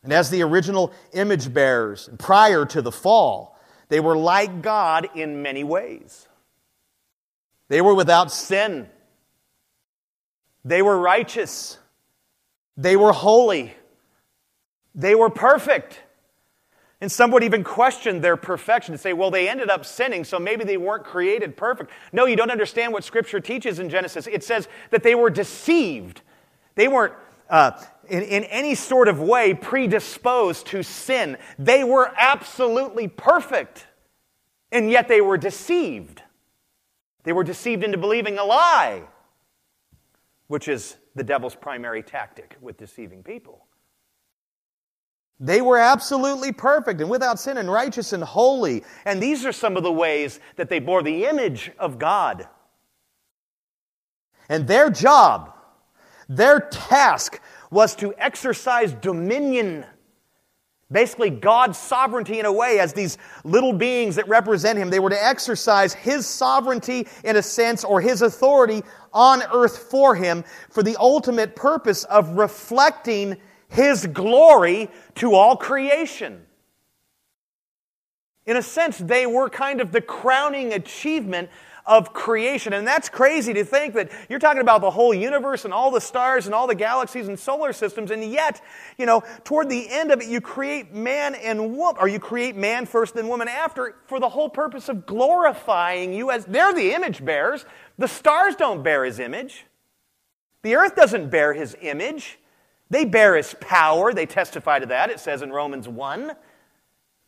And 0.03 0.13
as 0.13 0.31
the 0.31 0.43
original 0.43 0.93
image 1.13 1.53
bearers, 1.53 2.09
prior 2.19 2.65
to 2.67 2.83
the 2.83 2.93
fall, 2.93 3.59
they 3.89 4.01
were 4.01 4.17
like 4.17 4.63
God 4.63 5.09
in 5.15 5.43
many 5.43 5.63
ways. 5.63 6.27
They 7.69 7.81
were 7.81 7.95
without 7.95 8.33
sin. 8.33 8.89
They 10.65 10.83
were 10.83 10.99
righteous. 10.99 11.79
They 12.77 12.97
were 12.97 13.13
holy. 13.13 13.75
They 14.95 15.15
were 15.15 15.31
perfect. 15.31 16.01
And 17.01 17.13
some 17.13 17.31
would 17.33 17.45
even 17.45 17.63
question 17.63 18.23
their 18.23 18.39
perfection 18.39 18.95
and 18.95 19.01
say, 19.01 19.13
well, 19.13 19.31
they 19.31 19.49
ended 19.49 19.69
up 19.69 19.85
sinning, 19.85 20.25
so 20.25 20.39
maybe 20.39 20.65
they 20.65 20.79
weren't 20.79 21.05
created 21.05 21.57
perfect. 21.57 21.91
No, 22.11 22.25
you 22.25 22.37
don't 22.37 22.51
understand 22.51 22.93
what 22.93 23.05
Scripture 23.05 23.39
teaches 23.39 23.79
in 23.79 23.91
Genesis. 23.91 24.27
It 24.27 24.43
says 24.43 24.67
that 24.91 25.03
they 25.03 25.15
were 25.15 25.29
deceived. 25.29 26.23
They 26.75 26.89
weren't, 26.89 27.13
uh, 27.51 27.73
in, 28.09 28.23
in 28.23 28.45
any 28.45 28.75
sort 28.75 29.09
of 29.09 29.21
way 29.21 29.53
predisposed 29.53 30.69
to 30.69 30.83
sin. 30.83 31.37
They 31.59 31.85
were 31.85 32.11
absolutely 32.17 33.09
perfect, 33.09 33.87
and 34.73 34.91
yet 34.91 35.07
they 35.07 35.21
were 35.21 35.37
deceived. 35.37 36.23
They 37.25 37.33
were 37.35 37.45
deceived 37.45 37.85
into 37.85 37.99
believing 37.99 38.39
a 38.39 38.45
lie, 38.45 39.03
which 40.47 40.67
is 40.67 40.97
the 41.15 41.25
devil's 41.25 41.55
primary 41.55 42.03
tactic 42.03 42.57
with 42.63 42.79
deceiving 42.79 43.23
people. 43.23 43.66
They 45.39 45.61
were 45.61 45.79
absolutely 45.79 46.53
perfect 46.53 47.01
and 47.01 47.11
without 47.11 47.39
sin 47.39 47.59
and 47.59 47.71
righteous 47.71 48.13
and 48.13 48.25
holy. 48.25 48.85
And 49.05 49.23
these 49.23 49.45
are 49.45 49.53
some 49.53 49.77
of 49.77 49.83
the 49.83 49.93
ways 49.93 50.41
that 50.57 50.71
they 50.71 50.79
bore 50.79 51.03
the 51.03 51.27
image 51.27 51.71
of 51.79 51.99
God. 51.99 52.49
And 54.49 54.67
their 54.67 54.91
job, 54.91 55.53
their 56.29 56.61
task, 56.61 57.41
was 57.71 57.95
to 57.97 58.15
exercise 58.17 58.93
dominion. 58.93 59.85
Basically, 60.91 61.31
God's 61.31 61.77
sovereignty 61.77 62.39
in 62.39 62.47
a 62.47 62.53
way, 62.53 62.79
as 62.79 62.93
these 62.93 63.19
little 63.43 63.73
beings 63.73 64.15
that 64.17 64.29
represent 64.29 64.79
Him, 64.79 64.89
they 64.89 65.01
were 65.01 65.11
to 65.11 65.25
exercise 65.25 65.93
His 65.93 66.27
sovereignty 66.27 67.09
in 67.25 67.37
a 67.37 67.43
sense, 67.43 67.85
or 67.85 68.01
His 68.01 68.23
authority 68.23 68.83
on 69.13 69.43
earth 69.53 69.91
for 69.91 70.15
Him, 70.15 70.45
for 70.71 70.85
the 70.85 70.97
ultimate 70.99 71.57
purpose 71.57 72.05
of 72.05 72.31
reflecting 72.31 73.37
His 73.77 74.07
glory 74.07 74.89
to 75.17 75.35
all 75.35 75.55
creation. 75.55 76.47
In 78.47 78.57
a 78.57 78.63
sense, 78.63 78.97
they 78.97 79.27
were 79.27 79.51
kind 79.51 79.83
of 79.83 79.93
the 79.93 80.01
crowning 80.01 80.73
achievement 80.73 81.51
of 81.85 82.15
creation. 82.15 82.73
And 82.73 82.87
that's 82.87 83.11
crazy 83.11 83.53
to 83.53 83.67
think 83.67 83.93
that 83.93 84.11
you're 84.31 84.39
talking 84.39 84.63
about 84.63 84.81
the 84.81 84.91
whole 84.91 85.13
universe 85.13 85.67
and 85.67 85.75
all 85.75 85.91
the 85.91 86.01
stars 86.01 86.47
and 86.47 86.55
all 86.55 86.67
the 86.67 86.75
galaxies 86.75 87.29
and 87.29 87.39
solar 87.39 87.75
systems, 87.75 88.11
and 88.11 88.25
yet, 88.25 88.63
you 88.97 89.05
know, 89.05 89.23
toward 89.45 89.69
the 89.69 89.87
end 89.91 90.11
of 90.11 90.23
it, 90.23 90.27
you 90.27 90.41
create 90.41 90.95
man 90.95 91.35
and 91.35 91.77
woman, 91.77 92.01
or 92.01 92.09
you 92.09 92.19
create 92.19 92.57
man 92.57 92.87
first, 92.87 93.15
then 93.15 93.29
woman 93.29 93.47
after, 93.47 93.97
for 94.07 94.19
the 94.19 94.31
whole 94.31 94.49
purpose 94.49 94.89
of 94.89 95.05
glorifying 95.05 96.15
you 96.15 96.31
as 96.31 96.47
they're 96.47 96.73
the 96.73 96.95
image 96.95 97.23
bearers. 97.23 97.67
The 97.99 98.09
stars 98.09 98.57
don't 98.57 98.83
bear 98.83 99.05
his 99.05 99.19
image, 99.19 99.67
the 100.63 100.77
earth 100.77 100.97
doesn't 100.97 101.29
bear 101.29 101.53
his 101.53 101.77
image. 101.83 102.39
They 102.91 103.05
bear 103.05 103.37
his 103.37 103.55
power. 103.61 104.13
They 104.13 104.27
testify 104.27 104.79
to 104.79 104.87
that. 104.87 105.11
It 105.11 105.21
says 105.21 105.43
in 105.43 105.51
Romans 105.53 105.89
1. 105.89 106.33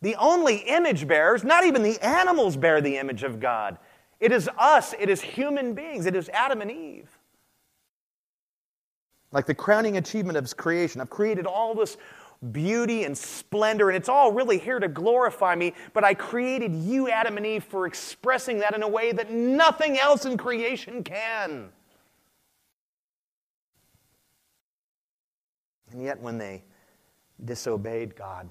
The 0.00 0.14
only 0.16 0.58
image 0.58 1.08
bearers, 1.08 1.42
not 1.42 1.64
even 1.64 1.82
the 1.82 2.00
animals, 2.00 2.56
bear 2.56 2.80
the 2.80 2.98
image 2.98 3.24
of 3.24 3.40
God. 3.40 3.78
It 4.20 4.32
is 4.32 4.48
us, 4.58 4.94
it 4.98 5.08
is 5.08 5.20
human 5.20 5.74
beings, 5.74 6.06
it 6.06 6.14
is 6.14 6.28
Adam 6.30 6.60
and 6.60 6.70
Eve. 6.70 7.08
Like 9.32 9.46
the 9.46 9.54
crowning 9.54 9.96
achievement 9.96 10.38
of 10.38 10.56
creation. 10.56 11.00
I've 11.00 11.10
created 11.10 11.46
all 11.46 11.74
this 11.74 11.96
beauty 12.52 13.04
and 13.04 13.16
splendor, 13.18 13.90
and 13.90 13.96
it's 13.96 14.08
all 14.08 14.32
really 14.32 14.58
here 14.58 14.78
to 14.78 14.88
glorify 14.88 15.54
me, 15.54 15.74
but 15.92 16.04
I 16.04 16.14
created 16.14 16.74
you, 16.74 17.10
Adam 17.10 17.36
and 17.36 17.44
Eve, 17.44 17.64
for 17.64 17.86
expressing 17.86 18.60
that 18.60 18.74
in 18.74 18.82
a 18.82 18.88
way 18.88 19.12
that 19.12 19.30
nothing 19.32 19.98
else 19.98 20.24
in 20.24 20.36
creation 20.36 21.02
can. 21.02 21.70
And 25.90 26.02
yet, 26.02 26.20
when 26.20 26.38
they 26.38 26.64
disobeyed 27.44 28.16
God, 28.16 28.50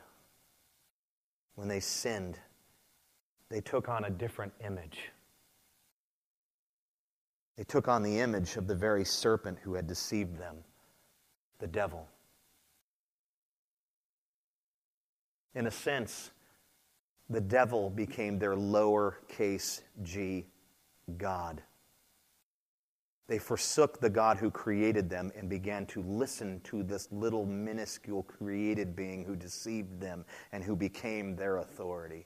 when 1.56 1.68
they 1.68 1.80
sinned, 1.80 2.40
they 3.50 3.62
took 3.62 3.90
on 3.90 4.06
a 4.06 4.10
different 4.10 4.54
image. 4.64 5.12
They 7.58 7.64
took 7.64 7.88
on 7.88 8.04
the 8.04 8.20
image 8.20 8.56
of 8.56 8.68
the 8.68 8.76
very 8.76 9.04
serpent 9.04 9.58
who 9.64 9.74
had 9.74 9.88
deceived 9.88 10.38
them, 10.38 10.58
the 11.60 11.68
devil. 11.68 12.08
In 15.56 15.66
a 15.66 15.72
sense, 15.72 16.30
the 17.30 17.42
devil 17.42 17.90
became 17.90 18.38
their 18.38 18.56
lowercase 18.56 19.82
g 20.04 20.46
God. 21.18 21.62
They 23.28 23.40
forsook 23.40 24.00
the 24.00 24.10
God 24.10 24.38
who 24.38 24.50
created 24.50 25.10
them 25.10 25.32
and 25.36 25.50
began 25.50 25.86
to 25.88 26.02
listen 26.02 26.62
to 26.62 26.82
this 26.82 27.10
little 27.12 27.46
minuscule 27.46 28.24
created 28.24 28.96
being 28.96 29.26
who 29.26 29.36
deceived 29.36 30.00
them 30.00 30.24
and 30.54 30.64
who 30.64 30.76
became 30.76 31.36
their 31.36 31.58
authority. 31.58 32.26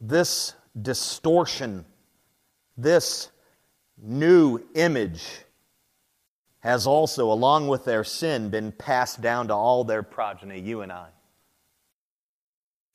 This 0.00 0.54
distortion, 0.80 1.86
this 2.76 3.30
new 3.96 4.60
image 4.74 5.26
has 6.60 6.86
also, 6.86 7.32
along 7.32 7.68
with 7.68 7.84
their 7.84 8.04
sin, 8.04 8.50
been 8.50 8.72
passed 8.72 9.22
down 9.22 9.48
to 9.48 9.54
all 9.54 9.84
their 9.84 10.02
progeny, 10.02 10.60
you 10.60 10.82
and 10.82 10.92
I. 10.92 11.08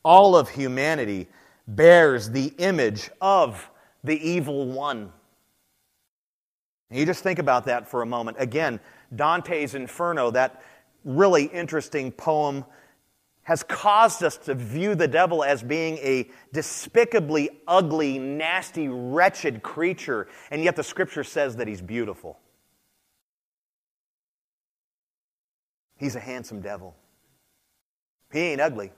All 0.04 0.36
of 0.36 0.50
humanity 0.50 1.28
bears 1.68 2.30
the 2.30 2.54
image 2.58 3.10
of 3.20 3.70
the 4.04 4.18
evil 4.18 4.68
one. 4.68 5.12
You 6.92 7.06
just 7.06 7.24
think 7.24 7.40
about 7.40 7.66
that 7.66 7.88
for 7.88 8.02
a 8.02 8.06
moment. 8.06 8.38
Again, 8.40 8.80
Dante's 9.16 9.74
Inferno, 9.76 10.32
that 10.32 10.62
really 11.04 11.46
interesting 11.46 12.12
poem 12.12 12.66
has 13.44 13.62
caused 13.64 14.24
us 14.24 14.38
to 14.38 14.56
view 14.56 14.96
the 14.96 15.08
devil 15.08 15.44
as 15.44 15.62
being 15.62 15.98
a 15.98 16.30
despicably 16.54 17.50
ugly, 17.68 18.18
nasty, 18.18 18.88
wretched 18.88 19.62
creature, 19.62 20.28
and 20.50 20.64
yet 20.64 20.76
the 20.76 20.84
scripture 20.84 21.24
says 21.24 21.58
that 21.58 21.68
he's 21.68 21.82
beautiful. 21.82 22.40
He's 25.98 26.16
a 26.16 26.20
handsome 26.20 26.62
devil. 26.62 26.96
He 28.32 28.40
ain't 28.40 28.62
ugly. 28.62 28.92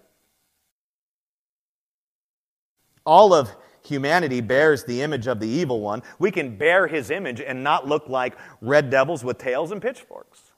All 3.05 3.33
of 3.33 3.55
humanity 3.85 4.41
bears 4.41 4.83
the 4.83 5.01
image 5.01 5.27
of 5.27 5.39
the 5.39 5.47
evil 5.47 5.81
one. 5.81 6.01
We 6.19 6.31
can 6.31 6.57
bear 6.57 6.87
his 6.87 7.11
image 7.11 7.41
and 7.41 7.63
not 7.63 7.87
look 7.87 8.09
like 8.09 8.35
red 8.61 8.89
devils 8.89 9.23
with 9.23 9.37
tails 9.37 9.71
and 9.71 9.81
pitchforks. 9.81 10.51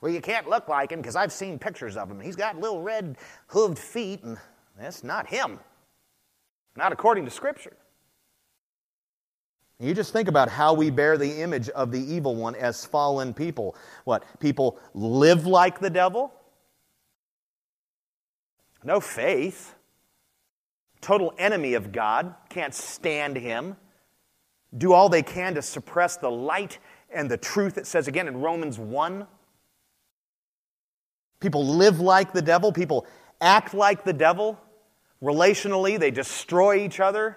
Well, 0.00 0.10
you 0.10 0.20
can't 0.20 0.48
look 0.48 0.68
like 0.68 0.90
him 0.90 1.00
because 1.00 1.14
I've 1.14 1.32
seen 1.32 1.58
pictures 1.58 1.96
of 1.96 2.10
him. 2.10 2.20
He's 2.20 2.36
got 2.36 2.58
little 2.58 2.82
red 2.82 3.16
hooved 3.48 3.78
feet, 3.78 4.24
and 4.24 4.36
that's 4.78 5.04
not 5.04 5.28
him. 5.28 5.60
Not 6.76 6.92
according 6.92 7.24
to 7.26 7.30
Scripture. 7.30 7.76
You 9.78 9.94
just 9.94 10.12
think 10.12 10.28
about 10.28 10.48
how 10.48 10.74
we 10.74 10.90
bear 10.90 11.18
the 11.18 11.42
image 11.42 11.68
of 11.70 11.90
the 11.90 12.00
evil 12.00 12.36
one 12.36 12.54
as 12.54 12.84
fallen 12.84 13.34
people. 13.34 13.76
What? 14.04 14.24
People 14.40 14.78
live 14.94 15.46
like 15.46 15.80
the 15.80 15.90
devil? 15.90 16.32
No 18.84 19.00
faith. 19.00 19.74
Total 21.02 21.34
enemy 21.36 21.74
of 21.74 21.92
God. 21.92 22.34
Can't 22.48 22.72
stand 22.72 23.36
him. 23.36 23.76
Do 24.76 24.94
all 24.94 25.10
they 25.10 25.22
can 25.22 25.54
to 25.56 25.62
suppress 25.62 26.16
the 26.16 26.30
light 26.30 26.78
and 27.10 27.30
the 27.30 27.36
truth, 27.36 27.76
it 27.76 27.86
says 27.86 28.08
again 28.08 28.26
in 28.26 28.40
Romans 28.40 28.78
1. 28.78 29.26
People 31.40 31.66
live 31.66 32.00
like 32.00 32.32
the 32.32 32.40
devil, 32.40 32.72
people 32.72 33.06
act 33.40 33.74
like 33.74 34.04
the 34.04 34.12
devil. 34.12 34.58
Relationally, 35.22 35.98
they 35.98 36.10
destroy 36.10 36.84
each 36.84 37.00
other. 37.00 37.36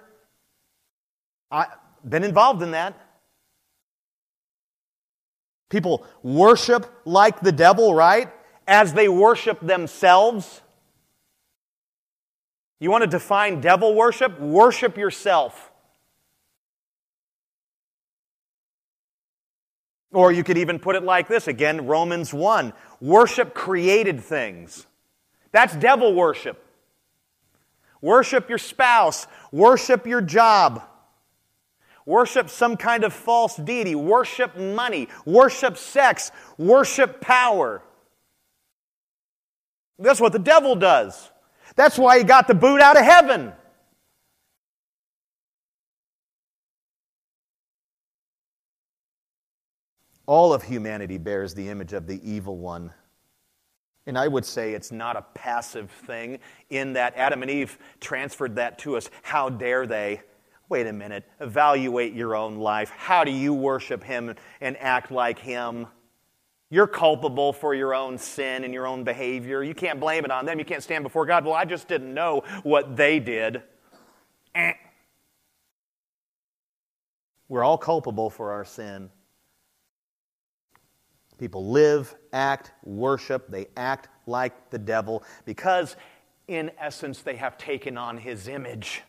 I've 1.50 1.68
been 2.08 2.24
involved 2.24 2.62
in 2.62 2.70
that. 2.72 2.98
People 5.68 6.06
worship 6.22 6.86
like 7.04 7.40
the 7.40 7.52
devil, 7.52 7.94
right? 7.94 8.32
As 8.66 8.92
they 8.92 9.08
worship 9.08 9.60
themselves. 9.60 10.62
You 12.78 12.90
want 12.90 13.02
to 13.02 13.08
define 13.08 13.60
devil 13.60 13.94
worship? 13.94 14.38
Worship 14.38 14.96
yourself. 14.96 15.70
Or 20.12 20.32
you 20.32 20.44
could 20.44 20.58
even 20.58 20.78
put 20.78 20.96
it 20.96 21.02
like 21.02 21.28
this 21.28 21.48
again, 21.48 21.86
Romans 21.86 22.32
1 22.32 22.72
worship 23.00 23.52
created 23.52 24.20
things. 24.20 24.86
That's 25.52 25.76
devil 25.76 26.14
worship. 26.14 26.62
Worship 28.00 28.48
your 28.48 28.58
spouse, 28.58 29.26
worship 29.52 30.06
your 30.06 30.20
job, 30.20 30.82
worship 32.04 32.48
some 32.50 32.76
kind 32.76 33.04
of 33.04 33.12
false 33.12 33.56
deity, 33.56 33.94
worship 33.94 34.56
money, 34.56 35.08
worship 35.24 35.76
sex, 35.76 36.30
worship 36.56 37.20
power. 37.20 37.82
That's 39.98 40.20
what 40.20 40.32
the 40.32 40.38
devil 40.38 40.76
does. 40.76 41.30
That's 41.76 41.98
why 41.98 42.18
he 42.18 42.24
got 42.24 42.48
the 42.48 42.54
boot 42.54 42.80
out 42.80 42.96
of 42.96 43.04
heaven. 43.04 43.52
All 50.26 50.52
of 50.52 50.64
humanity 50.64 51.18
bears 51.18 51.54
the 51.54 51.68
image 51.68 51.92
of 51.92 52.06
the 52.06 52.20
evil 52.28 52.56
one. 52.56 52.92
And 54.06 54.16
I 54.16 54.26
would 54.26 54.44
say 54.44 54.72
it's 54.72 54.90
not 54.90 55.16
a 55.16 55.22
passive 55.34 55.90
thing 55.90 56.38
in 56.70 56.94
that 56.94 57.14
Adam 57.16 57.42
and 57.42 57.50
Eve 57.50 57.78
transferred 58.00 58.56
that 58.56 58.78
to 58.80 58.96
us. 58.96 59.10
How 59.22 59.48
dare 59.48 59.86
they? 59.86 60.22
Wait 60.68 60.86
a 60.86 60.92
minute. 60.92 61.24
Evaluate 61.40 62.12
your 62.12 62.34
own 62.34 62.56
life. 62.56 62.90
How 62.90 63.22
do 63.22 63.30
you 63.30 63.54
worship 63.54 64.02
Him 64.02 64.34
and 64.60 64.76
act 64.78 65.10
like 65.10 65.38
Him? 65.38 65.86
You're 66.68 66.88
culpable 66.88 67.52
for 67.52 67.74
your 67.74 67.94
own 67.94 68.18
sin 68.18 68.64
and 68.64 68.74
your 68.74 68.86
own 68.86 69.04
behavior. 69.04 69.62
You 69.62 69.74
can't 69.74 70.00
blame 70.00 70.24
it 70.24 70.30
on 70.30 70.46
them. 70.46 70.58
You 70.58 70.64
can't 70.64 70.82
stand 70.82 71.04
before 71.04 71.24
God. 71.24 71.44
Well, 71.44 71.54
I 71.54 71.64
just 71.64 71.86
didn't 71.86 72.12
know 72.12 72.42
what 72.64 72.96
they 72.96 73.20
did. 73.20 73.62
Eh. 74.54 74.72
We're 77.48 77.62
all 77.62 77.78
culpable 77.78 78.30
for 78.30 78.50
our 78.50 78.64
sin. 78.64 79.10
People 81.38 81.70
live, 81.70 82.14
act, 82.32 82.72
worship, 82.82 83.48
they 83.48 83.66
act 83.76 84.08
like 84.26 84.70
the 84.70 84.78
devil 84.78 85.22
because, 85.44 85.94
in 86.48 86.70
essence, 86.80 87.20
they 87.20 87.36
have 87.36 87.58
taken 87.58 87.98
on 87.98 88.16
his 88.16 88.48
image. 88.48 89.02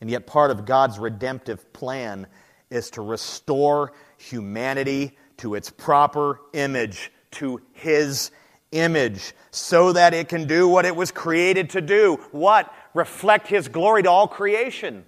And 0.00 0.08
yet, 0.08 0.26
part 0.26 0.50
of 0.50 0.64
God's 0.64 0.98
redemptive 0.98 1.72
plan 1.72 2.26
is 2.70 2.90
to 2.90 3.02
restore 3.02 3.92
humanity 4.16 5.16
to 5.38 5.54
its 5.54 5.70
proper 5.70 6.40
image, 6.52 7.10
to 7.32 7.60
His 7.72 8.30
image, 8.72 9.34
so 9.50 9.92
that 9.92 10.14
it 10.14 10.28
can 10.28 10.46
do 10.46 10.68
what 10.68 10.84
it 10.84 10.94
was 10.94 11.10
created 11.10 11.70
to 11.70 11.80
do. 11.80 12.18
What? 12.32 12.72
Reflect 12.94 13.48
His 13.48 13.68
glory 13.68 14.02
to 14.02 14.10
all 14.10 14.28
creation. 14.28 15.04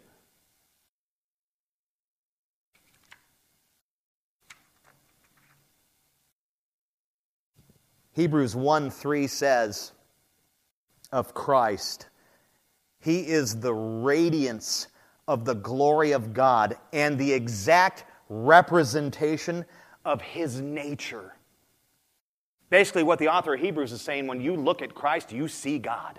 Hebrews 8.18 8.56
1 8.56 8.90
3 8.90 9.26
says 9.28 9.92
of 11.12 11.34
Christ, 11.34 12.08
He 12.98 13.20
is 13.20 13.60
the 13.60 13.72
radiance 13.72 14.88
of 15.28 15.44
the 15.44 15.54
glory 15.54 16.10
of 16.10 16.34
God 16.34 16.76
and 16.92 17.16
the 17.16 17.32
exact 17.32 18.04
representation 18.28 19.64
of 20.08 20.22
his 20.22 20.60
nature. 20.60 21.34
Basically, 22.70 23.02
what 23.02 23.18
the 23.18 23.28
author 23.28 23.54
of 23.54 23.60
Hebrews 23.60 23.92
is 23.92 24.00
saying 24.00 24.26
when 24.26 24.40
you 24.40 24.56
look 24.56 24.80
at 24.80 24.94
Christ, 24.94 25.32
you 25.32 25.48
see 25.48 25.78
God. 25.78 26.18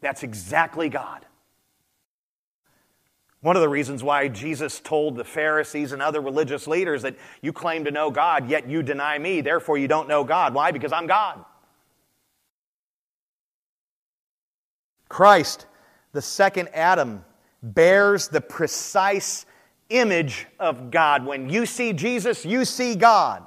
That's 0.00 0.24
exactly 0.24 0.88
God. 0.88 1.24
One 3.40 3.56
of 3.56 3.62
the 3.62 3.68
reasons 3.68 4.02
why 4.02 4.28
Jesus 4.28 4.80
told 4.80 5.16
the 5.16 5.24
Pharisees 5.24 5.92
and 5.92 6.02
other 6.02 6.20
religious 6.20 6.66
leaders 6.66 7.02
that 7.02 7.16
you 7.40 7.52
claim 7.52 7.84
to 7.84 7.90
know 7.90 8.10
God, 8.10 8.48
yet 8.48 8.68
you 8.68 8.82
deny 8.82 9.18
me, 9.18 9.40
therefore 9.40 9.78
you 9.78 9.88
don't 9.88 10.08
know 10.08 10.24
God. 10.24 10.52
Why? 10.52 10.72
Because 10.72 10.92
I'm 10.92 11.06
God. 11.06 11.44
Christ, 15.08 15.66
the 16.12 16.22
second 16.22 16.68
Adam, 16.72 17.24
bears 17.62 18.28
the 18.28 18.40
precise 18.40 19.46
image 19.92 20.46
of 20.58 20.90
God. 20.90 21.24
When 21.24 21.48
you 21.48 21.66
see 21.66 21.92
Jesus, 21.92 22.44
you 22.44 22.64
see 22.64 22.94
God. 22.94 23.44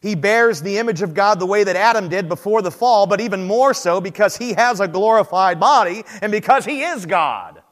He 0.00 0.14
bears 0.14 0.62
the 0.62 0.78
image 0.78 1.02
of 1.02 1.14
God 1.14 1.40
the 1.40 1.46
way 1.46 1.64
that 1.64 1.74
Adam 1.74 2.08
did 2.08 2.28
before 2.28 2.62
the 2.62 2.70
fall, 2.70 3.06
but 3.06 3.20
even 3.20 3.46
more 3.46 3.74
so 3.74 4.00
because 4.00 4.36
he 4.36 4.52
has 4.52 4.78
a 4.78 4.86
glorified 4.86 5.58
body 5.58 6.04
and 6.22 6.30
because 6.30 6.64
he 6.64 6.82
is 6.82 7.06
God. 7.06 7.62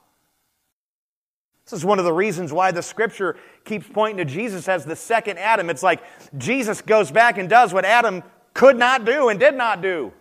This 1.64 1.74
is 1.74 1.84
one 1.84 1.98
of 1.98 2.04
the 2.04 2.12
reasons 2.12 2.52
why 2.52 2.72
the 2.72 2.82
scripture 2.82 3.36
keeps 3.64 3.86
pointing 3.86 4.18
to 4.18 4.24
Jesus 4.24 4.68
as 4.68 4.84
the 4.84 4.96
second 4.96 5.38
Adam. 5.38 5.70
It's 5.70 5.82
like 5.82 6.02
Jesus 6.36 6.82
goes 6.82 7.10
back 7.10 7.38
and 7.38 7.48
does 7.48 7.72
what 7.72 7.84
Adam 7.84 8.22
could 8.52 8.76
not 8.76 9.04
do 9.04 9.28
and 9.28 9.38
did 9.38 9.54
not 9.54 9.80
do. 9.80 10.12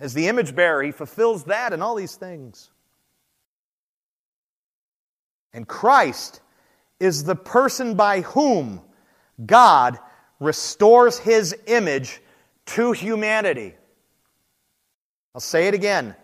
As 0.00 0.14
the 0.14 0.26
image 0.26 0.54
bearer, 0.54 0.82
he 0.82 0.90
fulfills 0.90 1.44
that 1.44 1.72
and 1.72 1.80
all 1.80 1.94
these 1.94 2.16
things. 2.16 2.71
And 5.52 5.66
Christ 5.66 6.40
is 6.98 7.24
the 7.24 7.36
person 7.36 7.94
by 7.94 8.20
whom 8.20 8.80
God 9.44 9.98
restores 10.40 11.18
his 11.18 11.54
image 11.66 12.20
to 12.66 12.92
humanity. 12.92 13.74
I'll 15.34 15.40
say 15.40 15.68
it 15.68 15.74
again. 15.74 16.14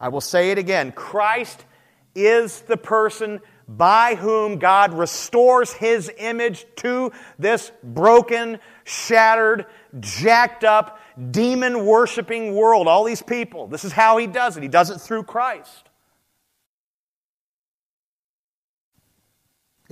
I 0.00 0.08
will 0.08 0.20
say 0.20 0.50
it 0.50 0.58
again. 0.58 0.92
Christ 0.92 1.64
is 2.14 2.60
the 2.62 2.76
person 2.76 3.40
by 3.68 4.16
whom 4.16 4.58
God 4.58 4.92
restores 4.92 5.72
his 5.72 6.10
image 6.18 6.66
to 6.76 7.12
this 7.38 7.70
broken, 7.82 8.58
shattered, 8.84 9.66
jacked 10.00 10.64
up, 10.64 11.00
demon 11.30 11.86
worshiping 11.86 12.54
world. 12.54 12.88
All 12.88 13.04
these 13.04 13.22
people. 13.22 13.68
This 13.68 13.84
is 13.84 13.92
how 13.92 14.16
he 14.18 14.26
does 14.26 14.56
it. 14.56 14.62
He 14.62 14.68
does 14.68 14.90
it 14.90 15.00
through 15.00 15.22
Christ. 15.22 15.88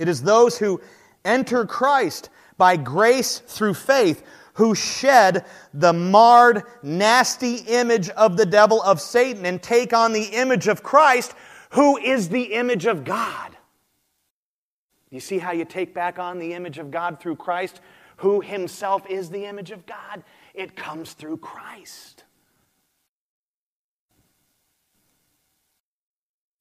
It 0.01 0.07
is 0.07 0.23
those 0.23 0.57
who 0.57 0.81
enter 1.23 1.63
Christ 1.63 2.31
by 2.57 2.75
grace 2.75 3.37
through 3.37 3.75
faith 3.75 4.23
who 4.55 4.73
shed 4.73 5.45
the 5.75 5.93
marred, 5.93 6.63
nasty 6.81 7.57
image 7.67 8.09
of 8.09 8.35
the 8.35 8.45
devil, 8.47 8.81
of 8.81 8.99
Satan, 8.99 9.45
and 9.45 9.61
take 9.61 9.93
on 9.93 10.11
the 10.11 10.23
image 10.23 10.67
of 10.67 10.81
Christ, 10.81 11.35
who 11.71 11.97
is 11.97 12.29
the 12.29 12.53
image 12.55 12.87
of 12.87 13.03
God. 13.03 13.55
You 15.11 15.19
see 15.19 15.37
how 15.37 15.51
you 15.51 15.65
take 15.65 15.93
back 15.93 16.17
on 16.17 16.39
the 16.39 16.55
image 16.55 16.79
of 16.79 16.89
God 16.89 17.19
through 17.19 17.35
Christ, 17.35 17.79
who 18.17 18.41
himself 18.41 19.07
is 19.07 19.29
the 19.29 19.45
image 19.45 19.69
of 19.69 19.85
God? 19.85 20.23
It 20.55 20.75
comes 20.75 21.13
through 21.13 21.37
Christ. 21.37 22.23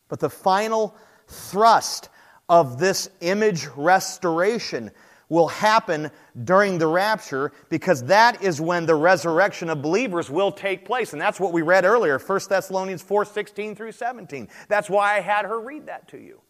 But 0.09 0.21
the 0.21 0.31
final 0.31 0.95
thrust 1.27 2.11
of 2.51 2.81
this 2.81 3.09
image 3.21 3.69
restoration 3.77 4.91
will 5.29 5.47
happen 5.47 6.11
during 6.43 6.79
the 6.79 6.87
rapture 6.89 7.53
because 7.69 8.03
that 8.05 8.43
is 8.43 8.61
when 8.61 8.85
the 8.85 8.95
resurrection 8.95 9.71
of 9.71 9.81
believers 9.81 10.29
will 10.29 10.51
take 10.51 10.85
place. 10.85 11.13
And 11.13 11.23
that's 11.23 11.39
what 11.39 11.53
we 11.53 11.63
read 11.63 11.85
earlier 11.85 12.19
1 12.19 12.41
thessalonians 12.49 13.01
4 13.01 13.25
16 13.25 13.77
through 13.77 13.93
17 13.93 14.49
that's 14.69 14.91
why 14.91 15.17
i 15.17 15.21
had 15.21 15.47
her 15.47 15.59
read 15.59 15.87
that 15.87 16.09
to 16.09 16.19
you. 16.19 16.43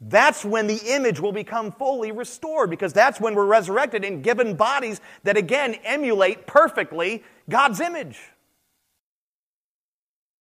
That's 0.00 0.44
when 0.44 0.66
the 0.66 0.80
image 0.86 1.20
will 1.20 1.32
become 1.32 1.70
fully 1.70 2.10
restored 2.10 2.70
because 2.70 2.92
that's 2.92 3.20
when 3.20 3.36
we're 3.36 3.46
resurrected 3.46 4.04
and 4.04 4.24
given 4.24 4.56
bodies 4.56 5.00
that 5.22 5.36
again 5.36 5.74
emulate 5.84 6.46
perfectly 6.46 7.22
god's 7.48 7.78
image. 7.78 8.18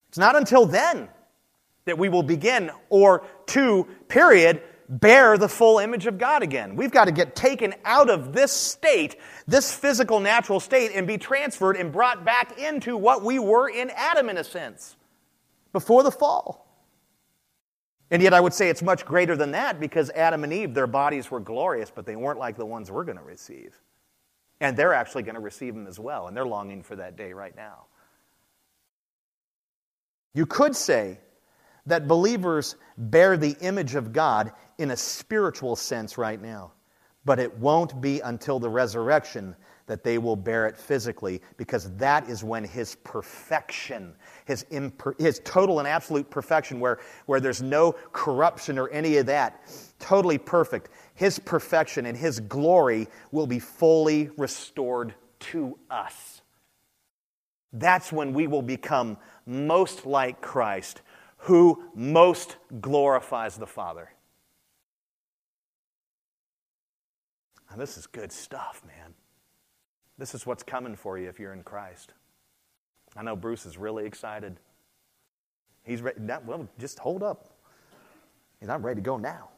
It's 0.08 0.18
not 0.18 0.38
until 0.38 0.66
then 0.66 1.10
that 1.86 1.98
we 1.98 2.10
will 2.10 2.24
begin, 2.24 2.70
or 2.90 3.24
two, 3.52 3.88
period, 4.08 4.62
bear 4.88 5.38
the 5.38 5.49
full 5.49 5.80
image 5.80 6.08
of 6.08 6.18
God 6.18 6.41
again. 6.41 6.76
We've 6.76 6.91
got 6.91 7.06
to 7.06 7.12
get 7.12 7.36
taken 7.36 7.74
out 7.86 8.10
of 8.10 8.34
this 8.34 8.52
state, 8.52 9.16
this 9.47 9.74
physical, 9.74 10.20
natural 10.20 10.60
state, 10.60 10.91
and 10.95 11.06
be 11.06 11.18
transferred 11.18 11.76
and 11.76 11.91
brought 11.91 12.26
back 12.26 12.58
into 12.58 12.97
what 12.97 13.24
we 13.24 13.39
were 13.39 13.70
in 13.70 13.89
Adam, 13.91 14.30
in 14.30 14.38
a 14.38 14.43
sense, 14.43 14.95
before 15.74 16.04
the 16.04 16.12
fall. 16.12 16.68
And 18.10 18.22
yet, 18.22 18.34
I 18.34 18.41
would 18.41 18.54
say 18.54 18.70
it's 18.70 18.82
much 18.82 19.06
greater 19.06 19.38
than 19.38 19.52
that 19.52 19.80
because 19.80 20.10
Adam 20.10 20.43
and 20.43 20.52
Eve, 20.52 20.74
their 20.74 20.88
bodies 20.88 21.32
were 21.32 21.39
glorious, 21.39 21.89
but 21.89 22.06
they 22.06 22.18
weren't 22.18 22.39
like 22.39 22.58
the 22.58 22.66
ones 22.66 22.91
we're 22.91 23.06
going 23.06 23.18
to 23.18 23.24
receive. 23.24 23.74
And 24.60 24.76
they're 24.76 24.93
actually 24.93 25.24
going 25.24 25.36
to 25.36 25.41
receive 25.41 25.74
them 25.74 25.88
as 25.88 25.97
well, 25.97 26.28
and 26.28 26.36
they're 26.36 26.45
longing 26.45 26.84
for 26.84 26.97
that 26.97 27.16
day 27.16 27.32
right 27.32 27.56
now. 27.56 27.86
You 30.34 30.45
could 30.45 30.76
say 30.76 31.20
that 31.86 32.08
believers 32.08 32.76
bear 32.98 33.38
the 33.38 33.56
image 33.62 33.96
of 33.96 34.14
God 34.14 34.52
in 34.78 34.92
a 34.92 34.98
spiritual 34.98 35.76
sense 35.76 36.18
right 36.18 36.42
now. 36.42 36.74
But 37.26 37.40
it 37.40 37.58
won't 37.58 38.02
be 38.02 38.20
until 38.22 38.60
the 38.60 38.70
resurrection 38.70 39.56
that 39.88 40.04
they 40.04 40.18
will 40.18 40.36
bear 40.36 40.68
it 40.68 40.78
physically, 40.78 41.42
because 41.58 41.94
that 41.98 42.30
is 42.30 42.44
when 42.44 42.64
his 42.64 42.96
perfection, 43.04 44.16
his, 44.46 44.64
imper- 44.72 45.20
his 45.20 45.42
total 45.44 45.80
and 45.80 45.88
absolute 45.88 46.30
perfection, 46.30 46.80
where, 46.80 47.00
where 47.26 47.40
there's 47.40 47.62
no 47.62 47.92
corruption 48.14 48.80
or 48.80 48.90
any 48.90 49.18
of 49.18 49.26
that, 49.26 49.62
totally 50.00 50.38
perfect, 50.38 50.90
his 51.14 51.40
perfection 51.40 52.06
and 52.06 52.18
his 52.18 52.40
glory 52.40 53.08
will 53.32 53.48
be 53.48 53.60
fully 53.60 54.30
restored 54.38 55.14
to 55.40 55.78
us. 55.90 56.42
That's 57.74 58.12
when 58.12 58.34
we 58.34 58.48
will 58.48 58.62
become 58.62 59.18
most 59.46 60.06
like 60.06 60.42
Christ 60.42 61.02
who 61.42 61.84
most 61.96 62.58
glorifies 62.80 63.58
the 63.58 63.68
Father. 63.68 64.12
Now, 67.70 67.78
this 67.78 67.98
is 67.98 68.06
good 68.06 68.32
stuff, 68.32 68.84
man. 68.86 69.14
This 70.18 70.36
is 70.36 70.46
what's 70.46 70.62
coming 70.62 70.96
for 70.96 71.18
you 71.18 71.30
if 71.30 71.39
you're 71.39 71.54
in 71.54 71.64
Christ. 71.64 72.14
I 73.16 73.24
know 73.24 73.36
Bruce 73.36 73.66
is 73.66 73.78
really 73.78 74.06
excited. 74.06 74.58
He's 75.84 76.02
ready. 76.02 76.20
Well, 76.46 76.68
just 76.78 77.00
hold 77.00 77.24
up. 77.24 77.50
He's 78.60 78.68
not 78.68 78.84
ready 78.84 79.02
to 79.02 79.06
go 79.06 79.18
now. 79.18 79.50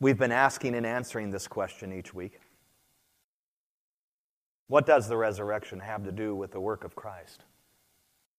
We've 0.00 0.18
been 0.18 0.32
asking 0.32 0.74
and 0.74 0.84
answering 0.84 1.30
this 1.30 1.48
question 1.48 1.92
each 1.92 2.12
week. 2.12 2.40
What 4.66 4.84
does 4.84 5.08
the 5.08 5.16
resurrection 5.16 5.80
have 5.80 6.04
to 6.04 6.12
do 6.12 6.34
with 6.34 6.50
the 6.50 6.60
work 6.60 6.84
of 6.84 6.94
Christ? 6.94 7.44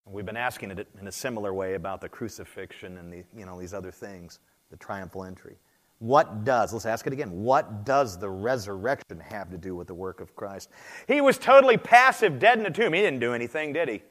We've 0.05 0.25
been 0.25 0.37
asking 0.37 0.71
it 0.71 0.87
in 0.99 1.07
a 1.07 1.11
similar 1.11 1.53
way 1.53 1.75
about 1.75 2.01
the 2.01 2.09
crucifixion 2.09 2.97
and 2.97 3.11
the, 3.11 3.23
you 3.35 3.45
know, 3.45 3.59
these 3.59 3.73
other 3.73 3.91
things, 3.91 4.39
the 4.69 4.77
triumphal 4.77 5.23
entry. 5.23 5.55
What 5.99 6.43
does, 6.43 6.73
let's 6.73 6.85
ask 6.85 7.07
it 7.07 7.13
again, 7.13 7.31
what 7.31 7.85
does 7.85 8.17
the 8.17 8.29
resurrection 8.29 9.19
have 9.21 9.49
to 9.51 9.57
do 9.57 9.75
with 9.75 9.87
the 9.87 9.93
work 9.93 10.19
of 10.19 10.35
Christ? 10.35 10.69
He 11.07 11.21
was 11.21 11.37
totally 11.37 11.77
passive, 11.77 12.39
dead 12.39 12.57
in 12.57 12.65
the 12.65 12.69
tomb. 12.69 12.91
He 12.91 12.99
didn't 12.99 13.21
do 13.21 13.33
anything, 13.33 13.71
did 13.71 13.87
he? 13.87 14.03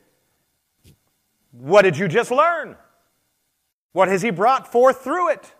What 1.50 1.82
did 1.82 1.98
you 1.98 2.08
just 2.08 2.30
learn? 2.30 2.76
What 3.92 4.08
has 4.08 4.22
he 4.22 4.30
brought 4.30 4.72
forth 4.72 5.04
through 5.04 5.32
it? 5.32 5.54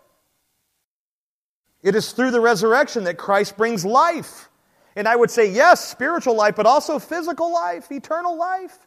It 1.83 1.95
is 1.95 2.12
through 2.12 2.30
the 2.30 2.41
resurrection 2.41 3.05
that 3.05 3.18
Christ 3.18 3.59
brings 3.59 3.85
life. 3.85 4.49
And 4.97 5.07
I 5.07 5.16
would 5.16 5.30
say, 5.30 5.51
yes, 5.51 5.87
spiritual 5.87 6.35
life, 6.35 6.57
but 6.57 6.64
also 6.64 6.99
physical 6.99 7.53
life, 7.53 7.93
eternal 7.93 8.39
life. 8.39 8.87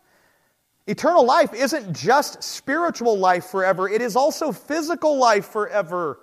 Eternal 0.87 1.25
life 1.25 1.53
isn't 1.53 1.95
just 1.95 2.43
spiritual 2.43 3.17
life 3.17 3.45
forever, 3.45 3.89
it 3.89 4.01
is 4.01 4.15
also 4.15 4.51
physical 4.51 5.17
life 5.17 5.47
forever 5.47 6.19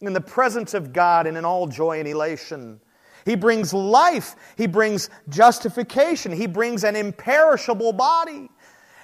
in 0.00 0.12
the 0.12 0.20
presence 0.20 0.74
of 0.74 0.92
God 0.92 1.26
and 1.26 1.36
in 1.36 1.44
all 1.44 1.66
joy 1.66 1.98
and 2.00 2.08
elation. 2.08 2.80
He 3.24 3.36
brings 3.36 3.72
life, 3.72 4.34
He 4.56 4.66
brings 4.66 5.10
justification, 5.28 6.32
He 6.32 6.46
brings 6.46 6.82
an 6.82 6.96
imperishable 6.96 7.92
body, 7.92 8.48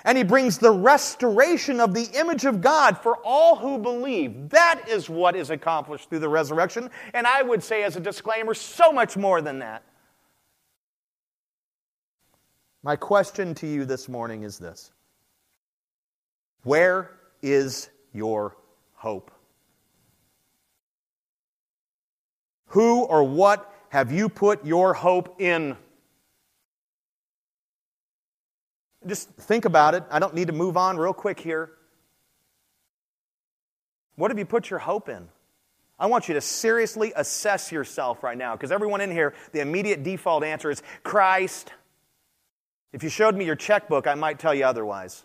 and 0.04 0.18
He 0.18 0.24
brings 0.24 0.58
the 0.58 0.72
restoration 0.72 1.78
of 1.78 1.94
the 1.94 2.08
image 2.14 2.44
of 2.44 2.60
God 2.60 2.98
for 2.98 3.18
all 3.24 3.54
who 3.54 3.78
believe. 3.78 4.48
That 4.50 4.88
is 4.88 5.08
what 5.08 5.36
is 5.36 5.50
accomplished 5.50 6.08
through 6.08 6.20
the 6.20 6.28
resurrection, 6.28 6.90
and 7.12 7.26
I 7.26 7.42
would 7.42 7.62
say, 7.62 7.84
as 7.84 7.94
a 7.96 8.00
disclaimer, 8.00 8.54
so 8.54 8.90
much 8.90 9.16
more 9.16 9.40
than 9.40 9.60
that. 9.60 9.84
My 12.84 12.96
question 12.96 13.54
to 13.54 13.66
you 13.66 13.86
this 13.86 14.10
morning 14.10 14.42
is 14.42 14.58
this 14.58 14.92
Where 16.64 17.10
is 17.40 17.88
your 18.12 18.58
hope? 18.92 19.30
Who 22.66 23.04
or 23.04 23.24
what 23.24 23.72
have 23.88 24.12
you 24.12 24.28
put 24.28 24.66
your 24.66 24.92
hope 24.92 25.40
in? 25.40 25.78
Just 29.06 29.30
think 29.30 29.64
about 29.64 29.94
it. 29.94 30.04
I 30.10 30.18
don't 30.18 30.34
need 30.34 30.48
to 30.48 30.52
move 30.52 30.76
on 30.76 30.98
real 30.98 31.14
quick 31.14 31.40
here. 31.40 31.70
What 34.16 34.30
have 34.30 34.38
you 34.38 34.44
put 34.44 34.68
your 34.68 34.78
hope 34.78 35.08
in? 35.08 35.28
I 35.98 36.06
want 36.06 36.28
you 36.28 36.34
to 36.34 36.40
seriously 36.42 37.14
assess 37.16 37.72
yourself 37.72 38.22
right 38.22 38.36
now 38.36 38.56
because 38.56 38.70
everyone 38.70 39.00
in 39.00 39.10
here, 39.10 39.32
the 39.52 39.60
immediate 39.60 40.02
default 40.02 40.44
answer 40.44 40.70
is 40.70 40.82
Christ. 41.02 41.72
If 42.94 43.02
you 43.02 43.08
showed 43.08 43.34
me 43.34 43.44
your 43.44 43.56
checkbook, 43.56 44.06
I 44.06 44.14
might 44.14 44.38
tell 44.38 44.54
you 44.54 44.64
otherwise. 44.64 45.24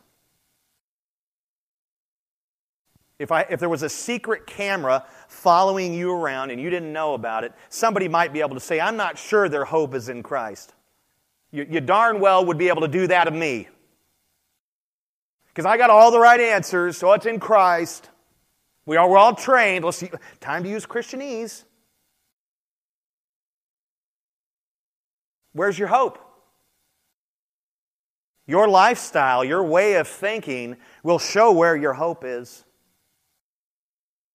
If, 3.20 3.32
I, 3.32 3.42
if 3.42 3.60
there 3.60 3.70
was 3.70 3.84
a 3.84 3.90
secret 3.90 4.48
camera 4.48 5.06
following 5.28 5.94
you 5.94 6.12
around 6.12 6.50
and 6.50 6.60
you 6.60 6.72
didn't 6.72 6.92
know 6.92 7.14
about 7.14 7.44
it, 7.44 7.54
somebody 7.70 8.08
might 8.08 8.34
be 8.34 8.40
able 8.40 8.56
to 8.56 8.60
say, 8.60 8.80
I'm 8.80 8.98
not 8.98 9.20
sure 9.20 9.48
their 9.48 9.66
hope 9.66 9.94
is 9.94 10.10
in 10.10 10.24
Christ. 10.24 10.74
You, 11.52 11.68
you 11.70 11.80
darn 11.80 12.20
well 12.20 12.44
would 12.44 12.58
be 12.58 12.70
able 12.70 12.82
to 12.82 12.88
do 12.88 13.06
that 13.06 13.28
of 13.28 13.36
me. 13.36 13.68
Because 15.50 15.68
I 15.68 15.78
got 15.78 15.92
all 15.92 16.10
the 16.10 16.20
right 16.20 16.40
answers, 16.40 16.98
so 16.98 17.14
it's 17.14 17.28
in 17.28 17.40
Christ. 17.40 18.10
We 18.88 18.98
are, 18.98 19.08
we're 19.08 19.20
all 19.20 19.36
trained. 19.36 19.86
Let's 19.86 19.98
see. 19.98 20.10
Time 20.40 20.64
to 20.64 20.70
use 20.70 20.88
Christianese. 20.88 21.66
Where's 25.54 25.78
your 25.78 25.90
hope? 25.90 26.26
Your 28.50 28.68
lifestyle, 28.68 29.46
your 29.46 29.64
way 29.64 29.94
of 29.98 30.08
thinking 30.08 30.78
will 31.04 31.20
show 31.20 31.52
where 31.52 31.76
your 31.76 31.94
hope 31.94 32.24
is. 32.26 32.66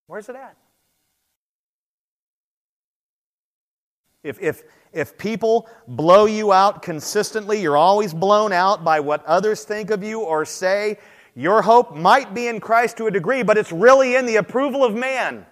Where's 0.07 0.29
it 0.29 0.37
at? 0.37 0.55
If, 4.23 4.41
if, 4.41 4.63
if 4.93 5.17
people 5.17 5.67
blow 5.85 6.27
you 6.27 6.53
out 6.53 6.81
consistently, 6.81 7.61
you're 7.61 7.75
always 7.75 8.13
blown 8.13 8.53
out 8.53 8.85
by 8.85 9.01
what 9.01 9.25
others 9.25 9.65
think 9.65 9.89
of 9.89 10.01
you 10.01 10.21
or 10.21 10.45
say, 10.45 10.97
your 11.35 11.61
hope 11.61 11.93
might 11.93 12.33
be 12.33 12.47
in 12.47 12.61
Christ 12.61 12.95
to 12.95 13.07
a 13.07 13.11
degree, 13.11 13.43
but 13.43 13.57
it's 13.57 13.73
really 13.73 14.15
in 14.15 14.25
the 14.25 14.37
approval 14.37 14.85
of 14.85 14.95
man. 14.95 15.45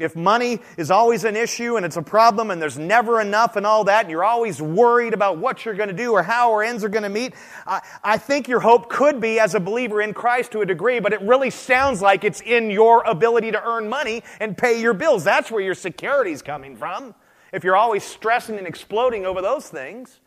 If 0.00 0.16
money 0.16 0.60
is 0.78 0.90
always 0.90 1.24
an 1.24 1.36
issue 1.36 1.76
and 1.76 1.84
it's 1.84 1.98
a 1.98 2.02
problem 2.02 2.50
and 2.50 2.60
there's 2.60 2.78
never 2.78 3.20
enough 3.20 3.56
and 3.56 3.66
all 3.66 3.84
that, 3.84 4.06
and 4.06 4.10
you're 4.10 4.24
always 4.24 4.60
worried 4.60 5.12
about 5.12 5.36
what 5.36 5.66
you're 5.66 5.74
going 5.74 5.90
to 5.90 5.94
do 5.94 6.12
or 6.12 6.22
how 6.22 6.50
our 6.52 6.62
ends 6.62 6.82
are 6.82 6.88
going 6.88 7.02
to 7.02 7.10
meet, 7.10 7.34
I, 7.66 7.82
I, 8.02 8.16
think 8.16 8.48
your 8.48 8.60
hope 8.60 8.88
could 8.88 9.20
be 9.20 9.38
as 9.38 9.54
a 9.54 9.60
believer 9.60 10.00
in 10.00 10.14
Christ 10.14 10.52
to 10.52 10.62
a 10.62 10.66
degree, 10.66 11.00
but 11.00 11.12
it 11.12 11.20
really 11.20 11.50
sounds 11.50 12.00
like 12.00 12.24
it's 12.24 12.40
in 12.40 12.70
your 12.70 13.02
ability 13.02 13.52
to 13.52 13.62
earn 13.62 13.90
money 13.90 14.22
and 14.40 14.56
pay 14.56 14.80
your 14.80 14.94
bills. 14.94 15.22
That's 15.22 15.50
where 15.50 15.62
your 15.62 15.74
security 15.74 16.32
is 16.32 16.40
coming 16.40 16.76
from. 16.76 17.14
If 17.52 17.62
you're 17.62 17.76
always 17.76 18.02
stressing 18.02 18.56
and 18.56 18.66
exploding 18.66 19.26
over 19.26 19.42
those 19.42 19.68
things, 19.68 20.18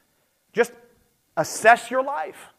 just 0.52 0.72
assess 1.36 1.90
your 1.90 2.04
life. 2.04 2.53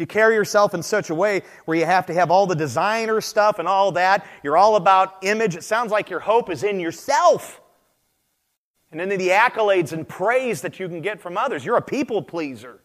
You 0.00 0.06
carry 0.06 0.34
yourself 0.34 0.74
in 0.74 0.82
such 0.82 1.10
a 1.10 1.14
way 1.14 1.42
where 1.64 1.76
you 1.76 1.84
have 1.84 2.06
to 2.06 2.14
have 2.14 2.30
all 2.30 2.46
the 2.46 2.56
designer 2.56 3.20
stuff 3.20 3.58
and 3.58 3.68
all 3.68 3.92
that, 3.92 4.26
you're 4.42 4.56
all 4.56 4.76
about 4.76 5.18
image, 5.22 5.54
it 5.54 5.62
sounds 5.62 5.92
like 5.92 6.10
your 6.10 6.20
hope 6.20 6.50
is 6.50 6.64
in 6.64 6.80
yourself. 6.80 7.60
And 8.90 9.00
in 9.00 9.08
the 9.08 9.28
accolades 9.28 9.92
and 9.92 10.08
praise 10.08 10.62
that 10.62 10.80
you 10.80 10.88
can 10.88 11.00
get 11.00 11.20
from 11.20 11.36
others. 11.36 11.64
You're 11.64 11.76
a 11.76 11.82
people 11.82 12.22
pleaser. 12.22 12.80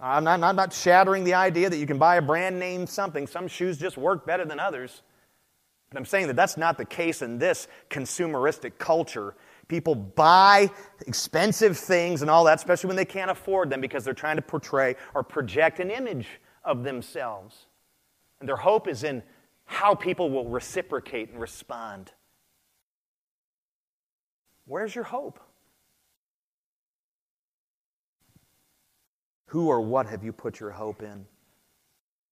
Uh, 0.00 0.06
I'm 0.06 0.24
not, 0.24 0.42
I'm 0.42 0.56
not 0.56 0.72
shattering 0.72 1.22
the 1.22 1.34
idea 1.34 1.70
that 1.70 1.76
you 1.76 1.86
can 1.86 1.98
buy 1.98 2.16
a 2.16 2.22
brand 2.22 2.58
name 2.58 2.86
something. 2.86 3.26
Some 3.26 3.46
shoes 3.46 3.78
just 3.78 3.96
work 3.96 4.26
better 4.26 4.44
than 4.44 4.58
others. 4.58 5.02
But 5.90 5.98
I'm 5.98 6.04
saying 6.04 6.28
that 6.28 6.36
that's 6.36 6.56
not 6.56 6.78
the 6.78 6.84
case 6.84 7.22
in 7.22 7.38
this 7.38 7.68
consumeristic 7.88 8.78
culture 8.78 9.34
People 9.70 9.94
buy 9.94 10.68
expensive 11.06 11.78
things 11.78 12.22
and 12.22 12.30
all 12.30 12.42
that, 12.42 12.58
especially 12.58 12.88
when 12.88 12.96
they 12.96 13.04
can't 13.04 13.30
afford 13.30 13.70
them 13.70 13.80
because 13.80 14.02
they're 14.04 14.12
trying 14.12 14.34
to 14.34 14.42
portray 14.42 14.96
or 15.14 15.22
project 15.22 15.78
an 15.78 15.92
image 15.92 16.26
of 16.64 16.82
themselves. 16.82 17.66
And 18.40 18.48
their 18.48 18.56
hope 18.56 18.88
is 18.88 19.04
in 19.04 19.22
how 19.66 19.94
people 19.94 20.28
will 20.28 20.48
reciprocate 20.48 21.30
and 21.30 21.40
respond. 21.40 22.10
Where's 24.66 24.92
your 24.92 25.04
hope? 25.04 25.38
Who 29.46 29.68
or 29.68 29.80
what 29.80 30.06
have 30.06 30.24
you 30.24 30.32
put 30.32 30.58
your 30.58 30.70
hope 30.70 31.00
in? 31.00 31.26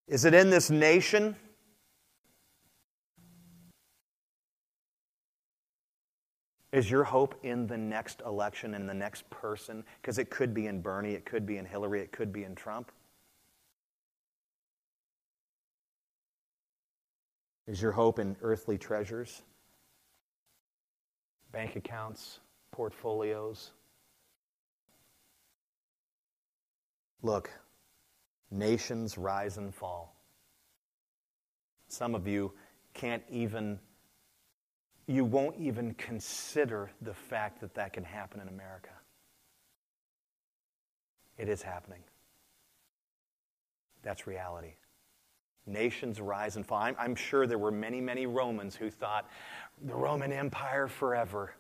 Is 0.08 0.24
it 0.24 0.34
in 0.34 0.50
this 0.50 0.70
nation? 0.70 1.36
Is 6.70 6.90
your 6.90 7.04
hope 7.04 7.34
in 7.42 7.66
the 7.66 7.78
next 7.78 8.20
election 8.26 8.74
and 8.74 8.88
the 8.88 8.94
next 8.94 9.28
person? 9.30 9.84
Because 10.00 10.18
it 10.18 10.28
could 10.28 10.52
be 10.52 10.66
in 10.66 10.82
Bernie, 10.82 11.14
it 11.14 11.24
could 11.24 11.46
be 11.46 11.56
in 11.56 11.64
Hillary, 11.64 12.02
it 12.02 12.12
could 12.12 12.32
be 12.32 12.44
in 12.44 12.54
Trump. 12.54 12.92
Is 17.66 17.80
your 17.80 17.92
hope 17.92 18.18
in 18.18 18.36
earthly 18.42 18.76
treasures? 18.76 19.42
Bank 21.52 21.76
accounts, 21.76 22.40
portfolios? 22.70 23.70
Look, 27.22 27.50
nations 28.50 29.18
rise 29.18 29.56
and 29.56 29.74
fall. 29.74 30.14
Some 31.88 32.14
of 32.14 32.26
you 32.26 32.52
can't 32.94 33.22
even 33.30 33.78
you 35.08 35.24
won't 35.24 35.56
even 35.58 35.94
consider 35.94 36.90
the 37.00 37.14
fact 37.14 37.60
that 37.62 37.74
that 37.74 37.94
can 37.94 38.04
happen 38.04 38.40
in 38.40 38.48
America. 38.48 38.90
It 41.38 41.48
is 41.48 41.62
happening. 41.62 42.00
That's 44.02 44.26
reality. 44.26 44.74
Nations 45.66 46.20
rise 46.20 46.56
and 46.56 46.66
fall. 46.66 46.78
I'm, 46.78 46.94
I'm, 46.98 47.14
sure 47.14 47.46
there 47.46 47.58
were 47.58 47.70
many, 47.70 48.00
many 48.02 48.26
Romans 48.26 48.76
who 48.76 48.90
thought 48.90 49.28
the 49.86 49.94
Roman 49.94 50.30
Empire 50.30 50.88
forever 50.88 51.54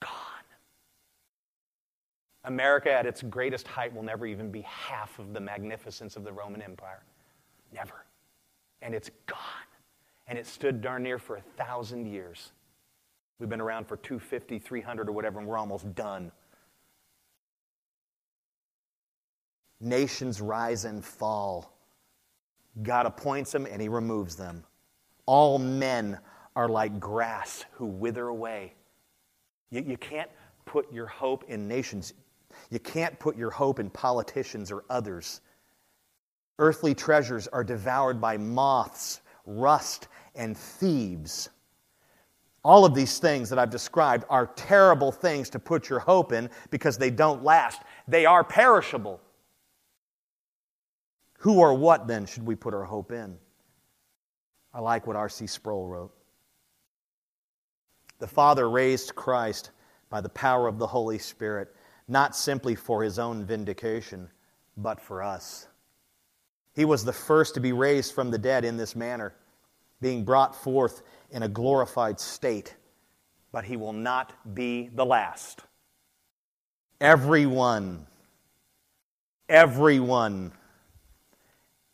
gone. 0.00 0.10
America 2.44 2.90
at 2.90 3.04
its 3.04 3.22
greatest 3.22 3.66
height 3.66 3.94
will 3.94 4.02
never 4.02 4.26
even 4.26 4.50
be 4.50 4.62
half 4.62 5.18
of 5.18 5.34
the 5.34 5.40
magnificence 5.40 6.16
of 6.16 6.24
the 6.24 6.32
Roman 6.32 6.62
Empire. 6.62 7.02
Never. 7.72 8.06
And 8.80 8.94
it's 8.94 9.10
gone 9.26 9.36
and 10.30 10.38
it 10.38 10.46
stood 10.46 10.80
darn 10.80 11.02
near 11.02 11.18
for 11.18 11.36
a 11.36 11.42
thousand 11.58 12.06
years. 12.06 12.52
We've 13.40 13.48
been 13.48 13.60
around 13.60 13.88
for 13.88 13.96
250, 13.96 14.60
300, 14.60 15.08
or 15.08 15.12
whatever, 15.12 15.40
and 15.40 15.48
we're 15.48 15.58
almost 15.58 15.92
done. 15.96 16.30
Nations 19.80 20.40
rise 20.40 20.84
and 20.84 21.04
fall. 21.04 21.76
God 22.80 23.06
appoints 23.06 23.50
them 23.50 23.66
and 23.66 23.82
he 23.82 23.88
removes 23.88 24.36
them. 24.36 24.62
All 25.26 25.58
men 25.58 26.20
are 26.54 26.68
like 26.68 27.00
grass 27.00 27.64
who 27.72 27.86
wither 27.86 28.28
away. 28.28 28.74
You, 29.70 29.82
you 29.82 29.96
can't 29.96 30.30
put 30.64 30.92
your 30.92 31.06
hope 31.06 31.44
in 31.48 31.66
nations, 31.66 32.14
you 32.70 32.78
can't 32.78 33.18
put 33.18 33.36
your 33.36 33.50
hope 33.50 33.80
in 33.80 33.90
politicians 33.90 34.70
or 34.70 34.84
others. 34.88 35.40
Earthly 36.60 36.94
treasures 36.94 37.48
are 37.48 37.64
devoured 37.64 38.20
by 38.20 38.36
moths, 38.36 39.22
rust, 39.46 40.08
and 40.34 40.56
thieves. 40.56 41.48
All 42.62 42.84
of 42.84 42.94
these 42.94 43.18
things 43.18 43.48
that 43.48 43.58
I've 43.58 43.70
described 43.70 44.24
are 44.28 44.46
terrible 44.46 45.10
things 45.10 45.48
to 45.50 45.58
put 45.58 45.88
your 45.88 45.98
hope 45.98 46.32
in 46.32 46.50
because 46.70 46.98
they 46.98 47.10
don't 47.10 47.42
last. 47.42 47.82
They 48.06 48.26
are 48.26 48.44
perishable. 48.44 49.20
Who 51.38 51.58
or 51.58 51.72
what 51.72 52.06
then 52.06 52.26
should 52.26 52.44
we 52.44 52.54
put 52.54 52.74
our 52.74 52.84
hope 52.84 53.12
in? 53.12 53.38
I 54.74 54.80
like 54.80 55.06
what 55.06 55.16
R.C. 55.16 55.46
Sproul 55.46 55.88
wrote. 55.88 56.12
The 58.18 58.26
Father 58.26 58.68
raised 58.68 59.14
Christ 59.14 59.70
by 60.10 60.20
the 60.20 60.28
power 60.28 60.68
of 60.68 60.78
the 60.78 60.86
Holy 60.86 61.18
Spirit, 61.18 61.74
not 62.08 62.36
simply 62.36 62.74
for 62.74 63.02
his 63.02 63.18
own 63.18 63.44
vindication, 63.44 64.28
but 64.76 65.00
for 65.00 65.22
us. 65.22 65.68
He 66.74 66.84
was 66.84 67.04
the 67.04 67.12
first 67.12 67.54
to 67.54 67.60
be 67.60 67.72
raised 67.72 68.14
from 68.14 68.30
the 68.30 68.38
dead 68.38 68.64
in 68.64 68.76
this 68.76 68.94
manner, 68.94 69.34
being 70.00 70.24
brought 70.24 70.54
forth 70.54 71.02
in 71.30 71.42
a 71.42 71.48
glorified 71.48 72.18
state, 72.18 72.74
but 73.52 73.64
he 73.64 73.76
will 73.76 73.92
not 73.92 74.32
be 74.54 74.88
the 74.94 75.04
last. 75.04 75.60
Everyone, 77.00 78.06
everyone, 79.48 80.52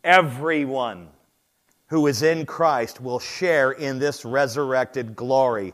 everyone 0.03 1.09
who 1.87 2.07
is 2.07 2.21
in 2.21 2.45
Christ 2.45 3.01
will 3.01 3.19
share 3.19 3.71
in 3.71 3.99
this 3.99 4.25
resurrected 4.25 5.15
glory. 5.15 5.73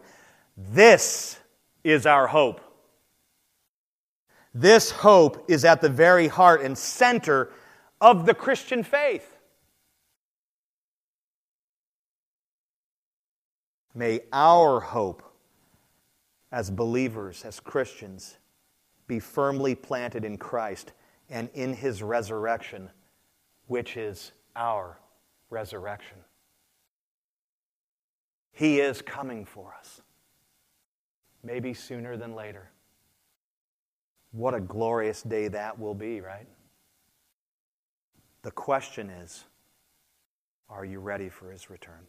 This 0.58 1.40
is 1.84 2.06
our 2.06 2.28
hope. 2.28 2.62
This 4.54 4.92
hope 4.92 5.46
is 5.50 5.66
at 5.66 5.82
the 5.82 5.90
very 5.90 6.28
heart 6.28 6.62
and 6.62 6.78
center 6.78 7.50
of 8.00 8.26
the 8.26 8.36
Christian 8.36 8.84
faith. 8.84 9.33
May 13.94 14.22
our 14.32 14.80
hope 14.80 15.22
as 16.52 16.70
believers, 16.70 17.44
as 17.46 17.60
Christians, 17.60 18.38
be 19.08 19.20
firmly 19.20 19.76
planted 19.76 20.24
in 20.26 20.38
Christ 20.38 20.94
and 21.30 21.50
in 21.54 21.74
his 21.74 22.02
resurrection, 22.02 22.90
which 23.68 23.98
is 23.98 24.32
our 24.56 25.00
resurrection. 25.50 26.18
He 28.52 28.80
is 28.80 29.02
coming 29.02 29.46
for 29.46 29.74
us, 29.80 30.02
maybe 31.44 31.74
sooner 31.74 32.18
than 32.18 32.36
later. 32.36 32.70
What 34.32 34.54
a 34.54 34.60
glorious 34.60 35.24
day 35.24 35.48
that 35.50 35.80
will 35.80 35.96
be, 35.96 36.22
right? 36.22 36.48
The 38.44 38.52
question 38.52 39.10
is 39.10 39.46
are 40.70 40.86
you 40.86 41.00
ready 41.00 41.30
for 41.30 41.52
his 41.52 41.70
return? 41.70 42.08